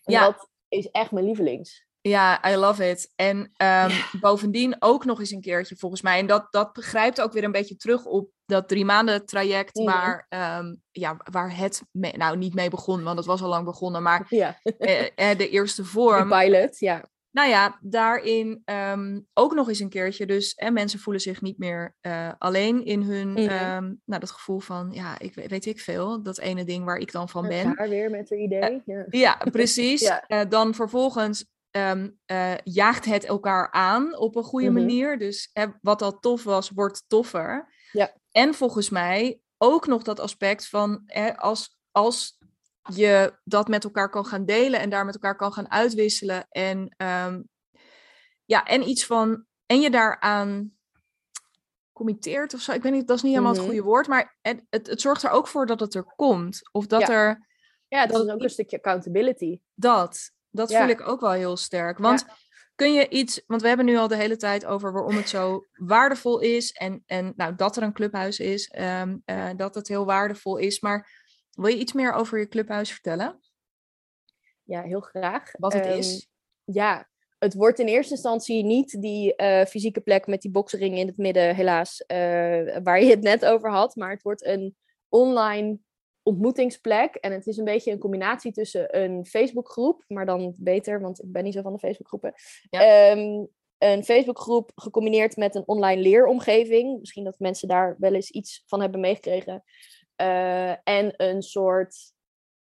En 0.02 0.12
ja. 0.12 0.24
dat 0.24 0.48
is 0.68 0.90
echt 0.90 1.10
mijn 1.10 1.24
lievelings. 1.24 1.86
Ja, 2.02 2.50
I 2.52 2.56
love 2.56 2.90
it. 2.90 3.12
En 3.16 3.36
um, 3.38 3.90
bovendien 4.20 4.76
ook 4.78 5.04
nog 5.04 5.20
eens 5.20 5.30
een 5.30 5.40
keertje 5.40 5.76
volgens 5.76 6.02
mij. 6.02 6.18
En 6.18 6.26
dat, 6.26 6.46
dat 6.50 6.72
begrijpt 6.72 7.20
ook 7.20 7.32
weer 7.32 7.44
een 7.44 7.52
beetje 7.52 7.76
terug 7.76 8.04
op 8.04 8.30
dat 8.46 8.68
drie 8.68 8.84
maanden 8.84 9.26
traject 9.26 9.74
mhm. 9.74 9.84
waar, 9.84 10.26
um, 10.60 10.82
ja, 10.90 11.16
waar 11.30 11.56
het 11.56 11.82
mee, 11.90 12.16
nou 12.16 12.36
niet 12.36 12.54
mee 12.54 12.70
begon, 12.70 13.02
want 13.02 13.16
het 13.16 13.26
was 13.26 13.42
al 13.42 13.48
lang 13.48 13.64
begonnen, 13.64 14.02
maar 14.02 14.26
ja. 14.28 14.58
eh, 14.78 15.06
eh 15.14 15.38
de 15.38 15.48
eerste 15.48 15.84
vorm. 15.84 16.28
De 16.28 16.36
pilot, 16.36 16.78
ja. 16.78 17.10
Nou 17.32 17.48
ja, 17.48 17.78
daarin 17.80 18.62
um, 18.64 19.26
ook 19.34 19.54
nog 19.54 19.68
eens 19.68 19.78
een 19.78 19.88
keertje. 19.88 20.26
Dus 20.26 20.54
en 20.54 20.72
mensen 20.72 20.98
voelen 20.98 21.22
zich 21.22 21.40
niet 21.40 21.58
meer 21.58 21.96
uh, 22.02 22.32
alleen 22.38 22.84
in 22.84 23.02
hun, 23.02 23.28
mm 23.28 24.00
nou, 24.04 24.20
dat 24.20 24.30
gevoel 24.30 24.60
van, 24.60 24.90
ja, 24.92 25.18
ik 25.18 25.34
weet 25.34 25.66
ik 25.66 25.80
veel, 25.80 26.22
dat 26.22 26.38
ene 26.38 26.64
ding 26.64 26.84
waar 26.84 26.96
ik 26.96 27.12
dan 27.12 27.28
van 27.28 27.48
ben. 27.48 27.76
Daar 27.76 27.88
weer 27.88 28.10
met 28.10 28.30
een 28.30 28.40
idee. 28.40 28.82
Uh, 28.86 29.04
ja. 29.06 29.06
ja. 29.10 29.50
precies. 29.50 30.00
ja. 30.08 30.24
Uh, 30.28 30.40
dan 30.48 30.74
vervolgens 30.74 31.51
um, 31.72 32.18
uh, 32.26 32.56
jaagt 32.64 33.04
het 33.04 33.24
elkaar 33.24 33.70
aan 33.70 34.16
op 34.16 34.36
een 34.36 34.42
goede 34.42 34.70
mhm. 34.70 34.78
manier. 34.78 35.18
Dus 35.18 35.50
hè, 35.52 35.66
wat 35.80 36.02
al 36.02 36.18
tof 36.18 36.44
was, 36.44 36.70
wordt 36.70 37.04
toffer. 37.08 37.74
Ja. 37.92 38.16
En 38.30 38.54
volgens 38.54 38.90
mij 38.90 39.40
ook 39.58 39.86
nog 39.86 40.02
dat 40.02 40.20
aspect 40.20 40.68
van 40.68 41.02
hè, 41.06 41.36
als, 41.36 41.78
als 41.90 42.38
je 42.94 43.38
dat 43.44 43.68
met 43.68 43.84
elkaar 43.84 44.10
kan 44.10 44.26
gaan 44.26 44.44
delen 44.44 44.80
en 44.80 44.90
daar 44.90 45.04
met 45.04 45.14
elkaar 45.14 45.36
kan 45.36 45.52
gaan 45.52 45.70
uitwisselen. 45.70 46.46
En, 46.48 46.94
um, 46.96 47.48
ja, 48.44 48.64
en 48.64 48.88
iets 48.88 49.06
van. 49.06 49.44
En 49.66 49.80
je 49.80 49.90
daaraan 49.90 50.72
committeert 51.92 52.54
of 52.54 52.60
zo. 52.60 52.72
Ik 52.72 52.82
weet 52.82 52.92
niet, 52.92 53.06
dat 53.06 53.16
is 53.16 53.22
niet 53.22 53.32
helemaal 53.32 53.52
het 53.52 53.62
mhm. 53.62 53.70
goede 53.70 53.86
woord. 53.86 54.06
Maar 54.06 54.38
het, 54.40 54.64
het, 54.70 54.86
het, 54.86 55.00
zorgt 55.00 55.22
er 55.22 55.30
ook 55.30 55.48
voor 55.48 55.66
dat 55.66 55.80
het 55.80 55.94
er 55.94 56.04
komt. 56.16 56.60
Of 56.72 56.86
dat 56.86 57.08
er. 57.08 57.46
Ja, 57.88 58.00
het 58.00 58.10
is 58.10 58.16
ook 58.16 58.42
een 58.42 58.50
stukje 58.50 58.76
accountability. 58.76 59.60
Dat. 59.74 60.32
Dat 60.52 60.74
voel 60.74 60.88
ik 60.88 61.08
ook 61.08 61.20
wel 61.20 61.32
heel 61.32 61.56
sterk. 61.56 61.98
Want 61.98 62.24
kun 62.74 62.92
je 62.92 63.08
iets, 63.08 63.42
want 63.46 63.62
we 63.62 63.68
hebben 63.68 63.86
nu 63.86 63.96
al 63.96 64.08
de 64.08 64.16
hele 64.16 64.36
tijd 64.36 64.64
over 64.64 64.92
waarom 64.92 65.16
het 65.16 65.28
zo 65.28 65.66
waardevol 65.72 66.38
is. 66.40 66.72
En, 66.72 67.02
en 67.06 67.32
nou, 67.36 67.54
dat 67.54 67.76
er 67.76 67.82
een 67.82 67.92
clubhuis 67.92 68.38
is, 68.38 68.68
ehm, 68.68 69.16
eh, 69.24 69.50
dat 69.56 69.74
het 69.74 69.88
heel 69.88 70.04
waardevol 70.04 70.56
is. 70.56 70.80
Maar 70.80 71.10
wil 71.50 71.70
je 71.70 71.78
iets 71.78 71.92
meer 71.92 72.12
over 72.12 72.38
je 72.38 72.48
clubhuis 72.48 72.92
vertellen? 72.92 73.40
Ja, 74.62 74.82
heel 74.82 75.00
graag. 75.00 75.50
Wat 75.52 75.72
het 75.72 75.86
is? 75.86 76.12
Ehm, 76.12 76.76
ja, 76.76 77.08
het 77.38 77.54
wordt 77.54 77.78
in 77.78 77.86
eerste 77.86 78.14
instantie 78.14 78.64
niet 78.64 79.00
die 79.00 79.34
uh, 79.36 79.64
fysieke 79.64 80.00
plek 80.00 80.26
met 80.26 80.40
die 80.40 80.50
boksering 80.50 80.98
in 80.98 81.06
het 81.06 81.16
midden, 81.16 81.54
helaas, 81.54 82.00
uh, 82.00 82.16
waar 82.82 83.02
je 83.02 83.10
het 83.10 83.22
net 83.22 83.44
over 83.44 83.70
had. 83.70 83.96
Maar 83.96 84.10
het 84.10 84.22
wordt 84.22 84.44
een 84.44 84.76
online 85.08 85.78
ontmoetingsplek. 86.22 87.14
En 87.14 87.32
het 87.32 87.46
is 87.46 87.56
een 87.56 87.64
beetje 87.64 87.92
een 87.92 87.98
combinatie 87.98 88.52
tussen 88.52 89.02
een 89.02 89.26
Facebookgroep, 89.26 90.04
maar 90.08 90.26
dan 90.26 90.54
beter, 90.56 91.00
want 91.00 91.22
ik 91.22 91.32
ben 91.32 91.44
niet 91.44 91.54
zo 91.54 91.62
van 91.62 91.72
de 91.72 91.78
Facebookgroepen. 91.78 92.34
Ehm, 92.70 93.44
een 93.78 94.04
Facebookgroep 94.04 94.72
gecombineerd 94.74 95.36
met 95.36 95.54
een 95.54 95.68
online 95.68 96.02
leeromgeving. 96.02 96.98
Misschien 96.98 97.24
dat 97.24 97.38
mensen 97.38 97.68
daar 97.68 97.96
wel 97.98 98.14
eens 98.14 98.30
iets 98.30 98.62
van 98.66 98.80
hebben 98.80 99.00
meegekregen. 99.00 99.64
Uh, 100.16 100.70
en 100.70 101.14
een 101.16 101.42
soort, 101.42 102.12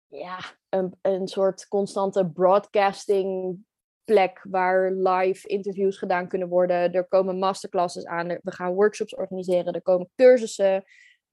ja, 0.06 0.38
een, 0.68 0.98
een 1.02 1.28
soort 1.28 1.68
constante 1.68 2.30
broadcasting 2.30 3.58
plek 4.04 4.46
waar 4.48 4.92
live 4.92 5.48
interviews 5.48 5.98
gedaan 5.98 6.28
kunnen 6.28 6.48
worden. 6.48 6.92
Er 6.92 7.08
komen 7.08 7.38
masterclasses 7.38 8.04
aan, 8.04 8.28
we 8.28 8.52
gaan 8.52 8.74
workshops 8.74 9.14
organiseren, 9.14 9.72
er 9.72 9.82
komen 9.82 10.10
cursussen. 10.16 10.84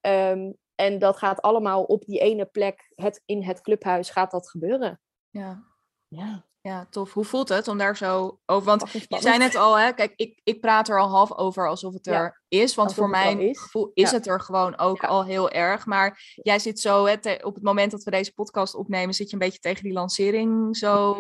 Um, 0.02 0.58
en 0.80 1.00
dat 1.00 1.18
gaat 1.18 1.42
allemaal 1.42 1.84
op 1.84 2.06
die 2.06 2.20
ene 2.20 2.46
plek, 2.46 2.92
het, 2.96 3.22
in 3.26 3.44
het 3.44 3.62
clubhuis, 3.62 4.10
gaat 4.10 4.32
dat 4.32 4.50
gebeuren. 4.50 5.02
Ja. 5.30 5.64
Ja. 6.08 6.48
Ja, 6.62 6.88
tof. 6.90 7.14
Hoe 7.14 7.24
voelt 7.24 7.50
het 7.50 7.68
om 7.68 7.78
daar 7.78 7.98
zo 7.98 8.40
over? 8.46 8.66
Want 8.66 8.92
je 8.92 9.06
zei 9.22 9.38
net 9.38 9.56
al, 9.56 9.80
hè, 9.80 9.94
kijk, 9.94 10.14
ik, 10.16 10.40
ik 10.44 10.62
praat 10.62 10.90
er 10.90 11.00
al 11.00 11.10
half 11.10 11.38
over 11.38 11.68
alsof 11.68 11.94
het 11.94 12.08
er 12.08 12.42
is. 12.48 12.76
Want 12.76 12.94
voor 12.94 13.10
mijn 13.10 13.56
gevoel 13.56 13.92
is 13.94 14.12
het 14.12 14.28
er 14.28 14.42
gewoon 14.42 14.78
ook 14.78 15.04
al 15.04 15.26
heel 15.26 15.50
erg. 15.50 15.86
Maar 15.86 16.34
jij 16.36 16.60
zit 16.60 16.80
zo, 16.80 17.06
hè, 17.06 17.34
op 17.42 17.56
het 17.56 17.64
moment 17.64 17.92
dat 17.92 18.04
we 18.04 18.12
deze 18.12 18.34
podcast 18.34 18.76
opnemen, 18.76 19.14
zit 19.14 19.28
je 19.28 19.34
een 19.34 19.40
beetje 19.40 19.60
tegen 19.60 19.84
die 19.84 19.94
lancering 19.94 20.78
zo 20.78 21.16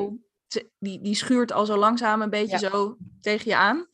die, 0.77 1.01
die 1.01 1.15
schuurt 1.15 1.51
al 1.51 1.65
zo 1.65 1.77
langzaam 1.77 2.21
een 2.21 2.29
beetje 2.29 2.57
zo 2.57 2.97
tegen 3.21 3.49
je 3.49 3.55
aan. 3.55 3.87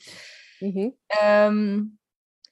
Mhm. 0.60 0.90
Ehm, 1.06 1.84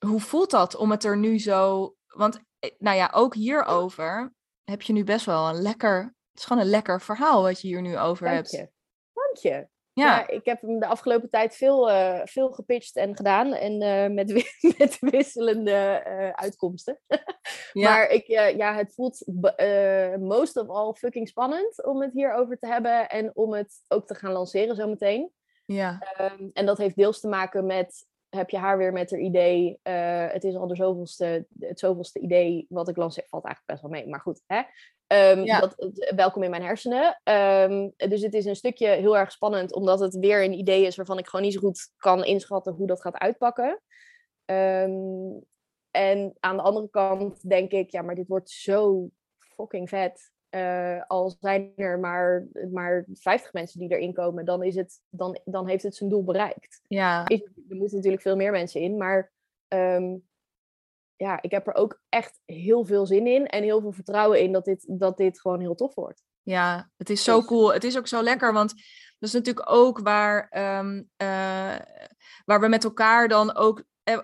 hoe 0.06 0.20
voelt 0.20 0.52
dat 0.52 0.76
om 0.76 0.92
het 0.92 1.04
er 1.04 1.18
nu 1.18 1.40
zo... 1.40 1.94
Want 2.08 2.42
nou 2.80 2.98
ja, 2.98 3.12
ook 3.14 3.34
hierover 3.36 4.34
heb 4.64 4.82
je 4.82 4.94
nu 4.94 5.04
best 5.04 5.26
wel 5.26 5.48
een 5.50 5.62
lekker... 5.62 6.02
Het 6.32 6.42
is 6.42 6.46
gewoon 6.48 6.64
een 6.64 6.70
lekker 6.70 7.02
verhaal 7.02 7.42
wat 7.42 7.62
je 7.62 7.68
hier 7.68 7.82
nu 7.82 7.98
over 7.98 8.24
Dank 8.26 8.36
hebt. 8.38 8.52
je. 8.52 8.70
Dank 9.14 9.38
je. 9.38 9.50
Ja, 9.94 10.06
Ja, 10.18 10.28
ik 10.28 10.46
heb 10.46 10.62
hem 10.62 10.80
de 10.80 10.86
afgelopen 10.88 11.30
tijd 11.30 11.56
veel, 11.56 11.90
eh, 11.92 12.22
veel 12.24 12.52
gepitcht 12.52 12.96
en 12.96 13.16
gedaan. 13.16 13.54
En 13.54 13.82
eh, 13.82 14.10
met, 14.10 14.32
wi- 14.32 14.52
met 14.78 14.98
wisselende 15.00 15.72
eh, 15.72 16.30
uitkomsten. 16.30 17.00
ja, 17.74 17.90
Maar 17.90 18.10
ik, 18.10 18.28
eh, 18.28 18.56
ja, 18.58 18.76
het 18.76 18.94
voelt 18.94 19.24
eh, 19.56 20.16
most 20.16 20.58
of 20.58 20.68
all 20.68 20.94
fucking 20.94 21.28
spannend 21.28 21.86
om 21.86 22.02
het 22.02 22.14
hierover 22.14 22.58
te 22.60 22.68
hebben. 22.68 23.10
En 23.10 23.32
om 23.36 23.54
het 23.54 23.84
ook 23.88 24.08
te 24.08 24.16
gaan 24.16 24.32
lanceren 24.32 24.76
zometeen. 24.76 25.32
ja, 25.66 26.00
Ehm, 26.18 26.50
en 26.54 26.66
dat 26.66 26.78
heeft 26.78 26.96
deels 26.96 27.20
te 27.20 27.28
maken 27.28 27.66
met, 27.66 28.06
heb 28.34 28.50
je 28.50 28.58
haar 28.58 28.78
weer 28.78 28.92
met 28.94 29.12
haar 29.12 29.20
idee. 29.20 29.80
eh, 29.84 30.28
het 30.32 30.44
is 30.44 30.56
al 30.56 30.68
de 30.68 30.76
zoveelste, 30.76 31.46
het 31.60 31.80
zoveelste 31.80 32.20
idee 32.20 32.66
wat 32.70 32.88
ik 32.90 32.96
lanceer. 32.98 33.26
Valt 33.28 33.46
eigenlijk 33.46 33.80
best 33.80 33.82
wel 33.92 34.02
mee, 34.02 34.10
maar 34.12 34.20
goed. 34.20 34.42
Hè? 34.48 34.62
Ehm, 35.08 35.44
Ja. 35.44 35.60
dat, 35.60 35.74
het- 35.78 36.14
welkom 36.16 36.44
in 36.44 36.50
mijn 36.50 36.64
hersenen. 36.64 37.20
Ehm, 37.24 37.90
dus 37.98 38.22
het 38.22 38.34
is 38.34 38.46
een 38.46 38.56
stukje 38.56 38.88
heel 38.88 39.18
erg 39.18 39.32
spannend, 39.32 39.74
omdat 39.74 40.00
het 40.00 40.16
weer 40.16 40.44
een 40.44 40.54
idee 40.54 40.86
is 40.86 40.96
waarvan 40.96 41.18
ik 41.18 41.28
gewoon 41.28 41.46
niet 41.46 41.54
zo 41.54 41.60
goed 41.60 41.92
kan 41.98 42.24
inschatten 42.24 42.74
hoe 42.74 42.88
dat 42.88 43.02
gaat 43.02 43.18
uitpakken. 43.18 43.82
Ehm, 44.46 44.92
en 45.92 46.34
aan 46.40 46.56
de 46.58 46.62
andere 46.64 46.90
kant 46.90 47.50
denk 47.50 47.72
ik, 47.72 47.90
ja, 47.90 48.02
maar 48.02 48.16
dit 48.16 48.28
wordt 48.28 48.50
zo 48.50 49.10
fucking 49.40 49.90
vet. 49.90 50.32
Eh, 50.54 51.02
al 51.08 51.36
zijn 51.40 51.72
er 51.76 52.00
maar, 52.00 52.48
maar 52.72 53.06
50 53.14 53.54
mensen 53.54 53.80
die 53.80 53.90
erin 53.90 54.14
komen, 54.14 54.46
dan, 54.46 54.64
is 54.64 54.76
het, 54.76 55.02
dan, 55.10 55.40
dan 55.46 55.68
heeft 55.68 55.84
het 55.84 55.96
zijn 55.96 56.10
doel 56.10 56.24
bereikt. 56.24 56.82
ja, 56.88 57.28
Is- 57.28 57.42
Er 57.70 57.76
moeten 57.76 57.96
natuurlijk 57.96 58.22
veel 58.24 58.36
meer 58.36 58.52
mensen 58.52 58.82
in, 58.82 58.98
maar 58.98 59.32
ehm, 59.68 60.16
ja, 61.16 61.42
ik 61.42 61.52
heb 61.52 61.68
er 61.68 61.76
ook 61.76 62.02
echt 62.10 62.40
heel 62.46 62.86
veel 62.86 63.06
zin 63.06 63.28
in 63.28 63.48
en 63.48 63.64
heel 63.64 63.82
veel 63.82 63.92
vertrouwen 63.92 64.40
in 64.42 64.52
dat 64.52 64.66
dit, 64.66 64.86
dat 65.00 65.18
dit 65.18 65.42
gewoon 65.42 65.60
heel 65.60 65.76
tof 65.76 65.96
wordt. 65.96 66.24
ja. 66.42 66.90
Het 66.98 67.10
is 67.10 67.24
zo 67.24 67.38
Dus- 67.38 67.46
cool. 67.46 67.74
Het 67.74 67.84
is 67.84 67.98
ook 67.98 68.08
zo 68.08 68.22
lekker, 68.24 68.54
want 68.54 68.70
dat 69.20 69.30
is 69.30 69.34
natuurlijk 69.34 69.70
ook 69.72 70.00
waar, 70.00 70.48
ehm, 70.50 71.04
eh, 71.18 71.76
waar 72.46 72.60
we 72.60 72.68
met 72.68 72.84
elkaar 72.84 73.28
dan 73.28 73.56
ook... 73.56 73.84
eh, 74.04 74.18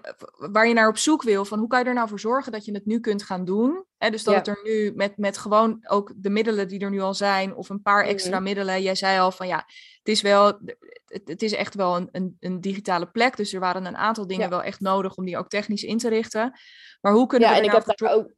waar 0.52 0.68
je 0.68 0.74
naar 0.74 0.88
op 0.88 0.98
zoek 0.98 1.24
wil, 1.24 1.46
van 1.46 1.60
hoe 1.60 1.68
kan 1.68 1.80
je 1.80 1.86
er 1.86 1.94
nou 1.94 2.08
voor 2.08 2.20
zorgen 2.20 2.52
dat 2.52 2.66
je 2.66 2.74
het 2.74 2.86
nu 2.86 3.00
kunt 3.00 3.24
gaan 3.24 3.46
doen? 3.46 3.86
Hè, 3.98 4.10
dus 4.10 4.24
dat 4.24 4.34
Ja. 4.34 4.40
het 4.40 4.48
er 4.48 4.60
nu 4.64 4.92
met, 4.96 5.18
met 5.18 5.38
gewoon 5.38 5.80
ook 5.88 6.14
de 6.16 6.30
middelen 6.30 6.68
die 6.68 6.80
er 6.80 6.90
nu 6.90 7.00
al 7.00 7.14
zijn, 7.14 7.56
of 7.56 7.70
een 7.70 7.82
paar 7.82 8.06
extra 8.06 8.36
Mhm. 8.36 8.44
middelen. 8.44 8.82
Jij 8.82 8.96
zei 8.96 9.20
al 9.20 9.32
van 9.32 9.48
ja, 9.48 9.58
het 9.98 10.08
is 10.08 10.22
wel, 10.22 10.46
het, 11.06 11.22
het 11.26 11.42
is 11.42 11.54
echt 11.54 11.76
wel 11.76 11.96
een, 11.96 12.10
een, 12.12 12.38
een 12.40 12.62
digitale 12.62 13.08
plek. 13.08 13.38
Dus 13.38 13.54
er 13.54 13.60
waren 13.60 13.86
een 13.86 13.98
aantal 13.98 14.28
dingen 14.28 14.44
Ja. 14.44 14.50
wel 14.50 14.64
echt 14.64 14.80
nodig 14.80 15.16
om 15.16 15.26
die 15.26 15.38
ook 15.38 15.50
technisch 15.50 15.84
in 15.84 15.98
te 15.98 16.10
richten. 16.10 16.60
Maar 17.02 17.14
hoe 17.14 17.28
kunnen 17.28 17.48
Ja, 17.50 17.54
we 17.54 17.60
en 17.62 17.68
er 17.70 17.76
ik 17.78 17.86
nou 17.86 17.90
heb 17.98 17.98
daar 18.08 18.18
ook. 18.18 18.32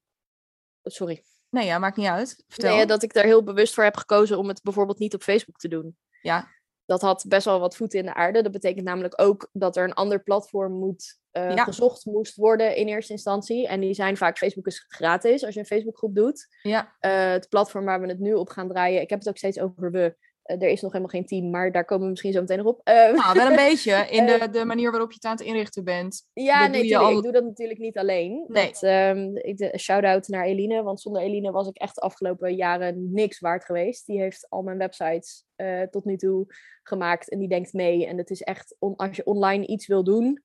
Sorry. 0.83 1.23
Nee, 1.49 1.65
ja, 1.65 1.79
maakt 1.79 1.97
niet 1.97 2.07
uit. 2.07 2.43
Vertel. 2.47 2.75
Nee, 2.75 2.85
dat 2.85 3.03
ik 3.03 3.15
er 3.15 3.23
heel 3.23 3.43
bewust 3.43 3.73
voor 3.73 3.83
heb 3.83 3.97
gekozen 3.97 4.37
om 4.37 4.47
het 4.47 4.61
bijvoorbeeld 4.63 4.99
niet 4.99 5.13
op 5.13 5.23
Facebook 5.23 5.57
te 5.57 5.67
doen. 5.67 5.97
Ja, 6.21 6.47
Dat 6.85 7.01
had 7.01 7.25
best 7.27 7.45
wel 7.45 7.59
wat 7.59 7.75
voeten 7.75 7.99
in 7.99 8.05
de 8.05 8.13
aarde. 8.13 8.41
Dat 8.41 8.51
betekent 8.51 8.85
namelijk 8.85 9.21
ook 9.21 9.49
dat 9.51 9.75
er 9.77 9.83
een 9.83 9.93
ander 9.93 10.23
platform 10.23 10.73
moet, 10.73 11.19
eh, 11.31 11.55
Ja. 11.55 11.63
gezocht 11.63 12.05
moest 12.05 12.35
worden 12.35 12.75
in 12.75 12.87
eerste 12.87 13.11
instantie. 13.13 13.67
En 13.67 13.79
die 13.79 13.93
zijn 13.93 14.17
vaak, 14.17 14.37
Facebook 14.37 14.67
is 14.67 14.85
gratis 14.87 15.43
als 15.45 15.53
je 15.53 15.59
een 15.59 15.65
Facebookgroep 15.65 16.15
doet. 16.15 16.47
ja, 16.61 16.95
Eh, 16.99 17.31
het 17.31 17.49
platform 17.49 17.85
waar 17.85 18.01
we 18.01 18.07
het 18.07 18.19
nu 18.19 18.33
op 18.33 18.49
gaan 18.49 18.67
draaien, 18.67 19.01
ik 19.01 19.09
heb 19.09 19.19
het 19.19 19.29
ook 19.29 19.37
steeds 19.37 19.59
over 19.59 19.91
we. 19.91 20.15
Eh, 20.41 20.61
er 20.61 20.69
is 20.69 20.81
nog 20.81 20.91
helemaal 20.91 21.13
geen 21.13 21.25
team, 21.25 21.49
maar 21.49 21.71
daar 21.71 21.85
komen 21.85 22.03
we 22.03 22.09
misschien 22.09 22.31
zo 22.33 22.39
meteen 22.39 22.57
nog 22.57 22.65
op. 22.67 22.81
Eh, 22.83 22.93
nou, 22.95 23.33
wel 23.33 23.49
een 23.49 23.55
beetje 23.55 23.93
in 24.17 24.25
de, 24.25 24.31
Eh, 24.31 24.51
de 24.51 24.65
manier 24.65 24.91
waarop 24.91 25.09
je 25.09 25.15
het 25.15 25.25
aan 25.25 25.31
het 25.37 25.41
inrichten 25.45 25.83
bent. 25.83 26.23
Ja, 26.33 26.61
Dat 26.61 26.71
nee, 26.71 26.89
doe 26.89 26.97
al- 26.97 27.17
ik 27.17 27.23
doe 27.23 27.31
dat 27.31 27.43
natuurlijk 27.43 27.79
niet 27.79 27.97
alleen. 27.97 28.45
Nee. 28.47 28.65
Dat, 28.71 28.83
ehm, 28.83 29.35
ik 29.35 29.57
de, 29.57 29.77
shout-out 29.77 30.27
naar 30.27 30.45
Eline, 30.45 30.83
want 30.83 31.01
zonder 31.01 31.21
Eline 31.21 31.51
was 31.51 31.67
ik 31.67 31.77
echt 31.77 31.95
de 31.95 32.01
afgelopen 32.01 32.55
jaren 32.55 33.11
niks 33.13 33.39
waard 33.39 33.65
geweest. 33.65 34.05
Die 34.05 34.19
heeft 34.19 34.45
al 34.49 34.61
mijn 34.61 34.77
websites 34.77 35.45
tot 35.89 36.05
nu 36.05 36.17
toe 36.17 36.45
gemaakt 36.83 37.29
en 37.29 37.39
die 37.39 37.47
denkt 37.47 37.73
mee. 37.73 38.05
En 38.07 38.17
het 38.17 38.29
is 38.29 38.41
echt, 38.41 38.75
on- 38.79 38.95
als 38.95 39.15
je 39.15 39.25
online 39.25 39.65
iets 39.67 39.87
wil 39.87 40.03
doen, 40.03 40.43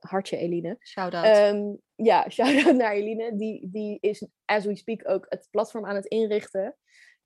hartje 0.00 0.36
Eline. 0.36 0.76
Shout-out. 0.80 1.24
Ehm, 1.24 1.74
ja, 1.94 2.28
shout-out 2.30 2.76
naar 2.76 2.92
Eline. 2.92 3.36
Die, 3.36 3.68
die 3.70 3.98
is, 4.00 4.26
as 4.44 4.64
we 4.64 4.76
speak, 4.76 5.08
ook 5.08 5.26
het 5.28 5.48
platform 5.50 5.86
aan 5.86 5.94
het 5.94 6.06
inrichten. 6.06 6.76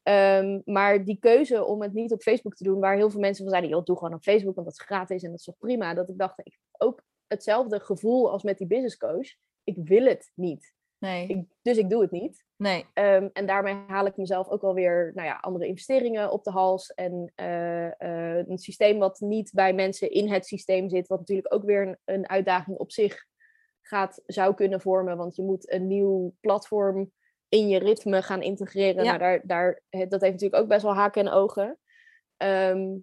Ehm, 0.02 0.60
maar 0.64 1.04
die 1.04 1.18
keuze 1.18 1.64
om 1.64 1.82
het 1.82 1.92
niet 1.92 2.12
op 2.12 2.22
Facebook 2.22 2.54
te 2.54 2.64
doen, 2.64 2.80
waar 2.80 2.96
heel 2.96 3.10
veel 3.10 3.20
mensen 3.20 3.42
van 3.42 3.52
zeiden, 3.52 3.70
joh, 3.70 3.84
doe 3.84 3.96
gewoon 3.96 4.14
op 4.14 4.22
Facebook, 4.22 4.54
want 4.54 4.66
dat 4.66 4.76
is 4.76 4.86
gratis 4.86 5.22
en 5.22 5.30
dat 5.30 5.38
is 5.38 5.44
toch 5.44 5.58
prima. 5.58 5.94
Dat 5.94 6.08
ik 6.08 6.18
dacht, 6.18 6.38
ik 6.38 6.52
heb 6.52 6.88
ook 6.88 7.02
hetzelfde 7.26 7.80
gevoel 7.80 8.30
als 8.30 8.42
met 8.42 8.58
die 8.58 8.66
business 8.66 8.96
coach. 8.96 9.28
Ik 9.64 9.76
wil 9.76 10.04
het 10.04 10.32
niet. 10.34 10.74
Nee, 11.06 11.28
Ik, 11.28 11.44
dus 11.62 11.76
ik 11.76 11.90
doe 11.90 12.02
het 12.02 12.10
niet. 12.10 12.44
nee. 12.56 12.86
Ehm, 12.94 13.28
en 13.32 13.46
daarmee 13.46 13.74
haal 13.86 14.06
ik 14.06 14.16
mezelf 14.16 14.48
ook 14.48 14.62
alweer 14.62 15.12
nou 15.14 15.28
ja, 15.28 15.38
andere 15.40 15.66
investeringen 15.66 16.30
op 16.30 16.44
de 16.44 16.50
hals. 16.50 16.90
En 16.94 17.32
eh, 17.34 17.86
eh, 18.00 18.46
een 18.48 18.58
systeem 18.58 18.98
wat 18.98 19.20
niet 19.20 19.50
bij 19.52 19.72
mensen 19.72 20.10
in 20.10 20.32
het 20.32 20.46
systeem 20.46 20.88
zit. 20.88 21.06
Wat 21.06 21.18
natuurlijk 21.18 21.54
ook 21.54 21.64
weer 21.64 21.86
een, 21.86 21.98
een 22.04 22.28
uitdaging 22.28 22.78
op 22.78 22.92
zich 22.92 23.24
gaat, 23.80 24.22
zou 24.26 24.54
kunnen 24.54 24.80
vormen. 24.80 25.16
Want 25.16 25.36
je 25.36 25.42
moet 25.42 25.72
een 25.72 25.86
nieuw 25.86 26.34
platform 26.40 27.12
in 27.48 27.68
je 27.68 27.78
ritme 27.78 28.22
gaan 28.22 28.42
integreren. 28.42 29.04
Ja. 29.04 29.16
Nou, 29.16 29.40
daar, 29.44 29.82
dat 29.90 30.20
heeft 30.20 30.32
natuurlijk 30.32 30.62
ook 30.62 30.68
best 30.68 30.82
wel 30.82 30.94
haken 30.94 31.26
en 31.26 31.32
ogen. 31.32 31.78
Ehm, 32.36 32.96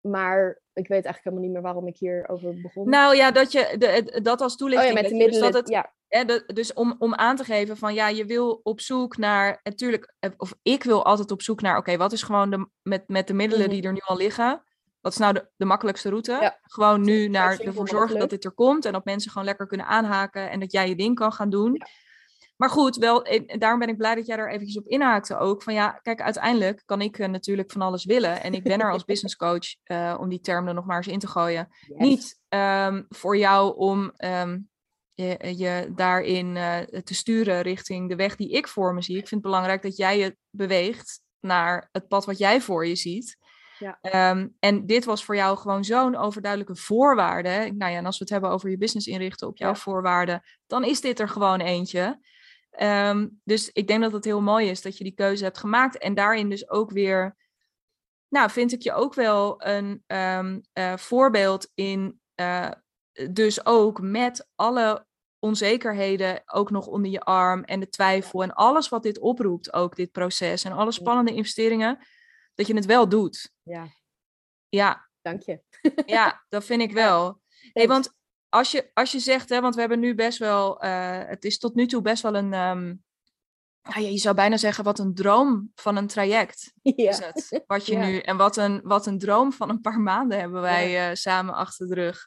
maar 0.00 0.62
ik 0.72 0.88
weet 0.88 1.04
eigenlijk 1.04 1.24
helemaal 1.24 1.44
niet 1.44 1.52
meer 1.52 1.62
waarom 1.62 1.86
ik 1.86 1.96
hierover 1.96 2.60
begon. 2.60 2.88
Nou 2.88 3.16
ja, 3.16 3.30
dat, 3.30 3.52
je, 3.52 3.74
de, 3.78 4.20
dat 4.22 4.40
als 4.40 4.52
oh 4.52 4.58
toelichting. 4.58 4.94
ja, 4.94 5.00
met 5.00 5.10
de 5.10 5.16
je, 5.16 5.24
dus 5.24 5.32
middelen. 5.32 5.52
dat 5.52 5.60
het, 5.60 5.70
ja, 5.70 5.92
Hè, 6.10 6.24
de- 6.24 6.42
dus 6.54 6.72
om, 6.72 6.94
om 6.98 7.14
aan 7.14 7.36
te 7.36 7.44
geven 7.44 7.76
van 7.76 7.94
ja, 7.94 8.08
je 8.08 8.24
wil 8.24 8.60
op 8.62 8.80
zoek 8.80 9.16
naar, 9.16 9.60
natuurlijk, 9.62 10.14
eh, 10.18 10.30
of 10.36 10.54
ik 10.62 10.82
wil 10.82 11.04
altijd 11.04 11.30
op 11.30 11.42
zoek 11.42 11.60
naar, 11.60 11.76
oké, 11.76 11.96
wat 11.96 12.12
is 12.12 12.22
gewoon 12.22 12.50
de, 12.50 12.68
met, 12.82 13.08
met 13.08 13.26
de 13.26 13.34
middelen 13.34 13.68
die 13.68 13.82
er 13.82 13.92
nu 13.92 14.00
al 14.04 14.16
liggen, 14.16 14.62
wat 15.00 15.12
is 15.12 15.18
nou 15.18 15.32
de, 15.32 15.50
de 15.56 15.64
makkelijkste 15.64 16.08
route? 16.08 16.32
Ja. 16.32 16.58
Gewoon 16.62 17.00
nu 17.00 17.28
naar 17.28 17.58
ervoor 17.58 17.88
zorgen 17.88 18.18
dat 18.18 18.30
dit 18.30 18.44
er 18.44 18.52
komt 18.52 18.84
en 18.84 18.92
dat 18.92 19.04
mensen 19.04 19.30
gewoon 19.30 19.46
lekker 19.46 19.66
kunnen 19.66 19.86
aanhaken 19.86 20.50
en 20.50 20.60
dat 20.60 20.72
jij 20.72 20.88
je 20.88 20.96
ding 20.96 21.14
kan 21.14 21.32
gaan 21.32 21.50
doen. 21.50 21.82
Maar 22.56 22.70
goed, 22.70 22.96
wel, 22.96 23.26
daarom 23.58 23.78
ben 23.78 23.88
ik 23.88 23.96
blij 23.96 24.14
dat 24.14 24.26
jij 24.26 24.36
daar 24.36 24.50
eventjes 24.50 24.78
op 24.78 24.86
inhaakte 24.86 25.38
ook. 25.38 25.62
Van 25.62 25.74
ja, 25.74 25.90
kijk, 26.02 26.20
uiteindelijk 26.20 26.82
kan 26.86 27.00
ik 27.00 27.18
eh, 27.18 27.28
natuurlijk 27.28 27.70
van 27.70 27.82
alles 27.82 28.04
willen. 28.04 28.42
En 28.42 28.54
ik 28.54 28.62
ben 28.62 28.80
er 28.80 28.92
als 28.92 29.04
business 29.12 29.36
coach, 29.36 29.74
eh, 29.82 30.16
om 30.20 30.28
die 30.28 30.40
term 30.40 30.68
er 30.68 30.74
nog 30.74 30.84
maar 30.84 30.96
eens 30.96 31.06
in 31.06 31.18
te 31.18 31.26
gooien 31.26 31.68
yes. 31.70 31.98
niet 31.98 32.40
ehm, 32.48 33.02
voor 33.08 33.36
jou 33.36 33.76
om 33.76 34.12
ehm, 34.16 34.58
je, 35.22 35.56
je 35.56 35.92
daarin 35.94 36.56
eh, 36.56 36.78
te 36.78 37.14
sturen 37.14 37.62
richting 37.62 38.08
de 38.08 38.16
weg 38.16 38.36
die 38.36 38.50
ik 38.50 38.68
voor 38.68 38.94
me 38.94 39.02
zie. 39.02 39.16
Ik 39.16 39.28
vind 39.28 39.42
het 39.42 39.50
belangrijk 39.50 39.82
dat 39.82 39.96
jij 39.96 40.18
je 40.18 40.36
beweegt 40.50 41.20
naar 41.40 41.88
het 41.92 42.08
pad 42.08 42.24
wat 42.24 42.38
jij 42.38 42.60
voor 42.60 42.86
je 42.86 42.96
ziet. 42.96 43.38
Ja. 43.78 43.98
Ehm, 44.00 44.48
en 44.58 44.86
dit 44.86 45.04
was 45.04 45.24
voor 45.24 45.36
jou 45.36 45.58
gewoon 45.58 45.84
zo'n 45.84 46.16
overduidelijke 46.16 46.76
voorwaarde. 46.76 47.72
Nou 47.74 47.92
ja, 47.92 47.98
en 47.98 48.06
als 48.06 48.18
we 48.18 48.24
het 48.24 48.32
hebben 48.32 48.50
over 48.50 48.70
je 48.70 48.78
business 48.78 49.06
inrichten 49.06 49.48
op 49.48 49.56
jouw 49.56 49.68
Ja. 49.68 49.74
voorwaarden, 49.74 50.42
dan 50.66 50.84
is 50.84 51.00
dit 51.00 51.20
er 51.20 51.28
gewoon 51.28 51.60
eentje. 51.60 52.20
Ehm, 52.70 53.28
dus 53.44 53.70
ik 53.72 53.86
denk 53.86 54.02
dat 54.02 54.12
het 54.12 54.24
heel 54.24 54.40
mooi 54.40 54.68
is 54.68 54.82
dat 54.82 54.98
je 54.98 55.04
die 55.04 55.14
keuze 55.14 55.44
hebt 55.44 55.58
gemaakt. 55.58 55.98
En 55.98 56.14
daarin 56.14 56.48
dus 56.48 56.70
ook 56.70 56.90
weer, 56.90 57.36
nou, 58.28 58.50
vind 58.50 58.72
ik 58.72 58.82
je 58.82 58.92
ook 58.92 59.14
wel 59.14 59.64
een 59.64 60.02
ehm, 60.06 60.60
eh, 60.72 60.96
voorbeeld 60.96 61.70
in, 61.74 62.20
eh, 62.34 62.70
dus 63.30 63.66
ook 63.66 64.00
met 64.00 64.48
alle 64.54 65.06
onzekerheden 65.40 66.42
ook 66.46 66.70
nog 66.70 66.86
onder 66.86 67.10
je 67.10 67.20
arm 67.20 67.64
en 67.64 67.80
de 67.80 67.88
twijfel 67.88 68.42
en 68.42 68.54
alles 68.54 68.88
wat 68.88 69.02
dit 69.02 69.18
oproept, 69.18 69.72
ook 69.72 69.96
dit 69.96 70.12
proces 70.12 70.64
en 70.64 70.72
alle 70.72 70.92
spannende 70.92 71.34
investeringen, 71.34 71.98
dat 72.54 72.66
je 72.66 72.74
het 72.74 72.86
wel 72.86 73.08
doet. 73.08 73.52
Ja, 73.62 73.86
Ja, 74.68 75.08
dank 75.22 75.42
je. 75.42 75.60
ja, 76.06 76.44
dat 76.48 76.64
vind 76.64 76.82
ik 76.82 76.92
wel. 77.04 77.40
Hey, 77.72 77.86
want 77.88 78.14
als 78.48 78.70
je, 78.70 78.90
als 78.94 79.12
je 79.12 79.18
zegt, 79.18 79.48
hè, 79.48 79.60
want 79.60 79.74
we 79.74 79.80
hebben 79.80 80.00
nu 80.00 80.14
best 80.14 80.38
wel, 80.38 80.80
eh, 80.80 81.18
het 81.26 81.44
is 81.44 81.58
tot 81.58 81.74
nu 81.74 81.86
toe 81.86 82.02
best 82.02 82.22
wel 82.22 82.34
een, 82.34 82.52
ehm, 82.52 82.94
nou 83.82 84.00
ja, 84.02 84.08
je 84.08 84.18
zou 84.18 84.34
bijna 84.34 84.56
zeggen, 84.56 84.84
wat 84.84 84.98
een 84.98 85.14
droom 85.14 85.70
van 85.74 85.96
een 85.96 86.06
traject 86.06 86.72
Ja. 86.82 87.10
is 87.10 87.18
het. 87.18 87.62
Wat 87.66 87.86
je 87.86 87.92
Ja. 87.92 88.06
nu, 88.06 88.18
en 88.18 88.36
wat 88.36 88.56
een, 88.56 88.80
wat 88.82 89.06
een 89.06 89.18
droom 89.18 89.52
van 89.52 89.68
een 89.70 89.80
paar 89.80 90.00
maanden 90.00 90.38
hebben 90.38 90.60
wij 90.60 91.08
eh, 91.10 91.14
samen 91.14 91.54
achter 91.54 91.88
de 91.88 91.94
rug. 91.94 92.26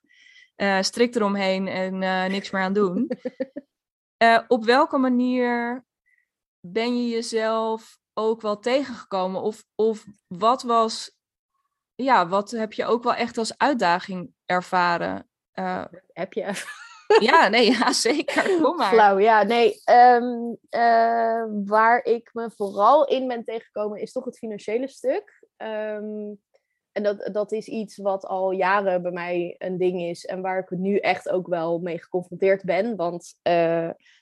Eh 0.55 0.81
strikt 0.81 1.15
eromheen 1.15 1.67
en 1.67 2.03
eh, 2.03 2.25
niks 2.25 2.51
meer 2.51 2.61
aan 2.61 2.73
doen. 2.73 3.07
Eh, 4.17 4.39
op 4.47 4.65
welke 4.65 4.97
manier 4.97 5.85
ben 6.59 6.97
je 6.97 7.09
jezelf 7.09 7.97
ook 8.13 8.41
wel 8.41 8.59
tegengekomen? 8.59 9.41
Of, 9.41 9.63
of 9.75 10.05
wat 10.27 10.63
was, 10.63 11.17
ja, 11.95 12.27
wat 12.27 12.51
heb 12.51 12.73
je 12.73 12.85
ook 12.85 13.03
wel 13.03 13.13
echt 13.13 13.37
als 13.37 13.57
uitdaging 13.57 14.33
ervaren? 14.45 15.29
Heb 16.13 16.33
je 16.33 16.63
ja, 17.29 17.47
nee, 17.47 17.71
ja, 17.71 17.93
zeker. 17.93 18.61
Kom 18.61 18.75
maar. 18.75 18.91
Flauw, 18.93 19.17
ja, 19.17 19.43
nee. 19.43 19.81
ehm, 19.83 20.53
eh, 20.69 21.45
waar 21.65 22.03
ik 22.03 22.29
me 22.33 22.51
vooral 22.55 23.07
in 23.07 23.27
ben 23.27 23.43
tegengekomen 23.43 24.01
is 24.01 24.11
toch 24.11 24.25
het 24.25 24.37
financiële 24.37 24.87
stuk. 24.87 25.45
Ehm, 25.57 26.33
en 26.93 27.03
dat, 27.03 27.29
dat 27.31 27.51
is 27.51 27.67
iets 27.67 27.97
wat 27.97 28.25
al 28.25 28.51
jaren 28.51 29.01
bij 29.01 29.11
mij 29.11 29.55
een 29.57 29.77
ding 29.77 30.01
is. 30.01 30.25
En 30.25 30.41
waar 30.41 30.59
ik 30.59 30.69
nu 30.69 30.97
echt 30.97 31.29
ook 31.29 31.47
wel 31.47 31.79
mee 31.79 32.01
geconfronteerd 32.01 32.63
ben. 32.63 32.95
Want 32.95 33.35
uh, 33.43 33.53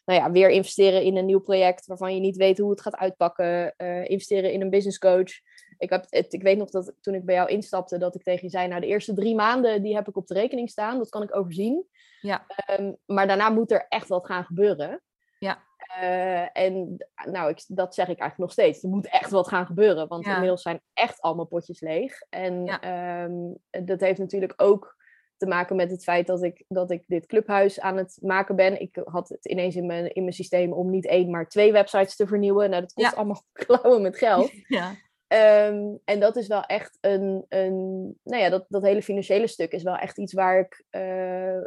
nou 0.05 0.19
ja, 0.19 0.32
weer 0.32 0.49
investeren 0.49 1.03
in 1.03 1.17
een 1.17 1.26
nieuw 1.26 1.39
project 1.39 1.86
waarvan 1.86 2.13
je 2.13 2.19
niet 2.19 2.38
weet 2.38 2.57
hoe 2.57 2.69
het 2.69 2.82
gaat 2.82 2.95
uitpakken. 2.95 3.74
Uh, 3.78 4.09
investeren 4.09 4.51
in 4.51 4.61
een 4.61 4.69
business 4.69 4.97
coach. 4.97 5.32
Ik, 5.78 5.89
heb 5.89 6.05
het, 6.09 6.34
ik 6.34 6.41
weet 6.41 6.57
nog 6.57 6.69
dat 6.69 6.93
toen 7.01 7.13
ik 7.13 7.26
bij 7.26 7.36
jou 7.36 7.49
instapte, 7.49 7.97
dat 7.97 8.15
ik 8.15 8.24
tegen 8.24 8.43
je 8.43 8.49
zei: 8.49 8.67
Nou, 8.67 8.82
de 8.82 8.88
eerste 8.88 9.13
drie 9.13 9.36
maanden 9.36 9.82
die 9.82 9.95
heb 9.95 10.07
ik 10.07 10.17
op 10.17 10.28
de 10.28 10.34
rekening 10.34 10.69
staan. 10.69 10.97
Dat 10.97 11.09
kan 11.09 11.24
ik 11.24 11.36
overzien. 11.36 11.86
Ja. 12.22 12.45
Um, 12.80 12.97
maar 13.05 13.28
daarna 13.28 13.49
moet 13.49 13.72
er 13.72 13.86
echt 13.89 14.07
wat 14.07 14.26
gaan 14.26 14.43
gebeuren. 14.43 15.01
Ja. 15.39 15.63
Uh, 16.02 16.58
en 16.58 17.06
nou, 17.32 17.50
ik, 17.50 17.64
dat 17.68 17.94
zeg 17.96 18.06
ik 18.08 18.20
eigenlijk 18.20 18.38
nog 18.38 18.52
steeds. 18.52 18.84
Er 18.84 18.89
moet 18.89 19.08
echt 19.10 19.30
wat 19.32 19.48
gaan 19.48 19.66
gebeuren, 19.66 20.08
want 20.08 20.26
Ja. 20.26 20.34
inmiddels 20.34 20.62
zijn 20.62 20.82
echt 20.94 21.22
allemaal 21.22 21.46
potjes 21.46 21.80
leeg. 21.80 22.22
En 22.30 22.66
Ja. 22.66 22.82
ehm, 22.82 23.86
dat 23.86 24.00
heeft 24.00 24.20
natuurlijk 24.20 24.54
ook 24.58 25.00
te 25.38 25.48
maken 25.48 25.76
met 25.76 25.92
het 25.92 26.04
feit 26.04 26.28
dat 26.28 26.44
ik, 26.44 26.64
dat 26.68 26.92
ik 26.92 27.04
dit 27.08 27.26
clubhuis 27.26 27.80
aan 27.80 27.98
het 27.98 28.18
maken 28.22 28.56
ben. 28.56 28.82
Ik 28.82 29.02
had 29.04 29.30
het 29.30 29.46
ineens 29.46 29.76
in 29.76 29.86
mijn, 29.86 30.14
in 30.14 30.22
mijn 30.22 30.36
systeem 30.36 30.74
om 30.74 30.89
niet 30.89 31.06
één, 31.08 31.30
maar 31.30 31.48
twee 31.50 31.72
websites 31.72 32.16
te 32.16 32.28
vernieuwen. 32.28 32.70
Nou, 32.70 32.82
dat 32.82 32.94
kost 32.94 33.12
Ja. 33.12 33.18
allemaal 33.18 33.42
klauwen 33.66 34.02
met 34.02 34.18
geld. 34.18 34.52
Ja. 34.68 34.96
Ehm, 35.28 35.96
en 36.06 36.20
dat 36.20 36.36
is 36.36 36.48
wel 36.48 36.64
echt 36.64 36.98
een, 37.02 37.46
een 37.50 38.02
nou 38.24 38.42
ja, 38.42 38.50
dat, 38.50 38.66
dat 38.70 38.82
hele 38.84 39.02
financiële 39.02 39.48
stuk 39.48 39.72
is 39.72 39.84
wel 39.84 39.96
echt 39.96 40.18
iets 40.18 40.34
waar 40.34 40.60
ik 40.60 40.84
eh, 40.89 41.56
eh, 41.58 41.64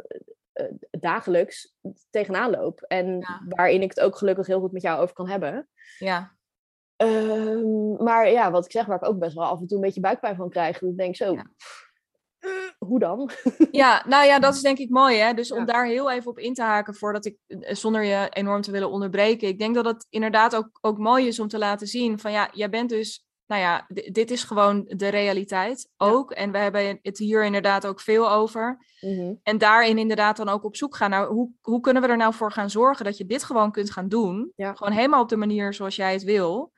dagelijks 0.99 1.75
tegenaan 2.09 2.51
loop. 2.51 2.81
En 2.81 3.17
Ja. 3.19 3.41
waarin 3.47 3.81
ik 3.81 3.89
het 3.89 3.99
ook 3.99 4.17
gelukkig 4.17 4.47
heel 4.47 4.59
goed 4.59 4.71
met 4.71 4.81
jou 4.81 5.01
over 5.01 5.15
kan 5.15 5.29
hebben. 5.29 5.69
ja. 5.99 6.33
Ehm, 6.95 8.03
maar 8.03 8.29
ja, 8.31 8.51
wat 8.51 8.65
ik 8.65 8.71
zeg, 8.71 8.85
waar 8.85 8.97
ik 9.01 9.07
ook 9.07 9.19
best 9.19 9.35
wel 9.35 9.43
af 9.45 9.59
en 9.59 9.67
toe 9.67 9.77
een 9.77 9.83
beetje 9.83 9.99
buikpijn 10.01 10.35
van 10.35 10.49
krijg. 10.49 10.81
Ik 10.81 10.97
denk 10.97 11.15
zo, 11.15 11.33
Ja. 11.33 11.45
eh, 12.39 12.49
hoe 12.77 12.99
dan? 12.99 13.29
Ja, 13.71 14.03
nou 14.07 14.25
ja, 14.25 14.39
dat 14.39 14.53
is 14.55 14.61
denk 14.61 14.77
ik 14.77 14.89
mooi. 14.89 15.17
Hè? 15.17 15.33
Dus 15.33 15.47
Ja. 15.47 15.55
om 15.55 15.65
daar 15.65 15.85
heel 15.85 16.11
even 16.11 16.31
op 16.31 16.39
in 16.39 16.53
te 16.53 16.61
haken 16.61 16.95
voordat 16.95 17.25
ik, 17.25 17.37
eh, 17.47 17.75
zonder 17.75 18.03
je 18.03 18.29
enorm 18.29 18.61
te 18.61 18.71
willen 18.71 18.89
onderbreken. 18.89 19.47
Ik 19.47 19.59
denk 19.59 19.75
dat 19.75 19.85
het 19.85 20.07
inderdaad 20.09 20.55
ook, 20.55 20.69
ook 20.81 20.97
mooi 20.97 21.27
is 21.27 21.39
om 21.39 21.47
te 21.47 21.57
laten 21.57 21.87
zien 21.87 22.19
van 22.19 22.31
ja, 22.31 22.49
jij 22.53 22.69
bent 22.69 22.89
dus, 22.89 23.24
nou 23.47 23.61
ja, 23.61 23.85
dit 24.11 24.31
is 24.31 24.43
gewoon 24.43 24.85
de 24.87 25.07
realiteit 25.07 25.89
ook. 25.97 26.31
En 26.31 26.51
we 26.51 26.57
hebben 26.57 26.99
het 27.01 27.17
hier 27.17 27.45
inderdaad 27.45 27.87
ook 27.87 27.99
veel 27.99 28.31
over. 28.31 28.77
En 29.43 29.57
daarin 29.57 29.97
inderdaad 29.97 30.37
dan 30.37 30.49
ook 30.49 30.63
op 30.63 30.75
zoek 30.75 30.95
gaan 30.95 31.09
naar 31.09 31.27
hoe, 31.27 31.51
hoe 31.61 31.79
kunnen 31.79 32.01
we 32.01 32.07
er 32.07 32.17
nou 32.17 32.33
voor 32.33 32.51
gaan 32.51 32.69
zorgen 32.69 33.05
dat 33.05 33.17
je 33.17 33.25
dit 33.25 33.43
gewoon 33.43 33.71
kunt 33.71 33.91
gaan 33.91 34.07
doen. 34.07 34.51
Ja. 34.55 34.73
Gewoon 34.73 34.93
helemaal 34.93 35.21
op 35.21 35.29
de 35.29 35.37
manier 35.37 35.73
zoals 35.73 35.95
jij 35.95 36.13
het 36.13 36.23
wil. 36.23 36.73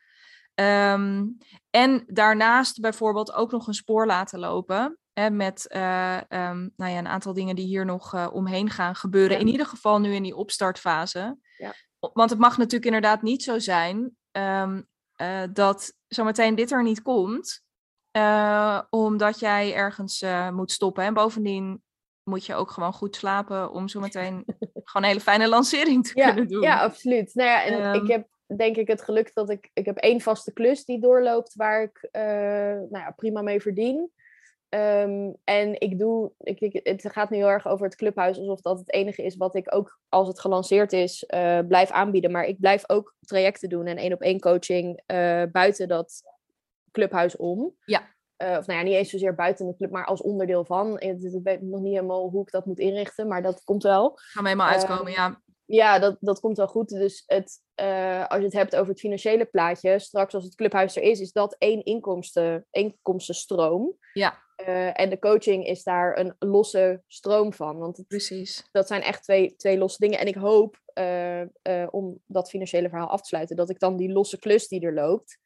Ehm, 0.54 1.26
en 1.70 2.04
daarnaast 2.08 2.80
bijvoorbeeld 2.80 3.34
ook 3.34 3.52
nog 3.52 3.68
een 3.68 3.74
spoor 3.74 4.06
laten 4.06 4.40
lopen. 4.40 4.98
Hè, 5.14 5.30
met 5.30 5.68
eh, 5.68 6.16
ehm, 6.16 6.70
nou 6.76 6.92
ja, 6.92 6.98
een 6.98 7.08
aantal 7.08 7.34
dingen 7.34 7.56
die 7.56 7.66
hier 7.66 7.86
nog 7.86 8.14
eh, 8.14 8.28
omheen 8.32 8.70
gaan 8.70 8.96
gebeuren. 8.96 9.36
Ja. 9.36 9.42
In 9.42 9.48
ieder 9.48 9.66
geval 9.66 10.00
nu 10.00 10.14
in 10.14 10.24
die 10.24 10.36
opstartfase. 10.36 11.38
Ja. 11.58 11.74
Want 12.00 12.30
het 12.30 12.40
mag 12.40 12.58
natuurlijk 12.58 12.86
inderdaad 12.86 13.22
niet 13.22 13.44
zo 13.44 13.60
zijn 13.60 14.18
ehm, 14.32 14.82
eh, 15.18 15.44
dat 15.54 15.94
zometeen 16.08 16.56
dit 16.56 16.72
er 16.72 16.84
niet 16.84 17.02
komt. 17.02 17.66
eh, 18.12 18.82
omdat 18.90 19.40
jij 19.40 19.74
ergens 19.74 20.22
eh, 20.22 20.50
moet 20.50 20.72
stoppen. 20.72 21.04
En 21.04 21.14
bovendien 21.14 21.82
moet 22.24 22.46
je 22.46 22.56
ook 22.56 22.72
gewoon 22.72 22.94
goed 22.94 23.16
slapen 23.16 23.72
om 23.72 23.88
zometeen 23.88 24.44
gewoon 24.84 25.04
een 25.04 25.04
hele 25.04 25.20
fijne 25.20 25.48
lancering 25.50 26.08
te 26.08 26.12
Ja, 26.20 26.26
kunnen 26.26 26.48
doen. 26.48 26.62
ja, 26.62 26.82
absoluut. 26.82 27.34
Nou 27.36 27.50
ja, 27.50 27.64
en 27.64 27.82
Ehm. 27.82 27.94
ik 28.04 28.08
heb 28.12 28.28
denk 28.58 28.76
ik 28.76 28.88
het 28.88 29.02
geluk 29.02 29.34
dat 29.34 29.50
ik... 29.50 29.70
Ik 29.74 29.86
heb 29.86 29.98
één 29.98 30.22
vaste 30.22 30.54
klus 30.54 30.86
die 30.86 31.00
doorloopt 31.02 31.56
waar 31.56 31.82
ik 31.84 32.08
nou 32.12 32.88
ja, 32.90 33.12
prima 33.16 33.42
mee 33.42 33.62
verdien. 33.62 34.12
Ehm, 34.70 35.32
en 35.44 35.80
ik 35.80 36.00
doe... 36.00 36.32
Ik, 36.40 36.60
ik- 36.60 36.80
het 36.88 37.12
gaat 37.12 37.30
nu 37.30 37.38
heel 37.38 37.48
erg 37.50 37.68
over 37.68 37.86
het 37.86 37.96
clubhuis 37.96 38.38
alsof 38.38 38.62
dat 38.62 38.80
het 38.80 38.94
enige 38.94 39.24
is 39.24 39.36
wat 39.36 39.56
ik 39.56 39.76
ook 39.76 40.00
als 40.10 40.28
het 40.28 40.40
gelanceerd 40.40 40.94
is 40.94 41.24
eh, 41.26 41.60
blijf 41.68 41.92
aanbieden. 41.92 42.32
Maar 42.32 42.46
ik 42.46 42.60
blijf 42.60 42.84
ook 42.90 43.16
trajecten 43.20 43.70
doen 43.70 43.86
en 43.86 43.98
één 43.98 44.14
op 44.14 44.22
één 44.22 44.40
coaching 44.40 45.02
eh, 45.06 45.44
buiten 45.52 45.88
dat 45.88 46.22
clubhuis 46.92 47.36
om. 47.36 47.76
Ja. 47.86 48.16
Eh, 48.36 48.58
of 48.58 48.66
nou 48.68 48.80
ja, 48.80 48.86
niet 48.86 48.94
eens 48.96 49.10
zozeer 49.10 49.36
buiten 49.36 49.68
de 49.68 49.76
club, 49.76 49.92
maar 49.92 50.06
als 50.06 50.22
onderdeel 50.22 50.66
van. 50.66 51.00
Ik 51.00 51.40
weet 51.44 51.62
nog 51.62 51.82
niet 51.82 51.94
helemaal 51.94 52.30
hoe 52.30 52.42
ik 52.42 52.52
dat 52.52 52.66
moet 52.66 52.80
inrichten, 52.80 53.28
maar 53.28 53.42
dat 53.42 53.64
komt 53.64 53.84
wel. 53.84 54.12
Gaan 54.16 54.44
we 54.44 54.50
helemaal 54.50 54.72
uitkomen, 54.72 55.06
Ehm, 55.14 55.22
ja. 55.22 55.42
Ja, 55.66 56.00
dat, 56.00 56.18
dat 56.20 56.40
komt 56.40 56.58
wel 56.58 56.68
goed. 56.68 56.90
Dus 56.90 57.24
het, 57.26 57.62
als 58.30 58.38
je 58.40 58.44
het 58.46 58.54
hebt 58.54 58.76
over 58.76 58.90
het 58.92 59.00
financiële 59.00 59.46
plaatje, 59.46 60.00
straks 60.00 60.34
als 60.34 60.44
het 60.44 60.56
clubhuis 60.56 60.96
er 60.96 61.04
is, 61.04 61.20
is 61.20 61.32
dat 61.32 61.56
één 61.58 61.84
inkomsten, 61.84 62.66
inkomstenstroom. 62.72 63.98
Ja. 64.14 64.46
Eh, 64.58 65.00
en 65.00 65.10
de 65.10 65.20
coaching 65.20 65.66
is 65.66 65.84
daar 65.84 66.18
een 66.20 66.36
losse 66.40 67.02
stroom 67.08 67.54
van. 67.54 67.78
Want 67.78 67.98
het, 67.98 68.08
Precies. 68.08 68.68
dat 68.72 68.88
zijn 68.88 69.02
echt 69.02 69.24
twee, 69.24 69.56
twee 69.56 69.78
losse 69.78 69.98
dingen. 70.00 70.20
En 70.20 70.28
ik 70.28 70.36
hoop, 70.36 70.78
eh, 70.94 71.42
eh, 71.42 71.88
om 71.92 72.20
dat 72.26 72.50
financiële 72.50 72.90
verhaal 72.90 73.08
af 73.10 73.22
te 73.22 73.28
sluiten, 73.28 73.56
dat 73.56 73.70
ik 73.70 73.80
dan 73.80 73.98
die 73.98 74.12
losse 74.12 74.40
klus 74.40 74.68
die 74.68 74.82
er 74.82 74.94
loopt, 74.94 75.38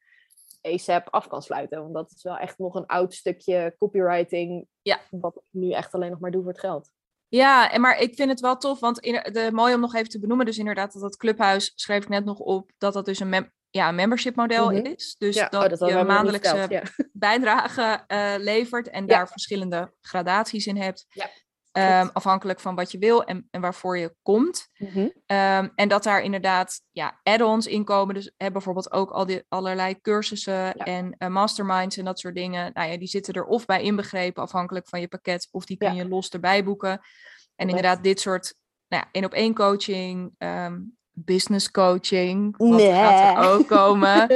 ASAP 0.62 1.08
af 1.10 1.28
kan 1.28 1.42
sluiten. 1.42 1.80
Want 1.80 1.94
dat 1.94 2.12
is 2.14 2.22
wel 2.22 2.36
echt 2.36 2.58
nog 2.58 2.74
een 2.74 2.86
oud 2.86 3.14
stukje 3.14 3.74
copywriting, 3.78 4.66
Ja. 4.82 5.00
wat 5.10 5.36
ik 5.36 5.42
nu 5.50 5.70
echt 5.70 5.94
alleen 5.94 6.10
nog 6.10 6.20
maar 6.20 6.30
doe 6.30 6.42
voor 6.42 6.50
het 6.52 6.60
geld. 6.60 6.90
Ja, 7.28 7.70
en 7.72 7.80
maar 7.80 7.98
ik 7.98 8.14
vind 8.14 8.30
het 8.30 8.40
wel 8.40 8.56
tof, 8.56 8.80
want 8.80 8.98
in, 8.98 9.12
de, 9.32 9.48
mooi 9.52 9.74
om 9.74 9.80
nog 9.80 9.94
even 9.94 10.08
te 10.08 10.18
benoemen, 10.20 10.46
dus 10.46 10.58
inderdaad 10.58 10.92
dat 10.92 11.02
dat 11.02 11.16
clubhuis, 11.16 11.72
schreef 11.74 12.02
ik 12.02 12.08
net 12.08 12.24
nog 12.24 12.38
op, 12.38 12.70
dat 12.78 12.92
dat 12.92 13.04
dus 13.04 13.20
een, 13.20 13.28
mem- 13.28 13.52
ja, 13.72 13.88
een 13.88 13.94
membership 13.94 14.36
model 14.36 14.70
Mhm. 14.70 14.86
is. 14.86 15.14
Dus 15.18 15.34
ja, 15.34 15.48
dat, 15.48 15.62
oh, 15.62 15.78
dat 15.78 15.88
je 15.88 16.04
maandelijkse 16.04 16.66
ja. 16.68 16.82
bijdrage 17.12 18.04
eh, 18.06 18.34
levert 18.38 18.88
en 18.88 19.06
daar 19.06 19.28
verschillende 19.28 19.92
gradaties 20.00 20.66
in 20.66 20.76
hebt. 20.76 21.06
Ja, 21.08 21.30
Ehm, 21.72 22.08
afhankelijk 22.12 22.60
van 22.60 22.74
wat 22.74 22.92
je 22.92 22.98
wil 22.98 23.24
en, 23.24 23.48
en 23.50 23.60
waarvoor 23.60 23.98
je 23.98 24.14
komt. 24.22 24.68
Mhm. 24.78 25.08
Ehm, 25.26 25.68
en 25.74 25.88
dat 25.88 26.02
daar 26.02 26.22
inderdaad 26.22 26.80
ja, 26.90 27.20
add-ons 27.22 27.66
in 27.66 27.84
komen. 27.84 28.14
Dus 28.14 28.32
hè, 28.36 28.50
bijvoorbeeld 28.50 28.92
ook 28.92 29.10
al 29.10 29.26
die 29.26 29.44
allerlei 29.48 30.00
cursussen 30.00 30.74
en 30.74 31.14
eh, 31.18 31.28
masterminds 31.28 31.96
en 31.96 32.04
dat 32.04 32.18
soort 32.18 32.34
dingen. 32.34 32.70
Nou 32.74 32.90
ja, 32.90 32.98
die 32.98 33.08
zitten 33.08 33.34
er 33.34 33.44
of 33.44 33.64
bij 33.64 33.82
inbegrepen, 33.82 34.42
afhankelijk 34.42 34.88
van 34.88 35.00
je 35.00 35.08
pakket, 35.08 35.48
of 35.50 35.64
die 35.64 35.76
kun 35.76 35.94
je 35.94 36.08
los 36.08 36.28
erbij 36.28 36.64
boeken. 36.64 37.00
En 37.56 37.68
inderdaad, 37.68 38.02
dit 38.02 38.20
soort 38.20 38.54
nou 38.88 39.02
ja, 39.04 39.08
één 39.12 39.24
op 39.24 39.32
één 39.32 39.54
coaching, 39.54 40.34
ehm, 40.38 40.80
business 41.14 41.70
coaching, 41.70 42.54
wat 42.56 42.80
gaat 42.82 43.36
er 43.44 43.50
ook 43.50 43.66
komen. 43.66 44.28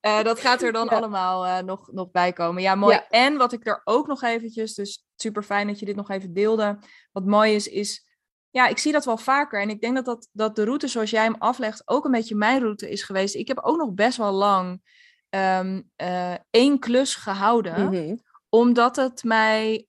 Eh, 0.00 0.22
dat 0.22 0.40
gaat 0.40 0.62
er 0.62 0.72
dan 0.72 0.86
Ja. 0.90 0.96
allemaal 0.96 1.46
eh, 1.46 1.58
nog, 1.58 1.92
nog 1.92 2.10
bij 2.10 2.32
komen. 2.32 2.62
Ja, 2.62 2.74
mooi. 2.74 2.94
Ja. 2.94 3.08
En 3.08 3.36
wat 3.36 3.52
ik 3.52 3.66
er 3.66 3.80
ook 3.84 4.06
nog 4.06 4.22
eventjes, 4.22 4.74
dus 4.74 5.04
super 5.16 5.42
fijn 5.42 5.66
dat 5.66 5.78
je 5.78 5.86
dit 5.86 5.96
nog 5.96 6.10
even 6.10 6.32
deelde. 6.32 6.78
Wat 7.12 7.24
mooi 7.26 7.54
is, 7.54 7.68
is, 7.68 8.06
ja, 8.50 8.66
ik 8.66 8.78
zie 8.78 8.92
dat 8.92 9.04
wel 9.04 9.16
vaker. 9.16 9.60
En 9.60 9.70
ik 9.70 9.80
denk 9.80 9.94
dat, 9.94 10.04
dat, 10.04 10.28
dat 10.32 10.56
de 10.56 10.64
route 10.64 10.88
zoals 10.88 11.10
jij 11.10 11.22
hem 11.22 11.34
aflegt 11.38 11.82
ook 11.84 12.04
een 12.04 12.10
beetje 12.10 12.34
mijn 12.34 12.60
route 12.60 12.90
is 12.90 13.02
geweest. 13.02 13.34
Ik 13.34 13.48
heb 13.48 13.58
ook 13.58 13.76
nog 13.76 13.92
best 13.92 14.16
wel 14.16 14.32
lang 14.32 14.82
eh, 15.28 16.34
één 16.50 16.78
klus 16.78 17.14
gehouden 17.14 17.84
Mhm. 17.84 18.16
omdat 18.48 18.96
het 18.96 19.24
mij 19.24 19.86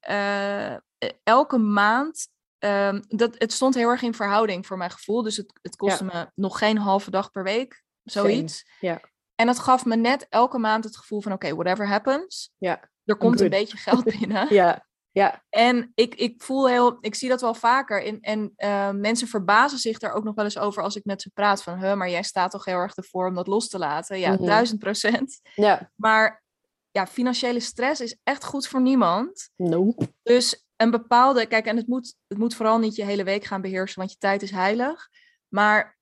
elke 1.24 1.58
maand. 1.58 2.28
Ehm, 2.62 3.02
dat, 3.08 3.36
het 3.38 3.54
stond 3.54 3.76
heel 3.76 3.90
erg 3.90 4.02
in 4.02 4.14
verhouding 4.14 4.66
voor 4.68 4.78
mijn 4.78 4.92
gevoel. 4.92 5.22
Dus 5.24 5.38
het, 5.38 5.60
het 5.62 5.76
kostte 5.76 6.04
me 6.04 6.32
nog 6.36 6.58
geen 6.58 6.78
halve 6.78 7.12
dag 7.12 7.32
per 7.32 7.44
week. 7.44 7.84
Zoiets. 8.04 8.66
ja. 8.80 9.02
En 9.36 9.48
dat 9.48 9.60
gaf 9.60 9.86
me 9.86 9.96
net 9.96 10.26
elke 10.30 10.58
maand 10.58 10.84
het 10.84 10.98
gevoel 10.98 11.22
van: 11.22 11.32
oké, 11.32 11.56
whatever 11.56 11.88
happens. 11.88 12.52
Ja, 12.58 12.90
Er 13.06 13.16
komt 13.18 13.40
een 13.40 13.50
beetje 13.50 13.78
geld 13.78 14.04
binnen. 14.20 14.54
Ja, 14.54 14.86
ja, 15.12 15.44
En 15.50 15.92
ik, 15.96 16.16
ik 16.16 16.44
voel 16.44 16.68
heel, 16.68 16.98
ik 17.00 17.16
zie 17.16 17.30
dat 17.30 17.42
wel 17.42 17.54
vaker. 17.54 18.06
En, 18.06 18.20
en 18.20 18.52
eh, 18.56 18.90
mensen 18.92 19.28
verbazen 19.28 19.78
zich 19.80 19.98
daar 20.00 20.14
ook 20.14 20.24
nog 20.24 20.36
wel 20.36 20.46
eens 20.46 20.58
over 20.58 20.84
als 20.84 20.96
ik 20.96 21.06
met 21.06 21.22
ze 21.22 21.30
praat. 21.34 21.64
Van, 21.64 21.80
huh, 21.80 21.94
maar 21.94 22.10
jij 22.10 22.24
staat 22.24 22.52
toch 22.52 22.66
heel 22.66 22.76
erg 22.78 22.96
ervoor 22.96 23.28
om 23.28 23.36
dat 23.36 23.48
los 23.48 23.68
te 23.68 23.78
laten. 23.78 24.20
Ja, 24.20 24.32
Mhm. 24.32 24.46
duizend 24.46 24.80
procent. 24.80 25.40
ja. 25.56 25.92
Maar 25.96 26.44
ja, 26.92 27.08
financiële 27.08 27.60
stress 27.60 28.02
is 28.02 28.18
echt 28.24 28.44
goed 28.46 28.68
voor 28.68 28.82
niemand. 28.82 29.50
Nope. 29.56 30.14
Dus 30.24 30.66
een 30.82 30.92
bepaalde, 30.92 31.46
kijk, 31.46 31.66
en 31.66 31.78
het 31.78 31.88
moet, 31.88 32.16
het 32.28 32.38
moet 32.38 32.56
vooral 32.56 32.80
niet 32.80 32.96
je 32.96 33.04
hele 33.06 33.24
week 33.24 33.44
gaan 33.44 33.62
beheersen, 33.62 34.00
want 34.00 34.12
je 34.12 34.18
tijd 34.18 34.42
is 34.42 34.52
heilig. 34.52 35.10
Maar 35.48 35.98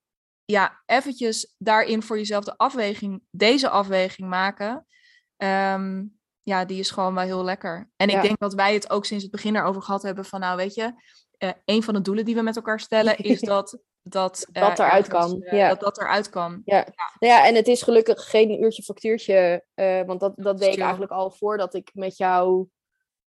ja, 0.45 0.81
eventjes 0.85 1.55
daarin 1.57 2.03
voor 2.03 2.17
jezelf 2.17 2.43
de 2.43 2.57
afweging, 2.57 3.21
deze 3.31 3.69
afweging 3.69 4.29
maken. 4.29 4.85
ehm, 5.37 6.03
ja, 6.43 6.65
die 6.65 6.79
is 6.79 6.91
gewoon 6.91 7.13
wel 7.13 7.23
heel 7.23 7.43
lekker. 7.43 7.89
En 7.95 8.07
ik 8.07 8.15
Ja. 8.15 8.21
denk 8.21 8.39
dat 8.39 8.53
wij 8.53 8.73
het 8.73 8.89
ook 8.89 9.05
sinds 9.05 9.23
het 9.23 9.31
begin 9.31 9.55
erover 9.55 9.81
gehad 9.81 10.01
hebben 10.01 10.25
van, 10.25 10.39
nou 10.39 10.57
weet 10.57 10.73
je, 10.73 10.93
eh, 11.37 11.49
een 11.65 11.83
van 11.83 11.93
de 11.93 12.01
doelen 12.01 12.25
die 12.25 12.35
we 12.35 12.41
met 12.41 12.55
elkaar 12.55 12.79
stellen 12.79 13.17
is 13.33 13.41
dat 13.41 13.79
dat, 14.03 14.47
eh, 14.51 14.61
Dat 14.67 14.79
eruit 14.79 15.07
ergens, 15.07 15.31
kan, 15.31 15.41
eh, 15.41 15.57
ja. 15.59 15.69
Dat 15.69 15.79
dat 15.79 15.97
eruit 15.99 16.29
kan. 16.29 16.61
Ja. 16.65 16.85
Nou 17.19 17.33
ja, 17.33 17.45
en 17.47 17.55
het 17.55 17.67
is 17.67 17.81
gelukkig 17.81 18.29
geen 18.29 18.63
uurtje 18.63 18.83
factuurtje, 18.83 19.65
eh, 19.73 20.01
want 20.05 20.19
dat, 20.19 20.33
dat 20.35 20.57
deed 20.59 20.73
ik 20.73 20.79
eigenlijk 20.79 21.11
al 21.11 21.31
voordat 21.31 21.73
ik 21.73 21.89
met 21.93 22.17
jou 22.17 22.67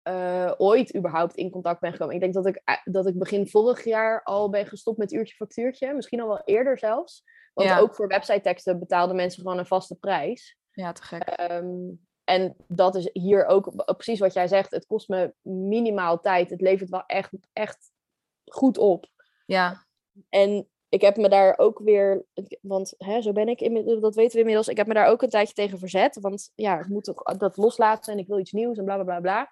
eh, 0.01 0.51
ooit 0.57 0.95
überhaupt 0.95 1.35
in 1.35 1.49
contact 1.49 1.79
ben 1.79 1.91
gekomen. 1.91 2.15
Ik 2.15 2.21
denk 2.21 2.33
dat 2.33 2.45
ik, 2.45 2.61
eh, 2.63 2.75
dat 2.83 3.07
ik 3.07 3.17
begin 3.17 3.47
vorig 3.47 3.83
jaar 3.83 4.23
al 4.23 4.49
ben 4.49 4.65
gestopt 4.65 4.97
met 4.97 5.11
uurtje 5.11 5.35
factuurtje, 5.35 5.93
misschien 5.93 6.21
al 6.21 6.27
wel 6.27 6.41
eerder 6.45 6.77
zelfs. 6.77 7.23
Want 7.53 7.69
Ja. 7.69 7.79
ook 7.79 7.95
voor 7.95 8.07
website 8.07 8.41
teksten 8.41 8.79
betaalden 8.79 9.15
mensen 9.15 9.41
gewoon 9.41 9.57
een 9.57 9.65
vaste 9.65 9.95
prijs. 9.95 10.57
Ja, 10.71 10.91
te 10.91 11.01
gek. 11.01 11.23
Ehm, 11.23 11.67
en 12.23 12.55
dat 12.67 12.95
is 12.95 13.09
hier 13.13 13.45
ook 13.45 13.95
precies 13.97 14.19
wat 14.19 14.33
jij 14.33 14.47
zegt. 14.47 14.71
Het 14.71 14.85
kost 14.85 15.09
me 15.09 15.33
minimaal 15.41 16.19
tijd. 16.19 16.49
Het 16.49 16.61
levert 16.61 16.89
wel 16.89 17.03
echt, 17.05 17.31
echt 17.53 17.91
goed 18.45 18.77
op. 18.77 19.05
Ja. 19.45 19.85
En 20.29 20.69
ik 20.89 21.01
heb 21.01 21.17
me 21.17 21.29
daar 21.29 21.57
ook 21.57 21.79
weer, 21.79 22.25
want 22.61 22.93
hè, 22.97 23.21
zo 23.21 23.31
ben 23.31 23.47
ik, 23.47 23.59
dat 24.01 24.15
weten 24.15 24.33
we 24.33 24.39
inmiddels. 24.39 24.67
Ik 24.67 24.77
heb 24.77 24.87
me 24.87 24.93
daar 24.93 25.07
ook 25.07 25.21
een 25.21 25.29
tijdje 25.29 25.53
tegen 25.53 25.79
verzet. 25.79 26.19
Want 26.19 26.51
ja, 26.55 26.79
ik 26.79 26.87
moet 26.87 27.03
toch 27.03 27.23
dat 27.23 27.57
loslaten 27.57 28.13
en 28.13 28.19
ik 28.19 28.27
wil 28.27 28.39
iets 28.39 28.51
nieuws 28.51 28.77
en 28.77 28.83
bla 28.83 28.95
bla 28.95 29.03
bla 29.03 29.19
bla. 29.19 29.49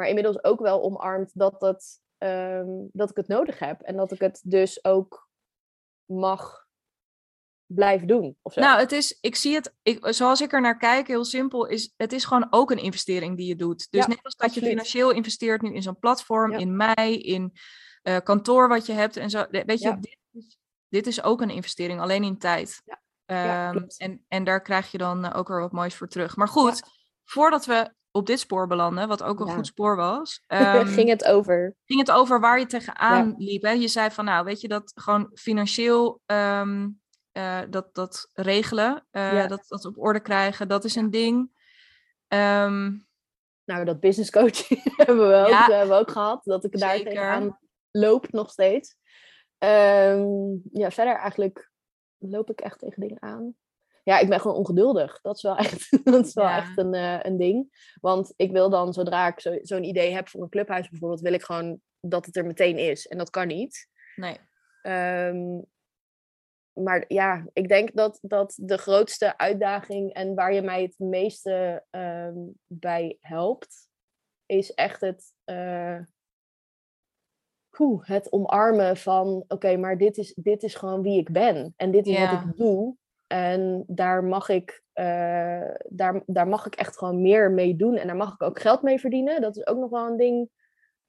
Maar 0.00 0.08
inmiddels 0.08 0.44
ook 0.44 0.60
wel 0.60 0.82
omarmd 0.82 1.30
dat, 1.34 1.60
dat, 1.60 2.00
ehm, 2.18 2.68
dat 2.92 3.10
ik 3.10 3.16
het 3.16 3.28
nodig 3.28 3.58
heb. 3.58 3.80
En 3.80 3.96
dat 3.96 4.12
ik 4.12 4.20
het 4.20 4.40
dus 4.44 4.84
ook 4.84 5.28
mag 6.04 6.66
blijven 7.66 8.06
doen. 8.06 8.36
Nou, 8.54 8.80
het 8.80 8.92
is, 8.92 9.18
ik 9.20 9.36
zie 9.36 9.54
het, 9.54 9.74
ik, 9.82 10.06
zoals 10.14 10.40
ik 10.40 10.52
er 10.52 10.60
naar 10.60 10.78
kijk, 10.78 11.06
heel 11.06 11.24
simpel, 11.24 11.66
is 11.66 11.94
het 11.96 12.12
is 12.12 12.24
gewoon 12.24 12.46
ook 12.50 12.70
een 12.70 12.78
investering 12.78 13.36
die 13.36 13.46
je 13.46 13.56
doet. 13.56 13.90
Dus 13.90 14.06
net 14.06 14.22
als 14.22 14.36
dat 14.36 14.54
je 14.54 14.60
financieel 14.60 15.10
investeert 15.10 15.62
nu 15.62 15.74
in 15.74 15.82
zo'n 15.82 15.98
platform, 15.98 16.52
in 16.52 16.76
mij, 16.76 17.18
in 17.18 17.52
uh, 18.02 18.16
kantoor 18.18 18.68
wat 18.68 18.86
je 18.86 18.92
hebt 18.92 19.16
en 19.16 19.30
zo. 19.30 19.46
Weet 19.50 19.80
je, 19.80 19.96
dit, 20.00 20.18
is, 20.30 20.58
dit 20.88 21.06
is 21.06 21.22
ook 21.22 21.40
een 21.40 21.50
investering, 21.50 22.00
alleen 22.00 22.24
in 22.24 22.38
tijd. 22.38 22.82
Um, 23.26 23.86
en, 23.96 24.24
en 24.28 24.44
daar 24.44 24.62
krijg 24.62 24.90
je 24.90 24.98
dan 24.98 25.24
uh, 25.24 25.36
ook 25.36 25.48
weer 25.48 25.60
wat 25.60 25.72
moois 25.72 25.94
voor 25.94 26.08
terug. 26.08 26.36
Maar 26.36 26.48
goed, 26.48 26.82
voordat 27.24 27.66
we 27.66 27.98
op 28.12 28.26
dit 28.26 28.40
spoor 28.40 28.66
belanden, 28.66 29.08
wat 29.08 29.22
ook 29.22 29.40
een 29.40 29.50
goed 29.50 29.66
spoor 29.66 29.96
was. 29.96 30.44
Um, 30.48 30.86
ging 30.98 31.08
het 31.08 31.24
over? 31.24 31.76
Ging 31.84 32.00
het 32.00 32.10
over 32.10 32.40
waar 32.40 32.58
je 32.58 32.66
tegenaan 32.66 33.34
liep. 33.38 33.62
Hè? 33.62 33.70
Je 33.70 33.88
zei 33.88 34.10
van, 34.10 34.24
nou, 34.24 34.44
weet 34.44 34.60
je, 34.60 34.68
dat 34.68 34.92
gewoon 34.94 35.30
financieel 35.34 36.20
um, 36.26 37.00
uh, 37.32 37.60
dat, 37.70 37.94
dat 37.94 38.30
regelen, 38.32 39.06
uh, 39.12 39.48
dat, 39.48 39.64
dat 39.68 39.84
op 39.84 39.98
orde 39.98 40.20
krijgen, 40.20 40.68
dat 40.68 40.84
is 40.84 40.94
een 40.94 41.10
ding. 41.10 41.36
Um, 42.28 43.08
nou, 43.64 43.84
dat 43.84 44.00
business 44.00 44.30
coaching 44.30 44.80
hebben, 45.06 45.28
we 45.28 45.34
ook, 45.34 45.70
hebben 45.70 45.88
we 45.88 46.00
ook 46.00 46.10
gehad. 46.10 46.44
Dat 46.44 46.64
ik 46.64 46.78
daar 46.78 46.96
tegenaan 46.96 47.58
loop 47.90 48.32
nog 48.32 48.50
steeds. 48.50 48.96
ja, 50.70 50.90
verder 50.90 51.16
eigenlijk 51.16 51.70
loop 52.18 52.50
ik 52.50 52.60
echt 52.60 52.78
tegen 52.78 53.00
dingen 53.00 53.22
aan 53.22 53.54
ja, 54.02 54.18
ik 54.18 54.28
ben 54.28 54.40
gewoon 54.40 54.56
ongeduldig. 54.56 55.20
Dat 55.20 55.36
is 55.36 55.42
wel 55.42 55.56
echt, 55.66 56.04
dat 56.04 56.26
is 56.26 56.34
wel 56.34 56.48
echt 56.48 56.78
een, 56.78 56.94
uh, 56.94 57.18
een 57.22 57.36
ding. 57.36 57.92
Want 58.00 58.32
ik 58.36 58.52
wil 58.52 58.70
dan, 58.70 58.92
zodra 58.92 59.26
ik 59.26 59.40
zo, 59.40 59.58
zo'n 59.62 59.84
idee 59.84 60.12
heb 60.12 60.28
voor 60.28 60.42
een 60.42 60.48
clubhuis 60.48 60.88
bijvoorbeeld, 60.88 61.20
wil 61.20 61.32
ik 61.32 61.42
gewoon 61.42 61.80
dat 62.00 62.26
het 62.26 62.36
er 62.36 62.46
meteen 62.46 62.78
is. 62.78 63.06
En 63.06 63.18
dat 63.18 63.30
kan 63.30 63.46
niet. 63.46 63.88
Nee. 64.16 64.36
Um, 64.82 65.66
maar 66.72 67.04
ja, 67.08 67.46
ik 67.52 67.68
denk 67.68 67.94
dat, 67.94 68.18
dat 68.22 68.54
de 68.56 68.78
grootste 68.78 69.38
uitdaging 69.38 70.12
en 70.12 70.34
waar 70.34 70.52
je 70.52 70.62
mij 70.62 70.82
het 70.82 70.98
meeste 70.98 71.84
um, 71.90 72.58
bij 72.66 73.18
helpt, 73.20 73.88
is 74.46 74.74
echt 74.74 75.00
het, 75.00 75.32
uh, 75.44 76.00
het 78.00 78.32
omarmen 78.32 78.96
van: 78.96 79.44
oké, 79.48 79.76
maar 79.76 79.98
dit 79.98 80.16
is, 80.16 80.34
dit 80.34 80.62
is 80.62 80.74
gewoon 80.74 81.02
wie 81.02 81.18
ik 81.18 81.32
ben. 81.32 81.74
En 81.76 81.90
dit 81.90 82.06
is 82.06 82.18
wat 82.18 82.40
ik 82.40 82.56
doe. 82.56 82.96
En 83.32 83.84
daar 83.86 84.24
mag 84.24 84.48
ik, 84.48 84.82
uh, 84.94 85.70
daar, 85.88 86.22
daar 86.26 86.48
mag 86.48 86.66
ik 86.66 86.74
echt 86.74 86.98
gewoon 86.98 87.22
meer 87.22 87.50
mee 87.50 87.76
doen. 87.76 87.96
En 87.96 88.06
daar 88.06 88.16
mag 88.16 88.32
ik 88.32 88.42
ook 88.42 88.60
geld 88.60 88.82
mee 88.82 89.00
verdienen. 89.00 89.40
Dat 89.40 89.56
is 89.56 89.66
ook 89.66 89.78
nog 89.78 89.90
wel 89.90 90.06
een 90.06 90.16
ding 90.16 90.50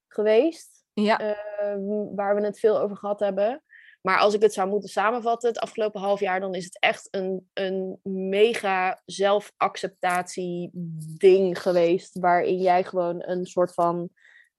geweest. 0.08 0.84
Ja. 0.94 1.22
Uh, 1.22 2.08
waar 2.16 2.36
we 2.36 2.42
het 2.42 2.60
veel 2.60 2.80
over 2.80 2.98
gehad 2.98 3.20
hebben. 3.20 3.64
Maar 4.02 4.18
als 4.18 4.34
ik 4.34 4.42
het 4.42 4.54
zou 4.54 4.70
moeten 4.70 4.90
samenvatten, 4.90 5.50
het 5.50 5.60
afgelopen 5.60 6.02
half 6.02 6.20
jaar, 6.20 6.40
dan 6.40 6.54
is 6.54 6.64
het 6.64 6.80
echt 6.80 7.08
een, 7.12 7.50
een 7.54 8.00
mega 8.04 9.02
zelfacceptatie 9.06 10.70
ding 11.18 11.62
geweest. 11.62 12.20
Waarin 12.20 12.58
jij 12.58 12.84
gewoon 12.84 13.24
een 13.26 13.46
soort 13.46 13.74
van 13.74 14.10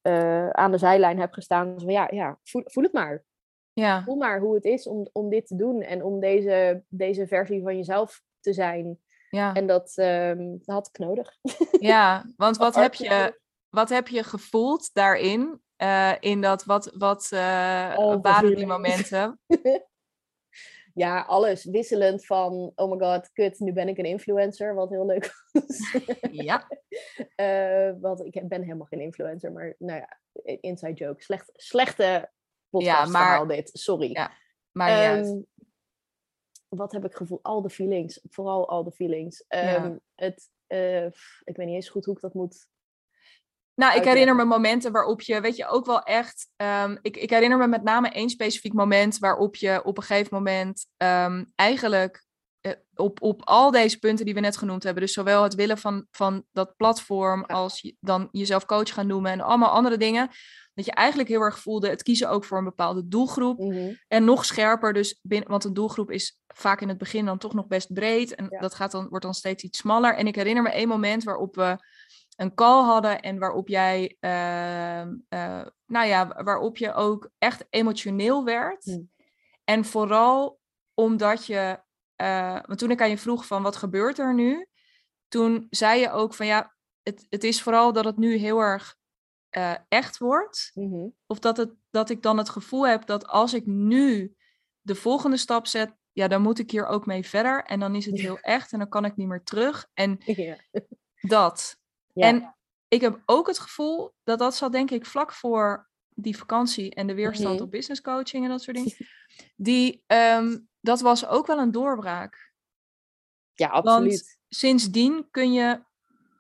uh, 0.03 0.51
aan 0.51 0.71
de 0.71 0.79
zijlijn 0.79 1.19
hebt 1.19 1.35
gestaan. 1.35 1.81
Van 1.81 1.93
ja, 1.93 2.09
ja 2.11 2.39
voel, 2.43 2.63
voel 2.65 2.85
het 2.85 2.93
maar. 2.93 3.25
Ja. 3.73 4.03
Voel 4.03 4.17
maar 4.17 4.41
hoe 4.41 4.55
het 4.55 4.65
is 4.65 4.87
om, 4.87 5.09
om 5.13 5.31
dit 5.31 5.47
te 5.47 5.57
doen 5.57 5.83
en 5.83 6.03
om 6.03 6.21
deze, 6.21 6.85
deze 6.89 7.27
versie 7.27 7.63
van 7.63 7.77
jezelf 7.77 8.23
te 8.41 8.53
zijn. 8.53 8.99
Ja. 9.31 9.55
En 9.55 9.67
dat, 9.67 9.93
um, 9.97 10.51
dat 10.59 10.75
had 10.75 10.89
ik 10.89 10.99
nodig. 10.99 11.39
Ja, 11.81 12.25
want 12.37 12.57
wat 12.57 12.75
heb 12.75 12.95
je, 12.95 13.41
wat 13.69 13.89
heb 13.89 14.09
je 14.09 14.23
gevoeld 14.23 14.91
daarin? 14.93 15.61
Uh, 15.83 16.13
in 16.21 16.41
dat, 16.41 16.65
wat, 16.65 16.93
wat 16.95 17.31
uh, 17.35 18.19
waren 18.21 18.57
die 18.57 18.67
momenten? 18.67 19.41
ja, 20.95 21.21
alles. 21.21 21.65
Wisselend 21.65 22.27
van, 22.27 22.73
oh 22.75 22.91
my 22.91 23.07
god, 23.07 23.33
kut, 23.33 23.59
nu 23.59 23.73
ben 23.73 23.89
ik 23.89 23.99
een 23.99 24.05
influencer, 24.05 24.75
wat 24.75 24.91
heel 24.91 25.07
leuk 25.07 25.33
was. 25.53 25.97
ja. 26.47 26.69
Uh, 27.37 28.01
want 28.01 28.25
ik 28.25 28.49
ben 28.49 28.63
helemaal 28.63 28.87
geen 28.87 29.01
influencer, 29.01 29.53
maar 29.53 29.75
nou 29.79 29.99
ja, 29.99 30.19
inside 30.61 30.93
joke. 30.93 31.23
Slecht, 31.23 31.51
slechte 31.53 32.31
podcast 32.73 33.13
ja, 33.13 33.19
maar, 33.19 33.47
dit, 33.47 33.71
sorry. 33.73 34.11
Ja, 34.11 34.33
maar 34.71 35.19
um, 35.19 35.47
Wat 36.69 36.93
heb 36.93 37.05
ik 37.05 37.15
gevoeld? 37.15 37.43
Al 37.43 37.63
de 37.63 37.71
feelings, 37.71 38.21
vooral 38.31 38.69
al 38.69 38.85
de 38.85 38.93
feelings. 38.93 39.45
Um, 39.49 39.61
ja. 39.61 39.99
Het, 40.15 40.51
uh, 40.69 41.05
ik 41.45 41.57
weet 41.57 41.67
niet 41.67 41.75
eens 41.75 41.89
goed 41.89 42.05
hoe 42.05 42.15
ik 42.15 42.21
dat 42.21 42.35
moet 42.35 42.67
nou, 43.75 43.97
ik 43.97 44.05
herinner 44.05 44.35
me 44.35 44.45
momenten 44.45 44.93
waarop 44.93 45.21
je, 45.21 45.41
weet 45.41 45.57
je, 45.57 45.67
ook 45.67 45.87
wel 45.87 46.03
echt. 46.03 46.51
Um, 46.57 46.99
ik, 47.03 47.17
ik 47.17 47.31
herinner 47.31 47.59
me 47.59 47.67
met 47.67 47.83
name 47.83 48.09
één 48.09 48.31
specifiek 48.31 48.73
moment 48.73 49.19
waarop 49.19 49.57
je 49.57 49.85
op 49.85 49.97
een 49.97 50.03
gegeven 50.03 50.37
moment 50.37 50.87
um, 50.97 51.53
eigenlijk 51.55 52.25
op, 52.95 53.23
op 53.23 53.43
al 53.45 53.71
deze 53.71 53.99
punten 53.99 54.25
die 54.25 54.35
we 54.35 54.41
net 54.41 54.57
genoemd 54.57 54.83
hebben, 54.83 55.03
dus 55.03 55.13
zowel 55.13 55.43
het 55.43 55.55
willen 55.55 55.79
van, 55.79 56.07
van 56.11 56.45
dat 56.53 56.77
platform 56.77 57.45
als 57.45 57.81
je, 57.81 57.97
dan 58.01 58.29
jezelf 58.33 58.65
coach 58.65 58.93
gaan 58.93 59.07
noemen 59.07 59.33
en 59.33 59.41
allemaal 59.41 59.71
andere 59.71 59.97
dingen, 59.97 60.31
dat 60.75 60.85
je 60.85 60.93
eigenlijk 60.93 61.29
heel 61.29 61.41
erg 61.41 61.59
voelde 61.59 61.89
het 61.89 62.03
kiezen 62.03 62.31
ook 62.31 62.45
voor 62.45 62.59
een 62.59 62.65
bepaalde 62.65 63.09
doelgroep. 63.09 63.59
Mm 63.59 63.73
-hmm. 63.73 63.99
En 64.09 64.25
nog 64.25 64.45
scherper, 64.45 64.93
dus 64.93 65.19
binnen, 65.23 65.49
want 65.49 65.65
een 65.65 65.75
doelgroep 65.75 66.11
is 66.11 66.41
vaak 66.47 66.81
in 66.81 66.89
het 66.89 66.99
begin 66.99 67.25
dan 67.25 67.39
toch 67.39 67.55
nog 67.55 67.67
best 67.67 67.93
breed. 67.93 68.35
En 68.35 68.47
ja. 68.51 68.61
dat 68.61 68.75
gaat 68.75 68.91
dan, 68.91 69.09
wordt 69.09 69.25
dan 69.25 69.35
steeds 69.35 69.63
iets 69.63 69.79
smaller. 69.79 70.15
En 70.15 70.27
ik 70.27 70.35
herinner 70.35 70.63
me 70.63 70.71
één 70.71 70.89
moment 70.89 71.25
waarop 71.25 71.55
we 71.55 71.77
een 72.37 72.55
call 72.55 72.85
hadden 72.85 73.21
en 73.21 73.39
waarop 73.39 73.69
jij, 73.69 74.17
uh, 74.21 75.01
uh, 75.29 75.67
nou 75.87 76.07
ja, 76.07 76.43
waarop 76.43 76.77
je 76.77 76.93
ook 76.93 77.31
echt 77.39 77.67
emotioneel 77.71 78.45
werd. 78.45 78.87
Mm. 78.87 79.11
En 79.65 79.85
vooral 79.85 80.61
omdat 80.95 81.47
je, 81.47 81.81
uh, 82.23 82.59
want 82.67 82.79
toen 82.79 82.91
ik 82.91 83.01
aan 83.01 83.11
je 83.11 83.19
vroeg 83.19 83.47
van 83.47 83.63
wat 83.63 83.77
gebeurt 83.77 84.19
er 84.19 84.35
nu, 84.35 84.67
toen 85.29 85.67
zei 85.71 86.01
je 86.01 86.11
ook 86.11 86.35
van 86.35 86.47
ja, 86.47 86.75
het, 87.03 87.27
het 87.29 87.45
is 87.45 87.63
vooral 87.63 87.93
dat 87.93 88.05
het 88.05 88.17
nu 88.17 88.37
heel 88.37 88.61
erg 88.61 88.97
uh, 89.57 89.75
echt 89.89 90.19
wordt. 90.19 90.71
Mm 90.75 90.93
-hmm. 90.93 91.15
Of 91.27 91.39
dat, 91.39 91.57
het, 91.57 91.71
dat 91.91 92.11
ik 92.11 92.23
dan 92.23 92.39
het 92.39 92.49
gevoel 92.49 92.87
heb 92.87 93.07
dat 93.07 93.27
als 93.27 93.55
ik 93.55 93.67
nu 93.67 94.37
de 94.81 94.95
volgende 94.95 95.37
stap 95.37 95.67
zet, 95.67 95.95
ja, 96.13 96.29
dan 96.29 96.43
moet 96.43 96.59
ik 96.59 96.71
hier 96.71 96.87
ook 96.87 97.07
mee 97.07 97.27
verder. 97.27 97.65
En 97.65 97.81
dan 97.81 97.95
is 97.95 98.07
het 98.07 98.21
heel 98.21 98.39
echt 98.39 98.73
en 98.73 98.79
dan 98.79 98.89
kan 98.89 99.05
ik 99.05 99.17
niet 99.17 99.29
meer 99.29 99.43
terug. 99.43 99.89
En 99.95 100.19
dat. 101.21 101.77
En 102.15 102.57
ik 102.89 103.01
heb 103.01 103.23
ook 103.27 103.47
het 103.47 103.59
gevoel 103.59 104.13
dat 104.23 104.39
dat 104.39 104.55
zat, 104.55 104.73
denk 104.73 104.91
ik, 104.91 105.07
vlak 105.07 105.33
voor 105.33 105.91
die 106.09 106.37
vakantie 106.37 106.95
en 106.95 107.07
de 107.07 107.15
weerstand 107.15 107.55
Mhm. 107.55 107.63
op 107.63 107.71
business 107.71 108.01
coaching 108.01 108.45
en 108.45 108.51
dat 108.51 108.63
soort 108.63 108.77
dingen. 108.77 108.97
Die, 109.57 110.05
um, 110.07 110.69
dat 110.83 111.01
was 111.01 111.27
ook 111.27 111.47
wel 111.47 111.59
een 111.59 111.73
doorbraak. 111.73 112.53
Ja, 113.53 113.69
absoluut. 113.69 114.11
Want 114.11 114.39
sindsdien 114.49 115.29
kun 115.31 115.53
je 115.53 115.83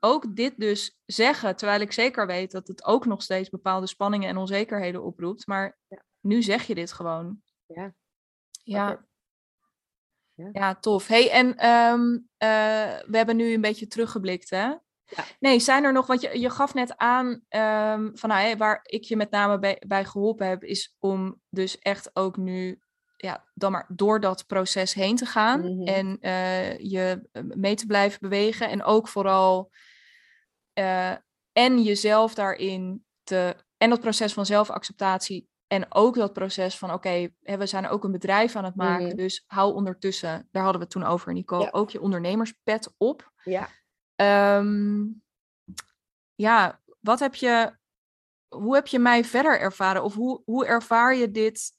ook 0.01 0.37
dit 0.37 0.55
dus 0.57 1.01
zeggen, 1.07 1.57
terwijl 1.57 1.81
ik 1.81 1.93
zeker 1.93 2.27
weet 2.27 2.51
dat 2.51 2.69
het 2.69 2.85
ook 2.85 3.07
nog 3.07 3.23
steeds 3.23 3.49
bepaalde 3.49 3.87
spanningen 3.87 4.29
en 4.29 4.37
onzekerheden 4.37 5.03
oproept. 5.03 5.47
Maar 5.47 5.79
ja. 5.89 6.03
nu 6.21 6.43
zeg 6.43 6.67
je 6.67 6.75
dit 6.75 6.93
gewoon. 6.93 7.43
Ja. 7.67 7.95
Ja. 8.63 9.07
Ja. 10.35 10.49
ja, 10.53 10.75
tof. 10.75 11.07
Hey, 11.07 11.31
en 11.31 11.67
um, 11.69 12.13
uh, 12.15 12.99
we 13.07 13.17
hebben 13.17 13.37
nu 13.37 13.53
een 13.53 13.61
beetje 13.61 13.87
teruggeblikt, 13.87 14.51
hè? 14.51 14.67
Ja. 15.05 15.25
Nee, 15.41 15.61
zijn 15.61 15.85
er 15.85 15.93
nog, 15.93 16.07
want 16.07 16.21
je, 16.21 16.41
je 16.41 16.51
gaf 16.51 16.75
net 16.75 16.97
aan 16.97 17.27
um, 17.27 18.17
van 18.17 18.29
nou, 18.29 18.57
waar 18.57 18.81
ik 18.83 19.05
je 19.05 19.17
met 19.17 19.31
name 19.31 19.59
bij, 19.59 19.83
bij 19.87 20.05
geholpen 20.05 20.49
heb, 20.49 20.65
is 20.65 20.97
om 20.99 21.41
dus 21.49 21.79
echt 21.79 22.17
ook 22.17 22.37
nu 22.37 22.82
ja, 23.23 23.45
dan 23.55 23.73
maar 23.73 23.87
door 23.89 24.21
dat 24.21 24.47
proces 24.47 24.95
heen 24.95 25.17
te 25.17 25.27
gaan 25.27 25.61
mm 25.61 25.67
-hmm. 25.67 25.87
en 25.87 26.19
uh, 26.21 26.79
je 26.79 27.29
mee 27.55 27.75
te 27.75 27.87
blijven 27.87 28.19
bewegen 28.21 28.69
en 28.69 28.83
ook 28.83 29.09
vooral 29.09 29.71
uh, 30.79 31.11
en 31.53 31.83
jezelf 31.83 32.35
daarin 32.35 33.05
te 33.23 33.57
en 33.77 33.91
dat 33.91 34.01
proces 34.01 34.33
van 34.33 34.47
zelfacceptatie 34.47 35.49
en 35.67 35.95
ook 35.95 36.15
dat 36.15 36.33
proces 36.33 36.79
van 36.79 36.93
oké, 36.93 37.33
okay, 37.43 37.59
we 37.59 37.67
zijn 37.67 37.89
ook 37.89 38.05
een 38.05 38.13
bedrijf 38.13 38.57
aan 38.57 38.65
het 38.65 38.75
maken, 38.75 39.03
mm 39.03 39.09
-hmm. 39.09 39.17
dus 39.17 39.45
hou 39.47 39.75
ondertussen, 39.75 40.49
daar 40.51 40.63
hadden 40.63 40.81
we 40.81 40.87
het 40.87 40.91
toen 40.91 41.05
over 41.05 41.33
Nicole, 41.33 41.65
Ja. 41.65 41.71
ook 41.71 41.91
je 41.91 42.01
ondernemerspet 42.01 42.95
op. 42.97 43.33
Ja. 43.45 43.69
Um, 44.59 45.23
ja, 46.35 46.81
wat 47.01 47.21
heb 47.21 47.35
je, 47.35 47.77
hoe 48.49 48.75
heb 48.75 48.87
je 48.87 48.99
mij 48.99 49.25
verder 49.25 49.61
ervaren? 49.61 50.03
Of 50.03 50.15
hoe, 50.15 50.43
hoe 50.45 50.67
ervaar 50.67 51.15
je 51.15 51.31
dit 51.31 51.73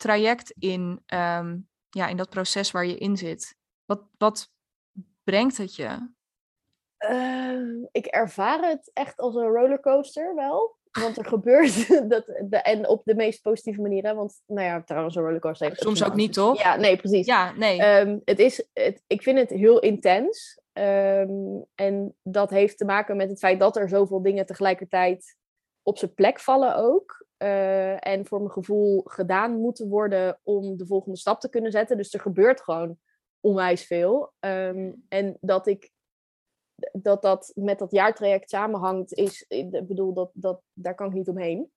traject 0.00 0.54
in, 0.58 1.02
um, 1.06 1.68
ja, 1.90 2.08
in 2.08 2.16
dat 2.16 2.30
proces 2.30 2.70
waar 2.70 2.86
je 2.86 2.98
in 2.98 3.16
zit? 3.16 3.56
Wat, 3.84 4.02
wat 4.18 4.50
brengt 5.24 5.56
het 5.56 5.76
je? 5.76 6.10
Ehm, 6.96 7.84
ik 7.90 8.06
ervaar 8.06 8.68
het 8.68 8.90
echt 8.92 9.18
als 9.18 9.34
een 9.34 9.46
rollercoaster 9.46 10.34
wel. 10.34 10.78
Want 10.90 11.16
er 11.16 11.26
gebeurt 11.26 11.88
dat, 12.10 12.26
de, 12.26 12.56
en 12.62 12.88
op 12.88 13.04
de 13.04 13.14
meest 13.14 13.42
positieve 13.42 13.80
manier. 13.80 14.04
Hè? 14.04 14.14
Want, 14.14 14.42
nou 14.46 14.66
ja, 14.66 14.82
trouwens, 14.82 15.16
een 15.16 15.22
rollercoaster 15.22 15.68
heeft 15.68 15.80
Soms 15.80 16.04
ook 16.04 16.14
niet, 16.14 16.32
toch? 16.32 16.62
Ja, 16.62 16.76
nee, 16.76 16.96
precies. 16.96 17.26
Ja, 17.26 17.52
nee. 17.52 17.82
Ehm, 17.82 18.18
het 18.24 18.38
is, 18.38 18.68
het, 18.72 19.02
ik 19.06 19.22
vind 19.22 19.38
het 19.38 19.50
heel 19.50 19.78
intens. 19.80 20.60
Ehm, 20.72 21.60
en 21.74 22.16
dat 22.22 22.50
heeft 22.50 22.78
te 22.78 22.84
maken 22.84 23.16
met 23.16 23.30
het 23.30 23.38
feit 23.38 23.60
dat 23.60 23.76
er 23.76 23.88
zoveel 23.88 24.22
dingen 24.22 24.46
tegelijkertijd 24.46 25.36
op 25.82 25.98
zijn 25.98 26.14
plek 26.14 26.40
vallen 26.40 26.76
ook. 26.76 27.26
Eh, 27.40 28.06
en 28.06 28.26
voor 28.26 28.38
mijn 28.38 28.50
gevoel 28.50 29.02
gedaan 29.04 29.60
moeten 29.60 29.88
worden 29.88 30.40
om 30.42 30.76
de 30.76 30.86
volgende 30.86 31.18
stap 31.18 31.40
te 31.40 31.48
kunnen 31.48 31.70
zetten. 31.70 31.96
Dus 31.96 32.14
er 32.14 32.20
gebeurt 32.20 32.60
gewoon 32.60 32.98
onwijs 33.40 33.86
veel. 33.86 34.32
Ehm, 34.38 34.92
en 35.08 35.36
dat 35.40 35.66
ik 35.66 35.90
dat 36.92 37.22
dat 37.22 37.52
met 37.54 37.78
dat 37.78 37.90
jaartraject 37.90 38.50
samenhangt, 38.50 39.12
is, 39.12 39.44
ik 39.48 39.86
bedoel, 39.86 40.12
dat, 40.12 40.30
dat, 40.32 40.60
daar 40.72 40.94
kan 40.94 41.06
ik 41.06 41.12
niet 41.12 41.28
omheen. 41.28 41.72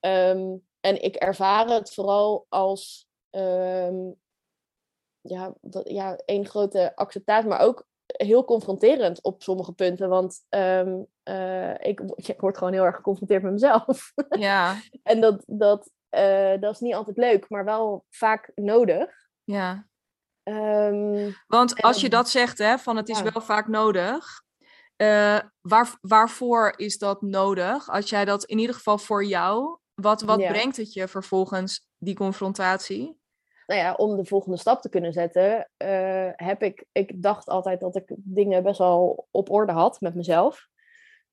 Ehm, 0.00 0.56
en 0.80 1.02
ik 1.02 1.14
ervaar 1.14 1.68
het 1.68 1.94
vooral 1.94 2.46
als 2.48 3.08
um, 3.30 4.20
ja, 5.20 5.54
ja, 5.84 6.16
één 6.16 6.46
grote 6.46 6.96
acceptatie, 6.96 7.48
maar 7.48 7.60
ook 7.60 7.86
heel 8.12 8.44
confronterend 8.44 9.22
op 9.22 9.42
sommige 9.42 9.72
punten. 9.72 10.08
Want 10.08 10.40
um, 10.48 11.06
uh, 11.24 11.70
ik, 11.70 12.00
ik 12.14 12.40
word 12.40 12.58
gewoon 12.58 12.72
heel 12.72 12.84
erg 12.84 12.96
geconfronteerd 12.96 13.42
met 13.42 13.52
mezelf. 13.52 14.12
Ja. 14.28 14.76
en 15.02 15.20
dat, 15.20 15.42
dat, 15.46 15.90
uh, 16.10 16.60
dat 16.60 16.74
is 16.74 16.80
niet 16.80 16.94
altijd 16.94 17.16
leuk, 17.16 17.48
maar 17.48 17.64
wel 17.64 18.04
vaak 18.10 18.52
nodig. 18.54 19.10
Ja. 19.44 19.86
Um, 20.44 21.36
Want 21.46 21.82
als 21.82 22.00
je 22.00 22.08
dat 22.08 22.28
zegt, 22.28 22.58
hè, 22.58 22.78
van 22.78 22.96
het 22.96 23.08
is 23.08 23.18
ja. 23.18 23.32
wel 23.32 23.42
vaak 23.42 23.68
nodig. 23.68 24.42
Uh, 24.96 25.38
waar, 25.60 25.96
waarvoor 26.00 26.72
is 26.76 26.98
dat 26.98 27.22
nodig? 27.22 27.88
Als 27.88 28.10
jij 28.10 28.24
dat 28.24 28.44
in 28.44 28.58
ieder 28.58 28.74
geval 28.74 28.98
voor 28.98 29.24
jou, 29.24 29.78
wat, 29.94 30.22
wat 30.22 30.40
ja. 30.40 30.50
brengt 30.50 30.76
het 30.76 30.92
je 30.92 31.08
vervolgens, 31.08 31.88
die 31.98 32.14
confrontatie? 32.14 33.20
Nou 33.72 33.84
ja, 33.84 33.94
om 33.94 34.16
de 34.16 34.24
volgende 34.24 34.56
stap 34.56 34.80
te 34.80 34.88
kunnen 34.88 35.12
zetten, 35.12 35.70
uh, 35.84 36.30
heb 36.32 36.62
ik, 36.62 36.84
ik 36.92 37.22
dacht 37.22 37.48
altijd 37.48 37.80
dat 37.80 37.96
ik 37.96 38.14
dingen 38.16 38.62
best 38.62 38.78
wel 38.78 39.26
op 39.30 39.50
orde 39.50 39.72
had 39.72 40.00
met 40.00 40.14
mezelf. 40.14 40.68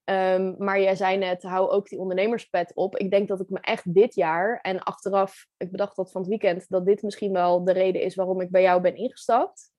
Um, 0.06 0.56
maar 0.58 0.82
jij 0.82 0.96
zei 0.96 1.18
net, 1.18 1.44
hou 1.44 1.70
ook 1.70 1.88
die 1.88 2.00
ondernemerspet 2.00 2.76
op. 2.76 2.98
Ik 2.98 3.12
denk 3.12 3.28
dat 3.28 3.40
ik 3.40 3.50
me 3.50 3.60
echt 3.60 3.94
dit 3.94 4.16
jaar, 4.16 4.60
en 4.62 4.80
achteraf, 4.80 5.48
ik 5.58 5.72
bedacht 5.72 5.96
dat 5.96 6.12
van 6.12 6.22
het 6.22 6.30
weekend, 6.30 6.70
dat 6.70 6.86
dit 6.86 7.02
misschien 7.02 7.32
wel 7.32 7.64
de 7.64 7.72
reden 7.72 8.02
is 8.02 8.16
waarom 8.16 8.42
ik 8.42 8.50
bij 8.50 8.62
jou 8.62 8.82
ben 8.82 8.96
ingestapt. 8.96 9.72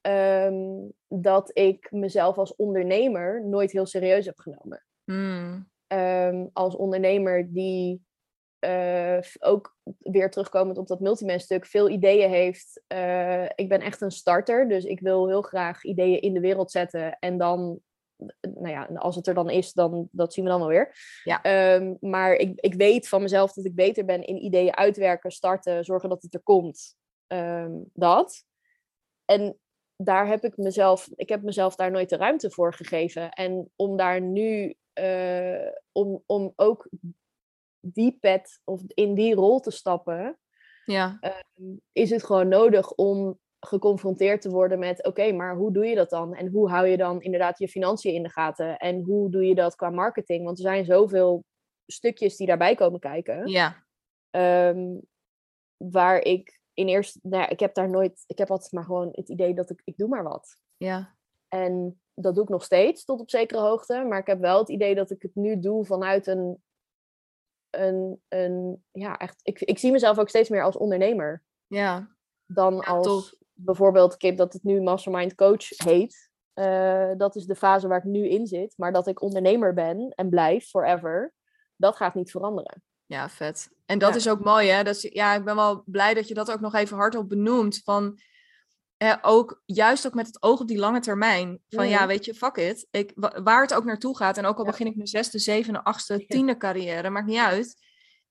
Um, 0.00 0.92
dat 1.08 1.50
ik 1.58 1.90
mezelf 1.90 2.38
als 2.38 2.56
ondernemer 2.56 3.46
nooit 3.46 3.72
heel 3.72 3.86
serieus 3.86 4.26
heb 4.26 4.38
genomen. 4.38 4.84
Mm. 5.04 5.70
Um, 5.88 6.50
als 6.52 6.76
ondernemer 6.76 7.52
die 7.52 8.06
uh, 8.60 9.18
ook 9.38 9.76
weer 9.98 10.30
terugkomend 10.30 10.78
op 10.78 10.86
dat 10.86 11.00
multiman 11.00 11.40
stuk 11.40 11.66
veel 11.66 11.88
ideeën 11.88 12.30
heeft. 12.30 12.82
Uh, 12.88 13.44
ik 13.44 13.68
ben 13.68 13.80
echt 13.80 14.00
een 14.00 14.10
starter, 14.10 14.68
dus 14.68 14.84
ik 14.84 15.00
wil 15.00 15.28
heel 15.28 15.42
graag 15.42 15.84
ideeën 15.84 16.20
in 16.20 16.34
de 16.34 16.40
wereld 16.40 16.70
zetten 16.70 17.18
en 17.18 17.38
dan 17.38 17.80
nou 18.40 18.68
ja, 18.68 18.84
als 18.94 19.16
het 19.16 19.26
er 19.26 19.34
dan 19.34 19.50
is, 19.50 19.72
dan 19.72 20.08
dat 20.12 20.32
zien 20.32 20.44
we 20.44 20.50
dan 20.50 20.58
wel 20.60 20.68
weer. 20.68 20.94
Ja. 21.24 21.74
Um, 21.74 21.96
maar 22.00 22.34
ik, 22.34 22.60
ik 22.60 22.74
weet 22.74 23.08
van 23.08 23.22
mezelf 23.22 23.52
dat 23.52 23.64
ik 23.64 23.74
beter 23.74 24.04
ben 24.04 24.24
in 24.24 24.44
ideeën 24.44 24.76
uitwerken, 24.76 25.30
starten, 25.30 25.84
zorgen 25.84 26.08
dat 26.08 26.22
het 26.22 26.34
er 26.34 26.40
komt. 26.40 26.96
Um, 27.26 27.90
dat. 27.92 28.44
En 29.24 29.58
daar 29.96 30.26
heb 30.26 30.44
ik 30.44 30.56
mezelf, 30.56 31.08
ik 31.14 31.28
heb 31.28 31.42
mezelf 31.42 31.74
daar 31.74 31.90
nooit 31.90 32.08
de 32.08 32.16
ruimte 32.16 32.50
voor 32.50 32.74
gegeven. 32.74 33.30
En 33.30 33.70
om 33.76 33.96
daar 33.96 34.20
nu, 34.20 34.74
uh, 35.00 35.70
om, 35.92 36.22
om 36.26 36.52
ook 36.56 36.88
die 37.80 38.16
pet 38.20 38.60
of 38.64 38.82
in 38.86 39.14
die 39.14 39.34
rol 39.34 39.60
te 39.60 39.70
stappen, 39.70 40.38
ja. 40.84 41.18
um, 41.56 41.80
is 41.92 42.10
het 42.10 42.24
gewoon 42.24 42.48
nodig 42.48 42.92
om 42.92 43.38
geconfronteerd 43.60 44.40
te 44.40 44.50
worden 44.50 44.78
met: 44.78 44.98
oké, 44.98 45.08
okay, 45.08 45.32
maar 45.32 45.56
hoe 45.56 45.72
doe 45.72 45.86
je 45.86 45.94
dat 45.94 46.10
dan? 46.10 46.34
En 46.34 46.48
hoe 46.48 46.70
hou 46.70 46.86
je 46.86 46.96
dan 46.96 47.22
inderdaad 47.22 47.58
je 47.58 47.68
financiën 47.68 48.14
in 48.14 48.22
de 48.22 48.30
gaten? 48.30 48.76
En 48.76 49.02
hoe 49.02 49.30
doe 49.30 49.44
je 49.44 49.54
dat 49.54 49.76
qua 49.76 49.90
marketing? 49.90 50.44
Want 50.44 50.58
er 50.58 50.64
zijn 50.64 50.84
zoveel 50.84 51.44
stukjes 51.86 52.36
die 52.36 52.46
daarbij 52.46 52.74
komen 52.74 53.00
kijken. 53.00 53.46
Ja. 53.46 53.86
Um, 54.30 55.00
waar 55.76 56.22
ik 56.22 56.60
in 56.72 56.88
eerste, 56.88 57.18
nou 57.22 57.42
ja, 57.42 57.48
ik 57.48 57.60
heb 57.60 57.74
daar 57.74 57.90
nooit, 57.90 58.24
ik 58.26 58.38
heb 58.38 58.50
altijd 58.50 58.72
maar 58.72 58.84
gewoon 58.84 59.08
het 59.12 59.28
idee 59.28 59.54
dat 59.54 59.70
ik, 59.70 59.80
ik 59.84 59.96
doe 59.96 60.08
maar 60.08 60.22
wat. 60.22 60.56
Ja. 60.76 61.16
En 61.48 62.00
dat 62.14 62.34
doe 62.34 62.42
ik 62.42 62.50
nog 62.50 62.64
steeds 62.64 63.04
tot 63.04 63.20
op 63.20 63.30
zekere 63.30 63.60
hoogte, 63.60 64.04
maar 64.08 64.18
ik 64.18 64.26
heb 64.26 64.40
wel 64.40 64.58
het 64.58 64.68
idee 64.68 64.94
dat 64.94 65.10
ik 65.10 65.22
het 65.22 65.34
nu 65.34 65.60
doe 65.60 65.84
vanuit 65.84 66.26
een, 66.26 66.62
een, 67.70 68.20
een 68.28 68.84
ja, 68.92 69.16
echt, 69.16 69.40
ik, 69.42 69.60
ik 69.60 69.78
zie 69.78 69.92
mezelf 69.92 70.18
ook 70.18 70.28
steeds 70.28 70.48
meer 70.48 70.62
als 70.62 70.76
ondernemer. 70.76 71.42
Ja. 71.66 72.08
Dan 72.46 72.74
Ja, 72.74 72.80
als 72.80 73.06
tof. 73.06 73.32
bijvoorbeeld, 73.52 74.16
Kip, 74.16 74.36
dat 74.36 74.52
het 74.52 74.62
nu 74.62 74.80
Mastermind 74.80 75.34
Coach 75.34 75.68
heet. 75.68 76.30
Uh, 76.54 77.10
dat 77.16 77.36
is 77.36 77.46
de 77.46 77.54
fase 77.56 77.88
waar 77.88 77.98
ik 77.98 78.04
nu 78.04 78.28
in 78.28 78.46
zit. 78.46 78.74
Maar 78.76 78.92
dat 78.92 79.06
ik 79.06 79.22
ondernemer 79.22 79.74
ben 79.74 80.12
en 80.14 80.28
blijf 80.28 80.68
forever, 80.68 81.34
dat 81.76 81.96
gaat 81.96 82.14
niet 82.14 82.30
veranderen. 82.30 82.82
Ja, 83.06 83.28
vet. 83.28 83.70
En 83.86 83.98
dat 83.98 84.10
Ja. 84.10 84.16
is 84.16 84.28
ook 84.28 84.44
mooi, 84.44 84.68
hè? 84.68 84.82
Dat 84.82 84.94
is, 84.94 85.02
ja, 85.02 85.34
ik 85.34 85.44
ben 85.44 85.56
wel 85.56 85.82
blij 85.86 86.14
dat 86.14 86.28
je 86.28 86.34
dat 86.34 86.50
ook 86.50 86.60
nog 86.60 86.74
even 86.74 86.96
hardop 86.96 87.28
benoemt. 87.28 87.80
Van, 87.84 88.18
eh, 88.98 89.14
ook, 89.22 89.62
juist 89.66 90.06
ook 90.06 90.14
met 90.14 90.26
het 90.26 90.42
oog 90.42 90.60
op 90.60 90.68
die 90.68 90.78
lange 90.78 91.00
termijn. 91.00 91.60
Van 91.68 91.88
ja, 91.88 91.98
Mhm. 91.98 92.06
weet 92.06 92.24
je, 92.24 92.34
fuck 92.34 92.56
it. 92.56 92.86
Ik, 92.90 93.12
wa- 93.14 93.42
waar 93.42 93.62
het 93.62 93.74
ook 93.74 93.84
naartoe 93.84 94.16
gaat. 94.16 94.38
En 94.38 94.46
ook 94.46 94.58
al 94.58 94.64
Ja. 94.64 94.70
begin 94.70 94.86
ik 94.86 94.94
mijn 94.96 95.08
zesde, 95.08 95.38
zevende, 95.38 95.84
achtste, 95.84 96.24
tiende 96.26 96.56
carrière. 96.56 97.10
Maakt 97.10 97.26
niet 97.26 97.38
uit. 97.38 97.86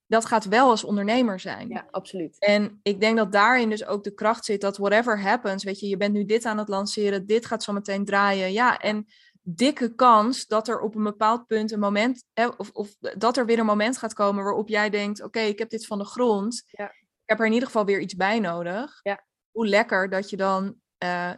Dat 0.08 0.26
gaat 0.26 0.46
wel 0.46 0.70
als 0.70 0.84
ondernemer 0.84 1.40
zijn. 1.40 1.70
Ja, 1.70 1.88
absoluut. 1.92 2.40
En 2.40 2.80
ik 2.84 3.00
denk 3.00 3.18
dat 3.18 3.32
daarin 3.32 3.70
dus 3.70 3.86
ook 3.86 4.04
de 4.04 4.14
kracht 4.14 4.46
zit 4.46 4.62
dat 4.62 4.78
whatever 4.78 5.22
happens, 5.22 5.64
weet 5.64 5.80
je, 5.80 5.88
je 5.88 5.98
bent 5.98 6.14
nu 6.14 6.26
dit 6.26 6.46
aan 6.46 6.58
het 6.58 6.68
lanceren, 6.68 7.26
dit 7.26 7.46
gaat 7.46 7.64
zo 7.64 7.74
meteen 7.74 8.06
draaien. 8.06 8.52
Ja, 8.52 8.78
en 8.80 9.06
dikke 9.42 9.96
kans 9.96 10.46
dat 10.46 10.68
er 10.68 10.80
op 10.80 10.96
een 10.96 11.04
bepaald 11.04 11.48
punt 11.48 11.72
een 11.72 11.80
moment, 11.80 12.24
of, 12.58 12.70
of 12.72 12.96
dat 13.00 13.38
er 13.38 13.46
weer 13.46 13.60
een 13.60 13.66
moment 13.66 13.98
gaat 13.98 14.14
komen 14.14 14.44
waarop 14.44 14.70
jij 14.70 14.90
denkt, 14.90 15.24
oké, 15.24 15.40
ik 15.40 15.60
heb 15.60 15.70
dit 15.70 15.86
van 15.86 15.98
de 15.98 16.06
grond. 16.06 16.64
Ja. 16.68 16.86
Ik 16.86 17.34
heb 17.34 17.40
er 17.40 17.46
in 17.46 17.54
ieder 17.54 17.68
geval 17.68 17.86
weer 17.86 18.00
iets 18.00 18.16
bij 18.16 18.40
nodig. 18.40 19.00
Ja. 19.02 19.26
Hoe 19.58 19.68
lekker 19.68 20.10
dat 20.10 20.30
je 20.30 20.38
dan 20.38 20.76
eh, 20.98 21.34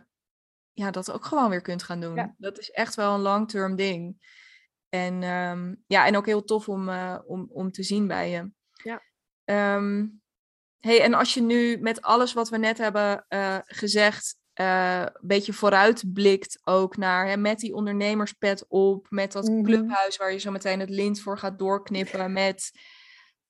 ja, 0.73 0.91
dat 0.91 1.11
ook 1.11 1.25
gewoon 1.25 1.49
weer 1.49 1.61
kunt 1.61 1.83
gaan 1.83 1.99
doen. 2.01 2.15
Ja. 2.15 2.35
Dat 2.37 2.59
is 2.59 2.69
echt 2.71 2.95
wel 2.95 3.13
een 3.13 3.21
long-term 3.21 3.75
ding. 3.75 4.27
En 4.89 5.23
ehm, 5.23 5.75
ja, 5.87 6.05
en 6.05 6.17
ook 6.17 6.25
heel 6.25 6.43
tof 6.43 6.69
om, 6.69 6.89
eh, 6.89 7.19
om, 7.25 7.49
om 7.51 7.71
te 7.71 7.83
zien 7.83 8.07
bij 8.07 8.29
je. 8.29 8.51
Ja. 8.83 9.01
Ehm, 9.43 10.05
hey, 10.79 11.01
en 11.01 11.13
als 11.13 11.33
je 11.33 11.41
nu 11.41 11.77
met 11.77 12.01
alles 12.01 12.33
wat 12.33 12.49
we 12.49 12.57
net 12.57 12.77
hebben 12.77 13.25
eh, 13.27 13.57
gezegd, 13.63 14.37
een 14.53 15.09
beetje 15.21 15.53
vooruitblikt 15.53 16.59
ook 16.63 16.97
naar, 16.97 17.27
hè, 17.27 17.37
met 17.37 17.59
die 17.59 17.73
ondernemerspet 17.73 18.65
op, 18.67 19.07
met 19.09 19.31
dat 19.31 19.47
Mhm. 19.47 19.63
clubhuis 19.63 20.17
waar 20.17 20.31
je 20.31 20.37
zo 20.37 20.51
meteen 20.51 20.79
het 20.79 20.89
lint 20.89 21.21
voor 21.21 21.37
gaat 21.37 21.59
doorknippen, 21.59 22.33
met 22.33 22.71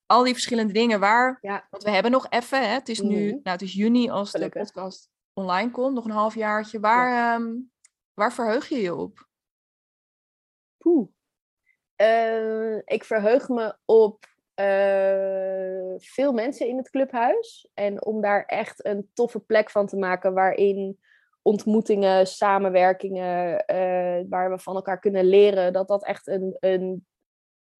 al 0.09 0.23
die 0.23 0.33
verschillende 0.33 0.73
dingen 0.73 0.99
waar, 0.99 1.37
Ja. 1.41 1.67
want 1.69 1.83
we 1.83 1.89
hebben 1.89 2.11
nog 2.11 2.25
even, 2.29 2.61
hè, 2.61 2.73
het 2.73 2.89
is 2.89 2.99
nu, 3.01 3.15
Mhm. 3.25 3.29
nou 3.29 3.39
het 3.43 3.61
is 3.61 3.73
juni 3.73 4.09
als 4.09 4.29
Gelukkig. 4.29 4.61
de 4.67 4.73
podcast 4.73 5.09
online 5.33 5.71
komt, 5.71 5.93
nog 5.95 6.05
een 6.05 6.11
halfjaartje, 6.11 6.79
waar, 6.79 7.35
ehm, 7.39 7.53
waar 8.13 8.33
verheug 8.33 8.69
je 8.69 8.81
je 8.81 8.95
op? 8.95 9.27
Poeh. 10.77 11.07
Eh, 11.95 12.75
ik 12.77 13.03
verheug 13.03 13.49
me 13.49 13.75
op 13.85 14.25
eh, 14.53 15.95
veel 15.97 16.31
mensen 16.33 16.67
in 16.67 16.77
het 16.77 16.89
clubhuis. 16.89 17.69
En 17.73 18.05
om 18.05 18.21
daar 18.21 18.45
echt 18.45 18.85
een 18.85 19.09
toffe 19.13 19.39
plek 19.39 19.69
van 19.69 19.87
te 19.87 19.97
maken 19.97 20.33
waarin 20.33 20.99
ontmoetingen, 21.41 22.27
samenwerkingen, 22.27 23.65
eh, 23.65 24.21
waar 24.29 24.49
we 24.49 24.59
van 24.59 24.75
elkaar 24.75 24.99
kunnen 24.99 25.25
leren, 25.25 25.73
dat 25.73 25.87
dat 25.87 26.05
echt 26.05 26.27
een. 26.27 26.57
een 26.59 27.07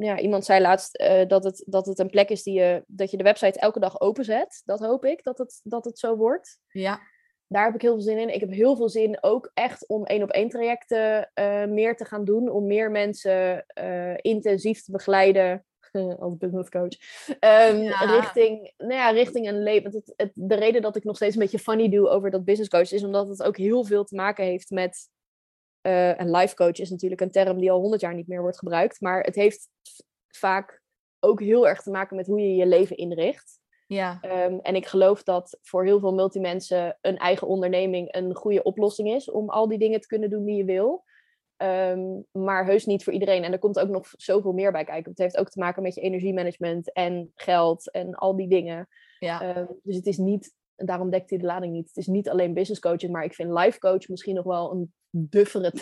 ja, 0.06 0.20
iemand 0.20 0.46
zei 0.46 0.62
laatst 0.62 0.96
eh, 0.96 1.28
dat, 1.28 1.44
het, 1.44 1.64
dat 1.68 1.86
het 1.86 2.00
een 2.00 2.10
plek 2.10 2.30
is 2.30 2.44
die 2.44 2.54
je, 2.54 2.84
dat 2.88 3.12
je 3.12 3.18
de 3.18 3.24
website 3.24 3.60
elke 3.60 3.80
dag 3.80 4.02
openzet. 4.02 4.62
Dat 4.66 4.80
hoop 4.80 5.06
ik, 5.06 5.24
dat 5.24 5.38
het, 5.38 5.60
dat 5.64 5.86
het 5.86 6.00
zo 6.00 6.16
wordt. 6.16 6.60
Ja, 6.72 7.00
daar 7.48 7.66
heb 7.66 7.76
ik 7.76 7.82
heel 7.82 7.94
veel 7.94 8.02
zin 8.02 8.18
in. 8.18 8.34
Ik 8.34 8.40
heb 8.40 8.52
heel 8.52 8.76
veel 8.76 8.90
zin 8.90 9.24
ook 9.24 9.52
echt 9.54 9.88
om 9.88 10.06
één 10.06 10.24
op 10.24 10.30
één 10.30 10.50
trajecten 10.50 11.32
eh, 11.34 11.66
meer 11.66 11.96
te 11.96 12.06
gaan 12.06 12.26
doen. 12.26 12.50
Om 12.50 12.68
meer 12.68 12.92
mensen 12.92 13.66
eh, 13.68 14.18
intensief 14.18 14.84
te 14.84 14.92
begeleiden. 14.92 15.64
als 16.20 16.38
business 16.38 16.70
coach. 16.70 16.96
Ja. 17.40 18.06
richting, 18.06 18.74
nou 18.78 18.94
ja, 18.94 19.10
richting 19.10 19.48
een 19.48 19.64
leven. 19.64 19.92
Het, 19.92 20.14
het, 20.16 20.32
de 20.34 20.56
reden 20.56 20.82
dat 20.82 20.96
ik 20.96 21.04
nog 21.04 21.16
steeds 21.16 21.36
een 21.36 21.42
beetje 21.42 21.60
funny 21.60 21.90
doe 21.90 22.10
over 22.10 22.32
dat 22.32 22.46
business 22.46 22.70
coach. 22.70 22.92
Is 22.92 23.04
omdat 23.04 23.28
het 23.28 23.44
ook 23.44 23.58
heel 23.58 23.84
veel 23.84 24.04
te 24.04 24.16
maken 24.16 24.46
heeft 24.46 24.70
met. 24.70 25.10
Eh, 25.82 26.18
een 26.18 26.32
life 26.32 26.56
coach 26.56 26.78
is 26.80 26.90
natuurlijk 26.90 27.22
een 27.22 27.32
term 27.32 27.60
die 27.60 27.72
al 27.72 27.80
honderd 27.80 28.02
jaar 28.02 28.16
niet 28.16 28.28
meer 28.28 28.42
wordt 28.42 28.58
gebruikt. 28.58 29.02
Maar 29.02 29.22
het 29.22 29.36
heeft 29.36 29.70
vaak 30.28 30.82
ook 31.20 31.40
heel 31.40 31.68
erg 31.68 31.82
te 31.82 31.92
maken 31.92 32.16
met 32.16 32.28
hoe 32.28 32.40
je 32.40 32.56
je 32.56 32.66
leven 32.66 32.98
inricht. 32.98 33.58
ja, 33.88 34.18
Ehm, 34.22 34.58
en 34.62 34.76
ik 34.76 34.86
geloof 34.86 35.24
dat 35.24 35.58
voor 35.62 35.86
heel 35.86 36.00
veel 36.00 36.14
multimensen 36.14 36.98
een 37.02 37.18
eigen 37.18 37.48
onderneming 37.48 38.16
een 38.16 38.36
goede 38.36 38.64
oplossing 38.64 39.10
is 39.14 39.32
om 39.32 39.50
al 39.50 39.68
die 39.68 39.80
dingen 39.80 40.02
te 40.02 40.08
kunnen 40.08 40.30
doen 40.30 40.46
die 40.46 40.56
je 40.56 40.66
wil. 40.66 41.04
Ehm, 41.58 42.22
maar 42.32 42.66
heus 42.66 42.86
niet 42.86 43.04
voor 43.04 43.14
iedereen. 43.14 43.44
En 43.44 43.52
er 43.52 43.60
komt 43.60 43.80
ook 43.80 43.90
nog 43.90 44.08
zoveel 44.12 44.52
meer 44.52 44.72
bij 44.72 44.84
kijken. 44.84 45.10
Het 45.10 45.20
heeft 45.20 45.38
ook 45.38 45.50
te 45.50 45.60
maken 45.60 45.84
met 45.84 45.96
je 45.96 46.02
energiemanagement 46.02 46.94
en 46.94 47.32
geld 47.36 47.92
en 47.92 48.16
al 48.16 48.36
die 48.36 48.48
dingen. 48.48 48.88
Ja. 49.20 49.42
Ehm, 49.42 49.66
dus 49.84 49.96
het 49.96 50.06
is 50.06 50.18
niet, 50.18 50.56
en 50.80 50.86
daarom 50.86 51.10
dekt 51.10 51.30
hij 51.30 51.40
de 51.40 51.46
lading 51.46 51.74
niet. 51.74 51.88
Het 51.88 51.98
is 51.98 52.08
niet 52.08 52.30
alleen 52.30 52.54
business 52.54 52.82
coaching, 52.82 53.12
maar 53.12 53.24
ik 53.24 53.34
vind 53.34 53.52
life 53.52 53.80
coach 53.80 54.08
misschien 54.08 54.36
nog 54.36 54.46
wel 54.46 54.72
een 54.72 54.94
duffere, 55.10 55.74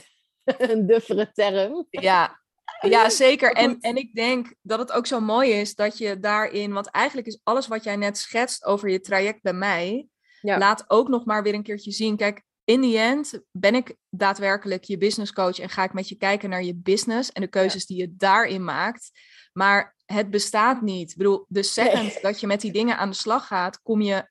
een 0.57 0.87
duffere 0.87 1.31
term. 1.33 1.85
Ja, 1.89 2.39
ja 2.79 3.09
zeker. 3.25 3.51
En, 3.51 3.77
en 3.79 3.95
ik 3.95 4.15
denk 4.15 4.53
dat 4.61 4.79
het 4.79 4.91
ook 4.91 5.07
zo 5.07 5.19
mooi 5.19 5.51
is 5.51 5.75
dat 5.75 5.97
je 5.97 6.19
daarin, 6.19 6.73
want 6.73 6.89
eigenlijk 6.91 7.27
is 7.27 7.39
alles 7.43 7.67
wat 7.67 7.83
jij 7.83 7.95
net 7.95 8.17
schetst 8.17 8.65
over 8.65 8.89
je 8.89 8.99
traject 8.99 9.41
bij 9.41 9.53
mij, 9.53 10.07
Ja. 10.41 10.57
laat 10.57 10.83
ook 10.87 11.07
nog 11.07 11.25
maar 11.25 11.43
weer 11.43 11.53
een 11.53 11.63
keertje 11.63 11.91
zien. 11.91 12.15
Kijk, 12.15 12.43
in 12.63 12.81
the 12.81 12.97
end 12.97 13.41
ben 13.51 13.75
ik 13.75 13.95
daadwerkelijk 14.09 14.83
je 14.83 14.97
business 14.97 15.33
coach 15.33 15.59
en 15.59 15.69
ga 15.69 15.83
ik 15.83 15.93
met 15.93 16.09
je 16.09 16.15
kijken 16.15 16.49
naar 16.49 16.63
je 16.63 16.75
business 16.75 17.31
en 17.31 17.41
de 17.41 17.47
keuzes 17.47 17.85
die 17.85 17.97
je 17.97 18.13
daarin 18.17 18.63
maakt. 18.63 19.11
Maar 19.53 19.95
het 20.05 20.29
bestaat 20.29 20.81
niet. 20.81 21.11
Ik 21.11 21.17
bedoel, 21.17 21.45
de 21.47 21.63
second 21.63 22.21
dat 22.21 22.39
je 22.39 22.47
met 22.47 22.61
die 22.61 22.71
dingen 22.71 22.97
aan 22.97 23.09
de 23.09 23.15
slag 23.15 23.47
gaat, 23.47 23.81
kom 23.81 24.01
je 24.01 24.29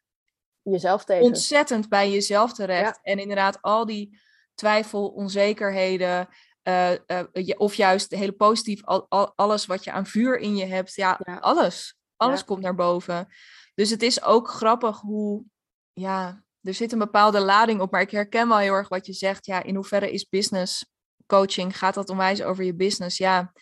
Jezelf 0.73 1.05
tegen. 1.05 1.25
ontzettend 1.25 1.89
bij 1.89 2.11
jezelf 2.11 2.53
terecht. 2.53 2.99
En 3.03 3.19
inderdaad, 3.19 3.63
al 3.63 3.87
die 3.87 4.21
twijfel, 4.55 5.09
onzekerheden, 5.09 6.29
eh, 6.63 6.93
eh, 6.93 7.25
of 7.57 7.75
juist 7.75 8.11
hele 8.11 8.33
positief, 8.33 8.85
al, 8.85 9.07
al- 9.09 9.33
alles 9.37 9.67
wat 9.67 9.85
je 9.85 9.93
aan 9.93 10.07
vuur 10.07 10.39
in 10.39 10.57
je 10.57 10.65
hebt, 10.67 10.95
ja, 10.95 11.21
Ja. 11.25 11.37
alles. 11.37 11.97
Alles 12.17 12.39
Ja. 12.39 12.45
komt 12.45 12.63
naar 12.63 12.75
boven. 12.75 13.29
Dus 13.75 13.91
het 13.91 14.03
is 14.03 14.23
ook 14.23 14.49
grappig 14.49 15.01
hoe, 15.01 15.45
ja, 15.93 16.43
er 16.63 16.75
zit 16.75 16.93
een 16.93 16.99
bepaalde 16.99 17.41
lading 17.41 17.81
op, 17.81 17.91
maar 17.91 18.01
ik 18.01 18.11
herken 18.11 18.49
wel 18.49 18.59
heel 18.59 18.73
erg 18.73 18.89
wat 18.89 19.07
je 19.07 19.13
zegt. 19.13 19.47
Ja, 19.47 19.63
in 19.63 19.75
hoeverre 19.75 20.11
is 20.13 20.29
business 20.29 20.87
coaching, 21.27 21.79
gaat 21.79 21.95
dat 21.95 22.09
onwijs 22.09 22.43
over 22.43 22.65
je 22.65 22.75
business? 22.75 23.17
Ja, 23.19 23.53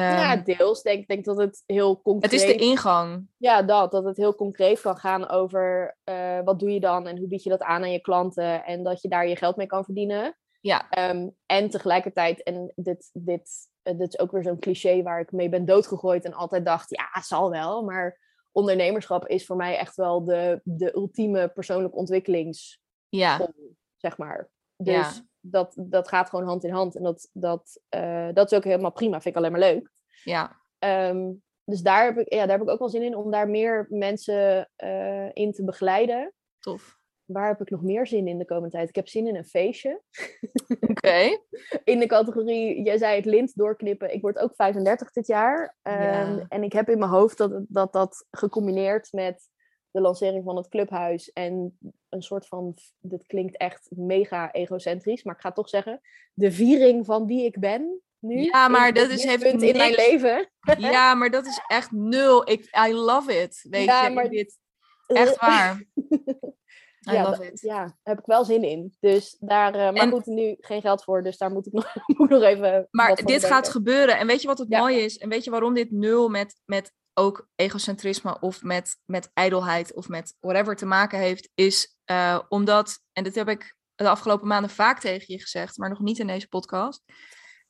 ja, 0.00 0.36
ehm, 0.36 0.44
deels. 0.44 0.78
Ik 0.78 0.84
denk, 0.84 1.08
denk 1.08 1.24
dat 1.24 1.36
het 1.36 1.62
heel 1.66 2.02
concreet... 2.02 2.30
het 2.30 2.40
is 2.40 2.46
de 2.46 2.64
ingang. 2.64 3.26
Ja, 3.36 3.62
dat. 3.62 3.90
Dat 3.90 4.04
het 4.04 4.16
heel 4.16 4.34
concreet 4.34 4.80
kan 4.80 4.96
gaan 4.96 5.28
over 5.28 5.96
eh, 6.04 6.40
wat 6.44 6.58
doe 6.58 6.70
je 6.70 6.80
dan 6.80 7.06
en 7.06 7.18
hoe 7.18 7.28
bied 7.28 7.42
je 7.42 7.50
dat 7.50 7.62
aan 7.62 7.82
aan 7.82 7.92
je 7.92 8.00
klanten 8.00 8.64
en 8.64 8.82
dat 8.82 9.02
je 9.02 9.08
daar 9.08 9.28
je 9.28 9.36
geld 9.36 9.56
mee 9.56 9.66
kan 9.66 9.84
verdienen. 9.84 10.36
Ja, 10.60 10.88
Ehm, 10.90 11.28
en 11.46 11.70
tegelijkertijd, 11.70 12.42
en 12.42 12.72
dit, 12.74 13.10
dit, 13.12 13.50
eh, 13.82 13.98
dit 13.98 14.08
is 14.08 14.18
ook 14.18 14.30
weer 14.30 14.42
zo'n 14.42 14.58
cliché 14.58 15.02
waar 15.02 15.20
ik 15.20 15.32
mee 15.32 15.48
ben 15.48 15.64
doodgegooid 15.64 16.24
en 16.24 16.32
altijd 16.32 16.64
dacht, 16.64 16.90
ja, 16.90 17.08
het 17.10 17.24
zal 17.24 17.50
wel. 17.50 17.84
Maar 17.84 18.20
ondernemerschap 18.52 19.26
is 19.26 19.46
voor 19.46 19.56
mij 19.56 19.76
echt 19.76 19.96
wel 19.96 20.24
de, 20.24 20.60
de 20.64 20.94
ultieme 20.94 21.48
persoonlijke 21.48 21.96
ontwikkelings 21.96 22.80
ja, 23.08 23.52
zeg 23.96 24.18
maar. 24.18 24.50
Dus 24.76 24.94
Ja. 24.94 25.12
Dat, 25.44 25.74
dat 25.76 26.08
gaat 26.08 26.28
gewoon 26.28 26.46
hand 26.46 26.64
in 26.64 26.70
hand. 26.72 26.96
En 26.96 27.02
dat, 27.02 27.28
dat, 27.32 27.80
eh, 27.88 28.28
dat 28.32 28.50
is 28.52 28.56
ook 28.58 28.64
helemaal 28.64 28.92
prima. 28.92 29.20
Vind 29.20 29.34
ik 29.34 29.36
alleen 29.36 29.50
maar 29.52 29.60
leuk. 29.60 29.90
ja, 30.24 30.60
Ehm, 30.78 31.30
dus 31.64 31.80
daar 31.82 32.04
heb, 32.04 32.18
ik, 32.18 32.32
ja, 32.32 32.40
daar 32.46 32.58
heb 32.58 32.66
ik 32.66 32.72
ook 32.72 32.78
wel 32.78 32.88
zin 32.88 33.02
in 33.02 33.16
om 33.16 33.30
daar 33.30 33.48
meer 33.48 33.86
mensen 33.88 34.70
eh, 34.76 35.28
in 35.32 35.52
te 35.52 35.64
begeleiden. 35.64 36.32
tof. 36.58 37.00
Waar 37.24 37.48
heb 37.48 37.60
ik 37.60 37.70
nog 37.70 37.82
meer 37.82 38.06
zin 38.06 38.28
in 38.28 38.38
de 38.38 38.44
komende 38.44 38.70
tijd? 38.70 38.88
Ik 38.88 38.94
heb 38.94 39.08
zin 39.08 39.26
in 39.26 39.36
een 39.36 39.44
feestje. 39.44 40.02
Oké. 40.90 41.38
In 41.84 41.98
de 41.98 42.06
categorie, 42.06 42.82
jij 42.82 42.98
zei 42.98 43.16
het 43.16 43.24
lint 43.24 43.54
doorknippen. 43.56 44.14
Ik 44.14 44.20
word 44.22 44.38
ook 44.38 44.54
35 44.54 45.10
dit 45.12 45.26
jaar. 45.26 45.76
Ehm, 45.82 46.02
Ja. 46.02 46.46
En 46.48 46.62
ik 46.62 46.72
heb 46.72 46.88
in 46.88 46.98
mijn 46.98 47.10
hoofd 47.10 47.38
dat, 47.38 47.52
dat 47.68 47.92
dat 47.92 48.26
gecombineerd 48.30 49.12
met 49.12 49.48
de 49.92 50.00
lancering 50.00 50.44
van 50.44 50.56
het 50.56 50.68
clubhuis 50.68 51.32
en 51.32 51.78
een 52.08 52.22
soort 52.22 52.46
van, 52.46 52.74
dit 53.00 53.26
klinkt 53.26 53.56
echt 53.56 53.88
mega 53.90 54.52
egocentrisch, 54.52 55.22
maar 55.22 55.34
ik 55.34 55.40
ga 55.40 55.52
toch 55.52 55.68
zeggen, 55.68 56.00
de 56.32 56.52
viering 56.52 57.06
van 57.06 57.26
wie 57.26 57.44
ik 57.44 57.58
ben 57.60 58.00
nu. 58.18 58.42
Ja, 58.42 58.68
maar 58.68 58.88
in- 58.88 58.94
dat 58.94 59.08
is- 59.10 59.24
heeft 59.24 59.42
punt 59.42 59.62
in 59.62 59.76
mijn 59.76 59.94
leven. 59.94 60.50
Ja, 60.78 61.14
maar 61.14 61.30
dat 61.30 61.46
is 61.46 61.60
echt 61.68 61.90
nul. 61.90 62.50
Ik, 62.50 62.68
I 62.88 62.92
love 62.94 63.40
it. 63.42 63.66
Weet 63.70 63.84
Ja, 63.84 64.06
je, 64.06 64.14
maar- 64.14 64.28
dit, 64.28 64.58
echt 65.06 65.36
waar. 65.40 65.82
I 67.10 67.12
ja, 67.12 67.22
love 67.30 67.46
it. 67.46 67.60
ja, 67.60 67.76
daar 67.78 67.96
heb 68.02 68.18
ik 68.18 68.26
wel 68.26 68.44
zin 68.44 68.62
in. 68.62 68.96
Dus 69.00 69.36
daar, 69.40 69.74
eh, 69.74 69.80
maar 69.80 69.94
En- 70.02 70.10
goed, 70.10 70.26
nu 70.26 70.56
geen 70.60 70.80
geld 70.80 71.04
voor, 71.04 71.22
dus 71.22 71.36
daar 71.38 71.50
moet 71.50 71.66
ik 71.66 71.72
nog, 71.72 71.94
moet 72.18 72.28
nog 72.28 72.42
even. 72.42 72.88
Maar 72.90 73.14
dit 73.24 73.44
gaat 73.44 73.68
gebeuren. 73.68 74.18
En 74.18 74.26
weet 74.26 74.40
je 74.42 74.46
wat 74.48 74.58
het 74.58 74.68
Ja. 74.70 74.78
mooie 74.78 75.00
is? 75.00 75.18
En 75.18 75.28
weet 75.28 75.44
je 75.44 75.50
waarom 75.50 75.74
dit 75.74 75.90
nul 75.90 76.28
met, 76.28 76.60
met 76.64 76.92
ook 77.14 77.48
egocentrisme 77.54 78.40
of 78.40 78.62
met, 78.62 78.96
met 79.04 79.30
ijdelheid 79.34 79.94
of 79.94 80.08
met 80.08 80.36
whatever 80.40 80.76
te 80.76 80.86
maken 80.86 81.18
heeft? 81.18 81.50
Is 81.54 81.96
eh, 82.04 82.38
omdat, 82.48 82.98
en 83.12 83.24
dit 83.24 83.34
heb 83.34 83.48
ik 83.48 83.76
de 83.94 84.08
afgelopen 84.08 84.48
maanden 84.48 84.70
vaak 84.70 85.00
tegen 85.00 85.24
je 85.34 85.40
gezegd, 85.40 85.76
maar 85.78 85.88
nog 85.88 86.00
niet 86.00 86.18
in 86.18 86.26
deze 86.26 86.48
podcast. 86.48 87.02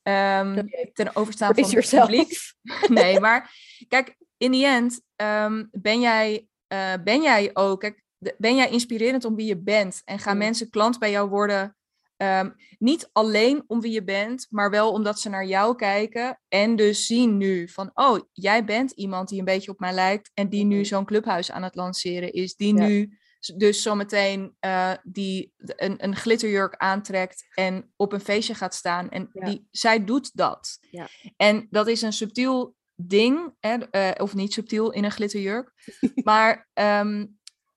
Ehm, 0.03 0.67
ten 0.93 1.15
overstaan 1.15 1.55
van 1.55 1.63
het 1.63 1.89
publiek. 1.89 2.37
Nee, 2.87 3.19
maar 3.19 3.55
kijk, 3.87 4.15
in 4.37 4.51
the 4.51 4.65
end 4.65 5.01
ehm, 5.15 5.65
ben, 5.71 5.99
jij, 5.99 6.47
eh, 6.67 6.93
ben 7.03 7.21
jij 7.21 7.49
ook, 7.53 7.79
kijk, 7.79 8.03
de- 8.17 8.35
ben 8.37 8.55
jij 8.55 8.69
inspirerend 8.69 9.25
om 9.25 9.35
wie 9.35 9.45
je 9.45 9.57
bent 9.61 10.01
en 10.05 10.19
gaan 10.19 10.33
Mm. 10.33 10.39
mensen 10.39 10.69
klant 10.69 10.99
bij 10.99 11.11
jou 11.11 11.29
worden, 11.29 11.75
ehm, 12.23 12.49
niet 12.79 13.09
alleen 13.11 13.63
om 13.67 13.81
wie 13.81 13.91
je 13.91 14.03
bent, 14.03 14.47
maar 14.49 14.69
wel 14.69 14.91
omdat 14.91 15.19
ze 15.19 15.29
naar 15.29 15.45
jou 15.45 15.75
kijken 15.75 16.39
en 16.47 16.75
dus 16.75 17.05
zien 17.05 17.37
nu 17.37 17.69
van, 17.69 17.91
oh, 17.93 18.19
jij 18.31 18.65
bent 18.65 18.91
iemand 18.91 19.29
die 19.29 19.39
een 19.39 19.45
beetje 19.45 19.71
op 19.71 19.79
mij 19.79 19.93
lijkt 19.93 20.31
en 20.33 20.49
die 20.49 20.63
nu 20.65 20.75
Mhm. 20.75 20.83
zo'n 20.85 21.05
clubhuis 21.05 21.51
aan 21.51 21.63
het 21.63 21.75
lanceren 21.75 22.31
is, 22.33 22.55
die 22.55 22.75
Ja. 22.77 22.85
nu 22.87 23.17
dus 23.57 23.81
zometeen 23.81 24.55
eh 24.59 24.91
die 25.03 25.53
een, 25.57 26.03
een 26.03 26.15
glitterjurk 26.15 26.75
aantrekt 26.77 27.45
en 27.53 27.91
op 27.95 28.13
een 28.13 28.19
feestje 28.21 28.53
gaat 28.55 28.73
staan. 28.75 29.09
En 29.09 29.29
Ja. 29.33 29.45
die, 29.45 29.67
zij 29.71 30.03
doet 30.05 30.31
dat. 30.35 30.77
Ja. 30.91 31.07
En 31.37 31.67
dat 31.69 31.87
is 31.87 32.01
een 32.01 32.13
subtiel 32.13 32.75
ding, 32.95 33.53
hè, 33.59 33.75
eh, 33.77 34.11
of 34.23 34.33
niet 34.33 34.53
subtiel 34.53 34.91
in 34.91 35.03
een 35.03 35.11
glitterjurk. 35.11 35.71
maar 36.29 36.67
ehm, 36.73 37.25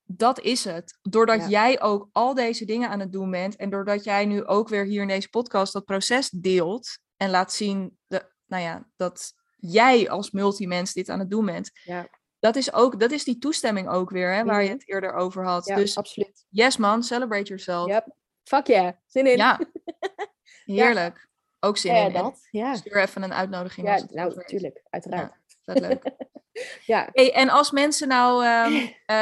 dat 0.07 0.41
is 0.41 0.65
het. 0.65 0.99
Doordat 1.03 1.41
Ja. 1.41 1.49
jij 1.49 1.81
ook 1.81 2.09
al 2.13 2.35
deze 2.35 2.65
dingen 2.65 2.89
aan 2.89 3.01
het 3.01 3.13
doen 3.13 3.31
bent 3.31 3.57
en 3.57 3.71
doordat 3.71 4.05
jij 4.05 4.25
nu 4.27 4.45
ook 4.45 4.69
weer 4.69 4.85
hier 4.85 5.03
in 5.03 5.09
deze 5.09 5.29
podcast 5.29 5.73
dat 5.73 5.85
proces 5.85 6.31
deelt 6.31 6.99
en 7.17 7.31
laat 7.31 7.53
zien 7.53 7.99
de, 8.07 8.31
nou 8.47 8.63
ja, 8.63 8.89
dat 8.97 9.33
jij 9.57 10.11
als 10.11 10.31
multimens 10.31 10.93
dit 10.93 11.09
aan 11.09 11.19
het 11.19 11.31
doen 11.31 11.45
bent. 11.47 11.71
Ja. 11.85 12.09
Dat 12.39 12.57
is, 12.57 12.73
ook, 12.73 13.01
dat 13.01 13.11
is 13.11 13.25
die 13.25 13.39
toestemming 13.39 13.89
ook 13.89 14.11
weer, 14.11 14.35
hè, 14.35 14.45
waar 14.45 14.61
je 14.63 14.69
Mhm. 14.69 14.79
het 14.79 14.89
eerder 14.89 15.13
over 15.15 15.45
had. 15.45 15.67
Ja, 15.67 15.77
dus 15.77 15.97
absoluut. 15.97 16.45
yes 16.49 16.77
man, 16.77 17.03
celebrate 17.03 17.45
yourself. 17.45 17.89
Yep. 17.89 18.15
Fuck 18.43 18.67
yeah, 18.67 18.93
zin 19.07 19.27
in. 19.27 19.37
Ja, 19.37 19.61
heerlijk. 20.65 21.29
Ook 21.61 21.77
zin 21.77 21.95
Ja, 21.95 22.07
in. 22.07 22.13
Dat. 22.13 22.47
Ja, 22.51 22.75
Stuur 22.75 22.97
even 23.03 23.23
een 23.23 23.33
uitnodiging. 23.35 23.87
ja 23.87 24.05
nou, 24.11 24.35
natuurlijk, 24.35 24.83
uiteraard. 24.91 25.33
Vet 25.67 25.81
leuk. 25.81 26.03
Ja, 26.87 27.09
Hey, 27.13 27.33
en 27.33 27.49
als 27.49 27.71
mensen 27.71 28.09
nou 28.09 28.45
ehm, 28.45 28.73
eh, 29.07 29.17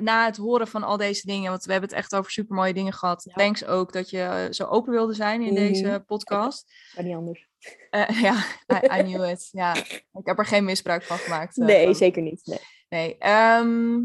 na 0.00 0.24
het 0.24 0.36
horen 0.36 0.68
van 0.68 0.82
al 0.82 0.96
deze 0.96 1.26
dingen, 1.26 1.50
want 1.50 1.64
we 1.64 1.72
hebben 1.72 1.90
het 1.90 1.98
echt 1.98 2.14
over 2.14 2.30
supermooie 2.30 2.74
dingen 2.74 2.92
gehad. 2.92 3.24
Ja. 3.24 3.32
Thanks 3.34 3.64
ook 3.64 3.92
dat 3.92 4.10
je 4.10 4.20
eh, 4.20 4.44
zo 4.50 4.64
open 4.64 4.92
wilde 4.92 5.14
zijn 5.14 5.40
in 5.42 5.52
Mhm. 5.52 5.62
deze 5.62 6.02
podcast. 6.06 6.72
maar 6.94 7.04
niet 7.04 7.14
anders. 7.14 7.48
Eh, 7.90 8.08
ja, 8.26 8.34
I, 8.72 9.00
I 9.00 9.02
knew 9.02 9.28
it. 9.28 9.48
Ja, 9.52 9.74
ik 9.74 10.04
heb 10.22 10.38
er 10.38 10.46
geen 10.46 10.64
misbruik 10.64 11.02
van 11.02 11.18
gemaakt. 11.18 11.56
Nee, 11.56 11.84
van- 11.84 11.94
zeker 11.94 12.22
niet. 12.22 12.42
Nee. 12.46 12.58
Nee. 12.88 13.16
ehm, 13.18 13.98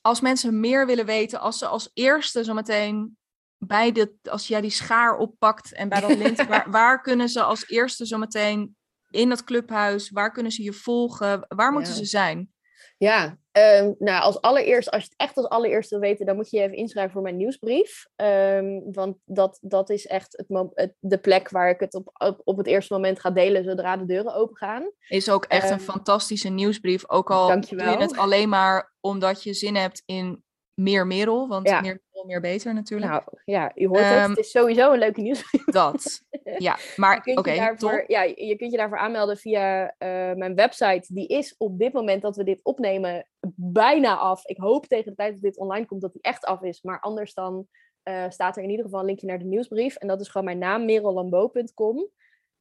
als 0.00 0.20
mensen 0.20 0.60
meer 0.60 0.86
willen 0.86 1.06
weten, 1.06 1.40
als 1.40 1.58
ze 1.58 1.66
als 1.66 1.90
eerste 1.94 2.44
zometeen 2.44 3.16
bij 3.58 3.92
dit, 3.92 4.10
als 4.30 4.48
jij 4.48 4.60
die 4.60 4.70
schaar 4.70 5.16
oppakt 5.16 5.72
en 5.72 5.88
bij 5.88 6.00
dat 6.00 6.16
lint, 6.16 6.46
waar, 6.48 6.70
waar 6.70 7.00
kunnen 7.02 7.28
ze 7.28 7.42
als 7.42 7.68
eerste 7.68 8.04
zometeen 8.06 8.76
in 9.16 9.28
dat 9.28 9.44
clubhuis, 9.44 10.10
waar 10.10 10.32
kunnen 10.32 10.52
ze 10.52 10.62
je 10.62 10.72
volgen, 10.72 11.44
waar 11.48 11.72
moeten 11.72 11.92
Ja. 11.92 11.98
ze 11.98 12.04
zijn? 12.04 12.54
Ja, 12.98 13.38
ehm, 13.52 13.92
nou 13.98 14.22
als 14.22 14.40
allereerst, 14.40 14.90
als 14.90 15.02
je 15.02 15.08
het 15.08 15.18
echt 15.18 15.36
als 15.36 15.48
allereerste 15.48 15.98
wil 15.98 16.08
weten, 16.08 16.26
dan 16.26 16.36
moet 16.36 16.50
je 16.50 16.56
je 16.56 16.62
even 16.62 16.76
inschrijven 16.76 17.12
voor 17.12 17.22
mijn 17.22 17.36
nieuwsbrief. 17.36 18.06
Ehm, 18.16 18.80
want 18.92 19.16
dat, 19.24 19.58
dat 19.62 19.90
is 19.90 20.06
echt 20.06 20.44
het, 20.46 20.92
de 20.98 21.18
plek 21.18 21.48
waar 21.50 21.70
ik 21.70 21.80
het 21.80 21.94
op, 21.94 22.10
op, 22.12 22.40
op 22.44 22.56
het 22.56 22.66
eerste 22.66 22.92
moment 22.92 23.20
ga 23.20 23.30
delen 23.30 23.64
zodra 23.64 23.96
de 23.96 24.06
deuren 24.06 24.34
open 24.34 24.56
gaan. 24.56 24.90
Is 25.08 25.30
ook 25.30 25.44
echt 25.44 25.70
een 25.70 25.76
Ehm, 25.76 25.84
fantastische 25.86 26.48
nieuwsbrief. 26.48 27.08
Ook 27.08 27.30
al 27.30 27.46
doe 27.46 27.54
dankjewel. 27.54 27.92
je 27.92 27.98
het 28.02 28.16
alleen 28.16 28.48
maar 28.48 28.94
omdat 29.00 29.42
je 29.42 29.54
zin 29.54 29.74
hebt 29.76 30.02
in 30.06 30.44
meer 30.76 31.06
Merel, 31.06 31.48
want 31.48 31.68
Ja. 31.68 31.80
meer 31.80 32.00
Merel, 32.12 32.26
meer 32.26 32.40
beter 32.40 32.74
natuurlijk. 32.74 33.10
Nou 33.10 33.22
ja, 33.44 33.72
je 33.74 33.86
hoort 33.88 34.00
het. 34.00 34.12
Ehm, 34.12 34.28
Het 34.30 34.38
is 34.38 34.50
sowieso 34.50 34.92
een 34.92 34.98
leuke 34.98 35.20
nieuwsbrief. 35.20 35.64
Dat. 35.64 36.20
Ja, 36.58 36.76
Je 36.78 36.92
maar 36.96 37.20
kunt, 37.22 37.38
oké, 37.38 37.50
je 37.50 37.58
daarvoor, 37.58 37.98
top. 38.00 38.08
ja, 38.08 38.22
je 38.22 38.56
kunt 38.56 38.70
je 38.70 38.76
daarvoor 38.76 38.98
aanmelden 38.98 39.36
via 39.36 39.94
eh, 39.98 40.32
mijn 40.32 40.54
website. 40.54 41.14
Die 41.14 41.26
is 41.26 41.54
op 41.58 41.78
dit 41.78 41.92
moment 41.92 42.22
dat 42.22 42.36
we 42.36 42.44
dit 42.44 42.60
opnemen 42.64 43.28
bijna 43.56 44.16
af. 44.16 44.44
Ik 44.46 44.56
hoop 44.58 44.86
tegen 44.86 45.10
de 45.10 45.16
tijd 45.16 45.32
dat 45.32 45.42
dit 45.42 45.58
online 45.58 45.86
komt 45.86 46.00
dat 46.00 46.12
die 46.12 46.22
echt 46.22 46.44
af 46.44 46.62
is. 46.62 46.82
Maar 46.82 47.00
anders 47.00 47.34
dan 47.34 47.66
eh, 48.02 48.24
staat 48.28 48.56
er 48.56 48.62
in 48.62 48.70
ieder 48.70 48.84
geval 48.84 49.00
een 49.00 49.06
linkje 49.06 49.26
naar 49.26 49.38
de 49.38 49.44
nieuwsbrief. 49.44 49.96
En 49.96 50.08
dat 50.08 50.20
is 50.20 50.28
gewoon 50.28 50.46
mijn 50.46 50.58
naam, 50.58 50.84
merellambo.com. 50.84 52.08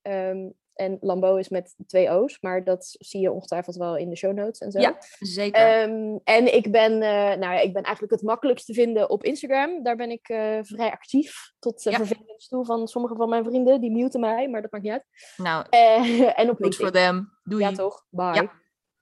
Ehm, 0.02 0.50
En 0.76 0.98
Lambeau 1.02 1.40
is 1.40 1.50
met 1.50 1.76
twee 1.88 2.10
O's, 2.10 2.38
maar 2.42 2.64
dat 2.64 2.96
zie 3.00 3.22
je 3.22 3.32
ongetwijfeld 3.32 3.76
wel 3.76 3.98
in 3.98 4.10
de 4.10 4.16
show 4.16 4.34
notes 4.34 4.60
en 4.60 4.72
zo. 4.72 4.80
Ja, 4.80 4.98
zeker. 5.20 5.62
Ehm, 5.62 6.18
en 6.24 6.56
ik 6.56 6.72
ben, 6.72 6.92
uh, 6.92 7.00
nou 7.10 7.40
ja, 7.40 7.60
ik 7.60 7.74
ben 7.74 7.84
eigenlijk 7.84 8.14
het 8.14 8.24
makkelijkst 8.24 8.66
te 8.66 8.74
vinden 8.74 9.10
op 9.10 9.24
Instagram. 9.24 9.84
Daar 9.84 9.96
ben 9.96 10.12
ik 10.12 10.30
uh, 10.30 10.60
vrij 10.62 10.92
actief. 10.92 11.54
Tot 11.60 11.86
uh, 11.86 11.94
ja. 11.94 12.06
vervelend 12.06 12.48
toe 12.48 12.66
van 12.66 12.88
sommige 12.88 13.16
van 13.16 13.30
mijn 13.30 13.44
vrienden. 13.44 13.82
Die 13.82 13.92
muten 13.92 14.20
mij, 14.20 14.50
maar 14.50 14.62
dat 14.62 14.72
maakt 14.72 14.84
niet 14.84 14.94
uit. 14.94 15.06
Nou, 15.38 15.66
en 16.42 16.50
op 16.50 16.60
LinkedIn. 16.60 16.74
voor 16.74 16.92
them. 16.92 17.32
Doei. 17.44 17.64
Ja, 17.64 17.72
toch? 17.72 18.06
Bye. 18.10 18.34
Ja, 18.34 18.52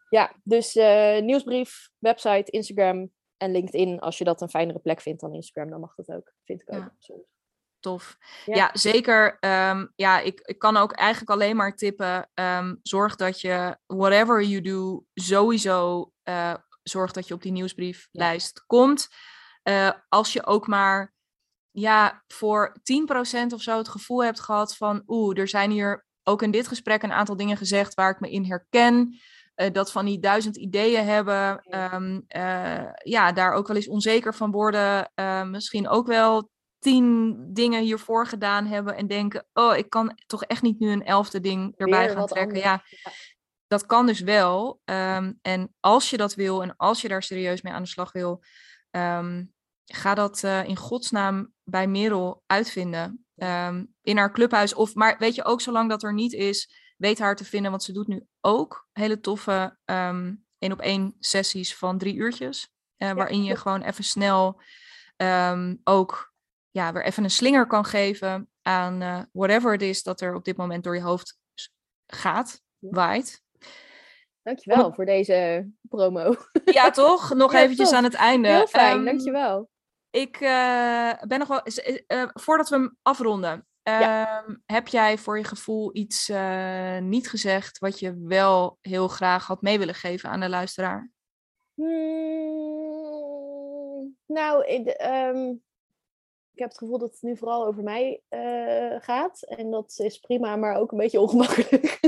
ja 0.09 0.33
dus 0.43 0.73
nieuwsbrief, 1.21 1.89
website, 1.97 2.51
Instagram 2.51 3.11
en 3.37 3.51
LinkedIn. 3.51 3.99
Als 3.99 4.17
je 4.17 4.23
dat 4.23 4.41
een 4.41 4.49
fijnere 4.49 4.79
plek 4.79 5.01
vindt 5.01 5.21
dan 5.21 5.33
Instagram, 5.33 5.69
dan 5.69 5.79
mag 5.79 5.95
dat 5.95 6.11
ook. 6.15 6.33
Vind 6.43 6.61
ik 6.61 6.73
ook. 6.75 6.91
Soms 6.97 7.32
tof. 7.83 8.17
Ja, 8.45 8.55
ja 8.55 8.69
zeker. 8.73 9.37
Um, 9.39 9.91
ja, 9.95 10.19
ik, 10.19 10.39
ik 10.39 10.59
kan 10.59 10.77
ook 10.77 10.91
eigenlijk 10.91 11.31
alleen 11.31 11.55
maar 11.55 11.75
tippen. 11.75 12.29
Um, 12.33 12.79
zorg 12.81 13.15
dat 13.15 13.41
je, 13.41 13.77
whatever 13.85 14.43
you 14.43 14.61
do, 14.61 15.05
sowieso 15.13 16.11
uh, 16.23 16.53
zorg 16.83 17.11
dat 17.11 17.27
je 17.27 17.33
op 17.33 17.41
die 17.41 17.51
nieuwsbrieflijst 17.51 18.57
ja. 18.57 18.63
komt. 18.67 19.07
Uh, 19.63 19.91
als 20.09 20.33
je 20.33 20.45
ook 20.45 20.67
maar 20.67 21.13
ja, 21.71 22.23
voor 22.27 22.75
10% 22.79 23.53
of 23.53 23.61
zo 23.61 23.77
het 23.77 23.89
gevoel 23.89 24.23
hebt 24.23 24.39
gehad 24.39 24.77
van 24.77 25.03
oeh, 25.07 25.39
er 25.39 25.47
zijn 25.47 25.71
hier 25.71 26.05
ook 26.23 26.41
in 26.41 26.51
dit 26.51 26.67
gesprek 26.67 27.03
een 27.03 27.11
aantal 27.11 27.37
dingen 27.37 27.57
gezegd 27.57 27.93
waar 27.93 28.11
ik 28.11 28.19
me 28.19 28.29
in 28.29 28.45
herken. 28.45 29.19
Uh, 29.55 29.71
dat 29.71 29.91
van 29.91 30.05
die 30.05 30.19
duizend 30.19 30.57
ideeën 30.57 31.05
hebben, 31.05 31.63
um, 31.93 32.23
uh, 32.35 32.91
ja, 33.03 33.31
daar 33.31 33.53
ook 33.53 33.67
wel 33.67 33.75
eens 33.75 33.87
onzeker 33.87 34.35
van 34.35 34.51
worden. 34.51 35.11
Misschien 35.51 35.87
ook 35.87 36.07
wel 36.07 36.49
tien 36.83 37.35
dingen 37.53 37.81
hiervoor 37.81 38.27
gedaan 38.27 38.65
hebben 38.65 38.95
en 38.95 39.07
denken, 39.07 39.45
oh, 39.53 39.77
ik 39.77 39.89
kan 39.89 40.19
toch 40.25 40.43
echt 40.43 40.61
niet 40.61 40.79
nu 40.79 40.89
een 40.89 41.05
elfde 41.05 41.39
ding 41.39 41.73
erbij 41.77 42.09
gaan 42.09 42.27
trekken. 42.27 42.57
Ja, 42.57 42.83
dat 43.67 43.85
kan 43.85 44.05
dus 44.05 44.19
wel. 44.19 44.81
Um, 44.85 45.39
en 45.41 45.75
als 45.79 46.09
je 46.09 46.17
dat 46.17 46.33
wil 46.33 46.61
en 46.61 46.75
als 46.75 47.01
je 47.01 47.07
daar 47.07 47.23
serieus 47.23 47.61
mee 47.61 47.73
aan 47.73 47.83
de 47.83 47.89
slag 47.89 48.11
wil, 48.11 48.43
um, 48.91 49.53
ga 49.85 50.13
dat 50.13 50.43
uh, 50.43 50.67
in 50.67 50.77
godsnaam 50.77 51.53
bij 51.63 51.87
Merel 51.87 52.43
uitvinden. 52.45 53.25
Um, 53.35 53.93
in 54.01 54.17
haar 54.17 54.31
clubhuis. 54.31 54.73
Of, 54.73 54.95
maar 54.95 55.17
weet 55.17 55.35
je, 55.35 55.43
ook 55.43 55.61
zolang 55.61 55.89
dat 55.89 56.03
er 56.03 56.13
niet 56.13 56.33
is, 56.33 56.73
weet 56.97 57.19
haar 57.19 57.35
te 57.35 57.45
vinden. 57.45 57.71
Want 57.71 57.83
ze 57.83 57.91
doet 57.91 58.07
nu 58.07 58.25
ook 58.41 58.87
hele 58.91 59.19
toffe 59.19 59.77
één 59.85 60.71
op 60.71 60.79
één 60.79 61.15
sessies 61.19 61.75
van 61.75 61.97
drie 61.97 62.15
uurtjes. 62.15 62.71
Uh, 62.97 63.11
waarin 63.11 63.43
je 63.43 63.55
gewoon 63.55 63.81
even 63.81 64.03
snel 64.03 64.61
ook 65.83 66.32
ja, 66.73 66.93
weer 66.93 67.05
even 67.05 67.23
een 67.23 67.29
slinger 67.29 67.67
kan 67.67 67.85
geven 67.85 68.49
aan 68.61 69.01
uh, 69.01 69.21
whatever 69.31 69.71
het 69.71 69.81
is 69.81 70.03
dat 70.03 70.21
er 70.21 70.35
op 70.35 70.45
dit 70.45 70.57
moment 70.57 70.83
door 70.83 70.95
je 70.95 71.01
hoofd 71.01 71.37
gaat, 72.07 72.61
waait. 72.79 73.43
Dankjewel 74.41 74.85
Om... 74.85 74.93
voor 74.93 75.05
deze 75.05 75.69
promo. 75.81 76.35
Ja, 76.65 76.89
toch? 76.89 77.33
Nog 77.33 77.51
ja, 77.51 77.61
eventjes 77.61 77.89
top. 77.89 77.97
aan 77.97 78.03
het 78.03 78.13
einde. 78.13 78.47
Heel 78.47 78.67
fijn, 78.67 78.97
um, 78.97 79.05
dankjewel. 79.05 79.69
Ik 80.09 80.39
uh, 80.39 81.13
ben 81.27 81.39
nog 81.39 81.47
wel... 81.47 81.61
Uh, 82.07 82.27
voordat 82.33 82.69
we 82.69 82.75
hem 82.75 82.97
afronden. 83.01 83.67
Ja. 83.83 84.43
Um, 84.43 84.63
heb 84.65 84.87
jij 84.87 85.17
voor 85.17 85.37
je 85.37 85.43
gevoel 85.43 85.95
iets 85.95 86.31
niet 86.99 87.29
gezegd 87.29 87.79
wat 87.79 87.99
je 87.99 88.17
wel 88.23 88.77
heel 88.81 89.07
graag 89.07 89.47
had 89.47 89.61
mee 89.61 89.77
willen 89.77 89.95
geven 89.95 90.29
aan 90.29 90.39
de 90.39 90.49
luisteraar? 90.49 91.11
Hmm, 91.73 92.03
nou, 94.25 94.65
um, 95.03 95.61
ik 96.53 96.59
heb 96.59 96.69
het 96.69 96.77
gevoel 96.77 96.97
dat 96.97 97.11
het 97.11 97.21
nu 97.21 97.37
vooral 97.37 97.65
over 97.65 97.83
mij 97.83 98.21
uh, 98.29 98.95
gaat. 98.99 99.41
En 99.41 99.71
dat 99.71 99.95
is 99.97 100.19
prima, 100.19 100.55
maar 100.55 100.75
ook 100.75 100.91
een 100.91 100.97
beetje 100.97 101.19
ongemakkelijk. 101.25 101.99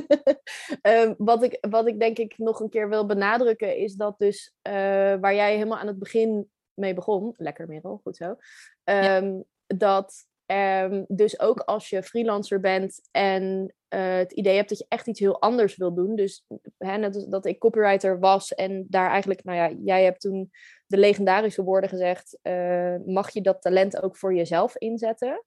um, 0.81 1.15
wat, 1.17 1.43
ik, 1.43 1.57
wat 1.69 1.87
ik 1.87 1.99
denk 1.99 2.17
ik 2.17 2.37
nog 2.37 2.59
een 2.59 2.69
keer 2.69 2.89
wil 2.89 3.05
benadrukken, 3.05 3.77
is 3.77 3.93
dat 3.93 4.17
dus 4.17 4.53
uh, 4.67 4.73
waar 5.15 5.35
jij 5.35 5.53
helemaal 5.53 5.77
aan 5.77 5.87
het 5.87 5.99
begin 5.99 6.49
mee 6.73 6.93
begon, 6.93 7.33
lekker 7.37 7.67
Merel, 7.67 7.99
goed 8.03 8.15
zo, 8.15 8.29
um, 8.29 8.37
ja. 8.83 9.43
dat 9.67 10.25
um, 10.45 11.05
dus 11.07 11.39
ook 11.39 11.59
als 11.59 11.89
je 11.89 12.03
freelancer 12.03 12.59
bent 12.59 13.07
en 13.11 13.73
uh, 13.89 14.15
het 14.15 14.31
idee 14.31 14.55
hebt 14.55 14.69
dat 14.69 14.77
je 14.77 14.85
echt 14.87 15.07
iets 15.07 15.19
heel 15.19 15.41
anders 15.41 15.75
wil 15.75 15.93
doen, 15.93 16.15
dus 16.15 16.45
hè, 16.77 16.97
net 16.97 17.25
dat 17.29 17.45
ik 17.45 17.59
copywriter 17.59 18.19
was 18.19 18.53
en 18.53 18.85
daar 18.89 19.09
eigenlijk, 19.09 19.43
nou 19.43 19.57
ja, 19.57 19.77
jij 19.83 20.03
hebt 20.03 20.21
toen 20.21 20.51
de 20.87 20.97
legendarische 20.97 21.63
woorden 21.63 21.89
gezegd, 21.89 22.39
uh, 22.43 22.95
mag 23.05 23.29
je 23.29 23.41
dat 23.41 23.61
talent 23.61 24.01
ook 24.01 24.17
voor 24.17 24.35
jezelf 24.35 24.77
inzetten? 24.77 25.43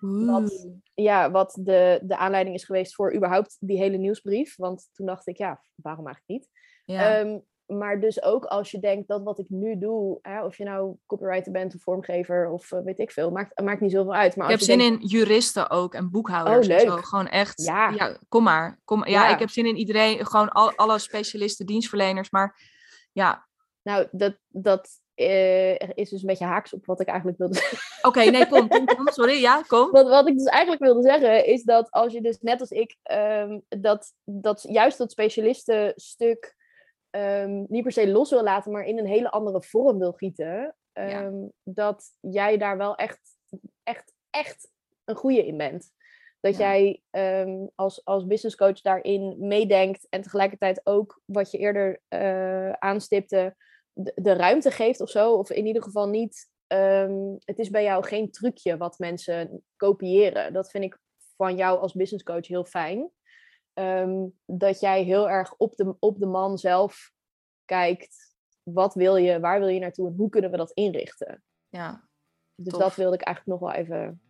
Wat, 0.00 0.68
ja, 0.94 1.30
wat 1.30 1.58
de, 1.60 2.00
de 2.02 2.16
aanleiding 2.16 2.56
is 2.56 2.64
geweest 2.64 2.94
voor 2.94 3.14
überhaupt 3.14 3.56
die 3.60 3.78
hele 3.78 3.96
nieuwsbrief. 3.96 4.56
Want 4.56 4.88
toen 4.92 5.06
dacht 5.06 5.26
ik, 5.26 5.36
ja, 5.36 5.62
waarom 5.74 6.06
eigenlijk 6.06 6.40
niet? 6.40 6.50
Ja. 6.84 7.20
Um, 7.20 7.44
maar 7.66 8.00
dus 8.00 8.22
ook 8.22 8.44
als 8.44 8.70
je 8.70 8.78
denkt 8.78 9.08
dat 9.08 9.22
wat 9.22 9.38
ik 9.38 9.46
nu 9.48 9.78
doe, 9.78 10.18
hè, 10.22 10.44
of 10.44 10.56
je 10.56 10.64
nou 10.64 10.96
copywriter 11.06 11.52
bent 11.52 11.74
of 11.74 11.82
vormgever 11.82 12.50
of 12.50 12.72
uh, 12.72 12.80
weet 12.84 12.98
ik 12.98 13.12
veel, 13.12 13.30
maakt, 13.30 13.60
maakt 13.60 13.80
niet 13.80 13.92
zoveel 13.92 14.14
uit. 14.14 14.36
Maar 14.36 14.46
ik 14.46 14.52
heb 14.58 14.60
zin 14.60 14.78
denkt... 14.78 15.02
in 15.02 15.08
juristen 15.08 15.70
ook 15.70 15.94
en 15.94 16.10
boekhouders. 16.10 16.68
Oh, 16.68 16.74
leuk. 16.74 16.86
En 16.86 16.92
zo. 16.92 16.96
Gewoon 16.96 17.28
echt, 17.28 17.62
ja. 17.62 17.88
ja 17.90 18.18
kom 18.28 18.42
maar. 18.42 18.80
Kom, 18.84 19.06
ja, 19.06 19.24
ja, 19.24 19.32
ik 19.34 19.38
heb 19.38 19.50
zin 19.50 19.66
in 19.66 19.76
iedereen, 19.76 20.26
gewoon 20.26 20.48
al, 20.48 20.72
alle 20.74 20.98
specialisten, 20.98 21.66
dienstverleners. 21.66 22.30
Maar 22.30 22.60
ja, 23.12 23.46
nou, 23.82 24.08
dat, 24.10 24.36
dat 24.48 25.00
uh, 25.14 25.72
is 25.72 26.10
dus 26.10 26.20
een 26.20 26.26
beetje 26.26 26.44
haaks 26.44 26.72
op 26.72 26.86
wat 26.86 27.00
ik 27.00 27.06
eigenlijk 27.08 27.38
wilde 27.38 27.54
zeggen. 27.54 27.78
Oké, 27.98 28.08
okay, 28.08 28.28
nee, 28.28 28.46
kom, 28.46 28.68
kom, 28.68 28.84
kom, 28.84 29.08
sorry, 29.18 29.40
ja, 29.40 29.62
kom. 29.66 29.90
Wat, 29.90 30.08
wat 30.08 30.28
ik 30.28 30.36
dus 30.36 30.46
eigenlijk 30.46 30.82
wilde 30.82 31.02
zeggen, 31.02 31.46
is 31.46 31.62
dat 31.62 31.90
als 31.90 32.12
je 32.12 32.20
dus 32.20 32.38
net 32.40 32.60
als 32.60 32.70
ik, 32.70 32.96
um, 33.12 33.62
dat, 33.68 34.12
dat 34.24 34.64
juist 34.68 34.98
dat 34.98 35.10
specialistenstuk 35.10 36.54
um, 37.16 37.64
niet 37.68 37.82
per 37.82 37.92
se 37.92 38.08
los 38.08 38.30
wil 38.30 38.42
laten, 38.42 38.72
maar 38.72 38.84
in 38.84 38.98
een 38.98 39.06
hele 39.06 39.30
andere 39.30 39.62
vorm 39.62 39.98
wil 39.98 40.12
gieten, 40.12 40.76
um, 40.92 41.08
ja. 41.08 41.32
dat 41.62 42.04
jij 42.20 42.56
daar 42.56 42.76
wel 42.76 42.94
echt, 42.94 43.20
echt, 43.82 44.12
echt 44.30 44.70
een 45.04 45.16
goede 45.16 45.46
in 45.46 45.56
bent. 45.56 45.94
Dat 46.40 46.56
ja. 46.56 46.58
jij 46.58 47.02
um, 47.42 47.70
als, 47.74 48.04
als 48.04 48.26
business 48.26 48.56
coach 48.56 48.80
daarin 48.80 49.36
meedenkt 49.38 50.06
en 50.08 50.22
tegelijkertijd 50.22 50.80
ook 50.84 51.20
wat 51.24 51.50
je 51.50 51.58
eerder 51.58 52.00
uh, 52.08 52.72
aanstipte, 52.72 53.56
de, 53.92 54.32
ruimte 54.32 54.70
geeft 54.70 55.00
of 55.00 55.10
zo. 55.10 55.32
Of 55.32 55.50
in 55.50 55.66
ieder 55.66 55.82
geval 55.82 56.08
niet. 56.08 56.54
Het 57.44 57.58
is 57.58 57.70
bij 57.70 57.82
jou 57.82 58.04
geen 58.04 58.30
trucje 58.30 58.76
wat 58.76 58.98
mensen 58.98 59.64
kopiëren. 59.76 60.52
Dat 60.52 60.70
vind 60.70 60.84
ik 60.84 60.98
van 61.36 61.56
jou 61.56 61.78
als 61.78 61.92
business 61.92 62.24
coach 62.24 62.46
heel 62.46 62.64
fijn. 62.64 63.10
Um, 63.78 64.38
dat 64.44 64.80
jij 64.80 65.02
heel 65.02 65.30
erg 65.30 65.54
op 65.56 65.76
de, 65.76 65.96
op 65.98 66.18
de 66.18 66.26
man 66.26 66.58
zelf 66.58 67.12
kijkt. 67.64 68.36
Wat 68.62 68.94
wil 68.94 69.16
je, 69.16 69.40
waar 69.40 69.58
wil 69.58 69.68
je 69.68 69.80
naartoe 69.80 70.08
en 70.08 70.14
hoe 70.14 70.28
kunnen 70.28 70.50
we 70.50 70.56
dat 70.56 70.70
inrichten? 70.70 71.42
Ja. 71.68 72.08
Dus 72.54 72.72
tof. 72.72 72.82
dat 72.82 72.94
wilde 72.94 73.14
ik 73.14 73.22
eigenlijk 73.22 73.60
nog 73.60 73.70
wel 73.70 73.80
even 73.80 74.20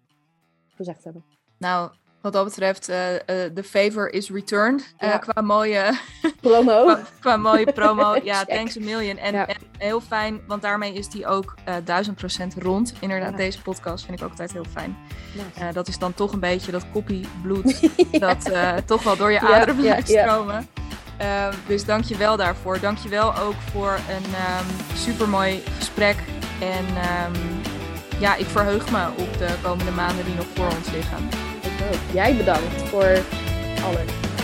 gezegd 0.69 1.05
hebben. 1.05 1.25
Nou, 1.59 1.93
wat 2.27 2.35
dat 2.35 2.45
betreft, 2.45 2.91
uh, 2.91 3.13
uh, 3.13 3.19
the 3.55 3.65
favor 3.65 4.13
is 4.13 4.31
returned. 4.31 4.95
Ja. 4.99 5.19
qua 5.19 5.41
mooie 5.41 5.99
promo. 6.41 6.85
qua, 6.85 7.01
qua, 7.21 7.37
mooie 7.37 7.73
promo. 7.73 8.17
ja, 8.25 8.45
thanks 8.45 8.77
a 8.77 8.81
million. 8.81 9.17
En, 9.17 9.33
ja. 9.33 9.47
en, 9.47 9.57
heel 9.79 10.01
fijn, 10.01 10.41
want 10.47 10.63
daarmee 10.63 10.93
is 10.93 11.09
die 11.09 11.27
ook 11.27 11.55
duizend 11.85 12.17
procent 12.17 12.55
rond. 12.59 12.95
Inderdaad, 13.01 13.31
ja. 13.31 13.37
deze 13.37 13.63
podcast 13.63 14.05
vind 14.05 14.19
ik 14.19 14.25
ook 14.25 14.31
altijd 14.31 14.53
heel 14.53 14.65
fijn. 14.73 14.97
Nice. 15.33 15.73
dat 15.73 15.89
is 15.89 15.99
dan 15.99 16.15
toch 16.15 16.33
een 16.33 16.41
beetje 16.41 16.73
dat 16.73 16.85
copybloed 16.93 17.89
dat 18.27 18.51
toch 18.87 19.03
wel 19.03 19.17
door 19.17 19.33
je 19.33 19.41
aderen 19.41 19.77
blijft 19.77 20.09
stromen. 20.09 20.69
Uh, 21.21 21.49
dus 21.67 21.85
dank 21.85 22.05
je 22.05 22.17
wel 22.17 22.37
daarvoor. 22.37 22.81
Dank 22.81 22.99
je 22.99 23.09
wel 23.09 23.37
ook 23.37 23.55
voor 23.73 23.93
een 23.93 24.25
um, 24.25 24.97
supermooi 24.97 25.63
gesprek. 25.79 26.17
En 26.61 26.87
um, 26.87 27.61
ja, 28.19 28.35
ik 28.37 28.47
verheug 28.47 28.91
me 28.91 29.07
op 29.09 29.39
de 29.39 29.55
komende 29.63 29.91
maanden 29.91 30.25
die 30.25 30.35
nog 30.35 30.47
voor 30.55 30.67
ons 30.67 30.91
liggen 30.91 31.46
Jij 32.13 32.37
bedankt 32.37 32.83
voor 32.89 33.19
alles. 33.85 34.36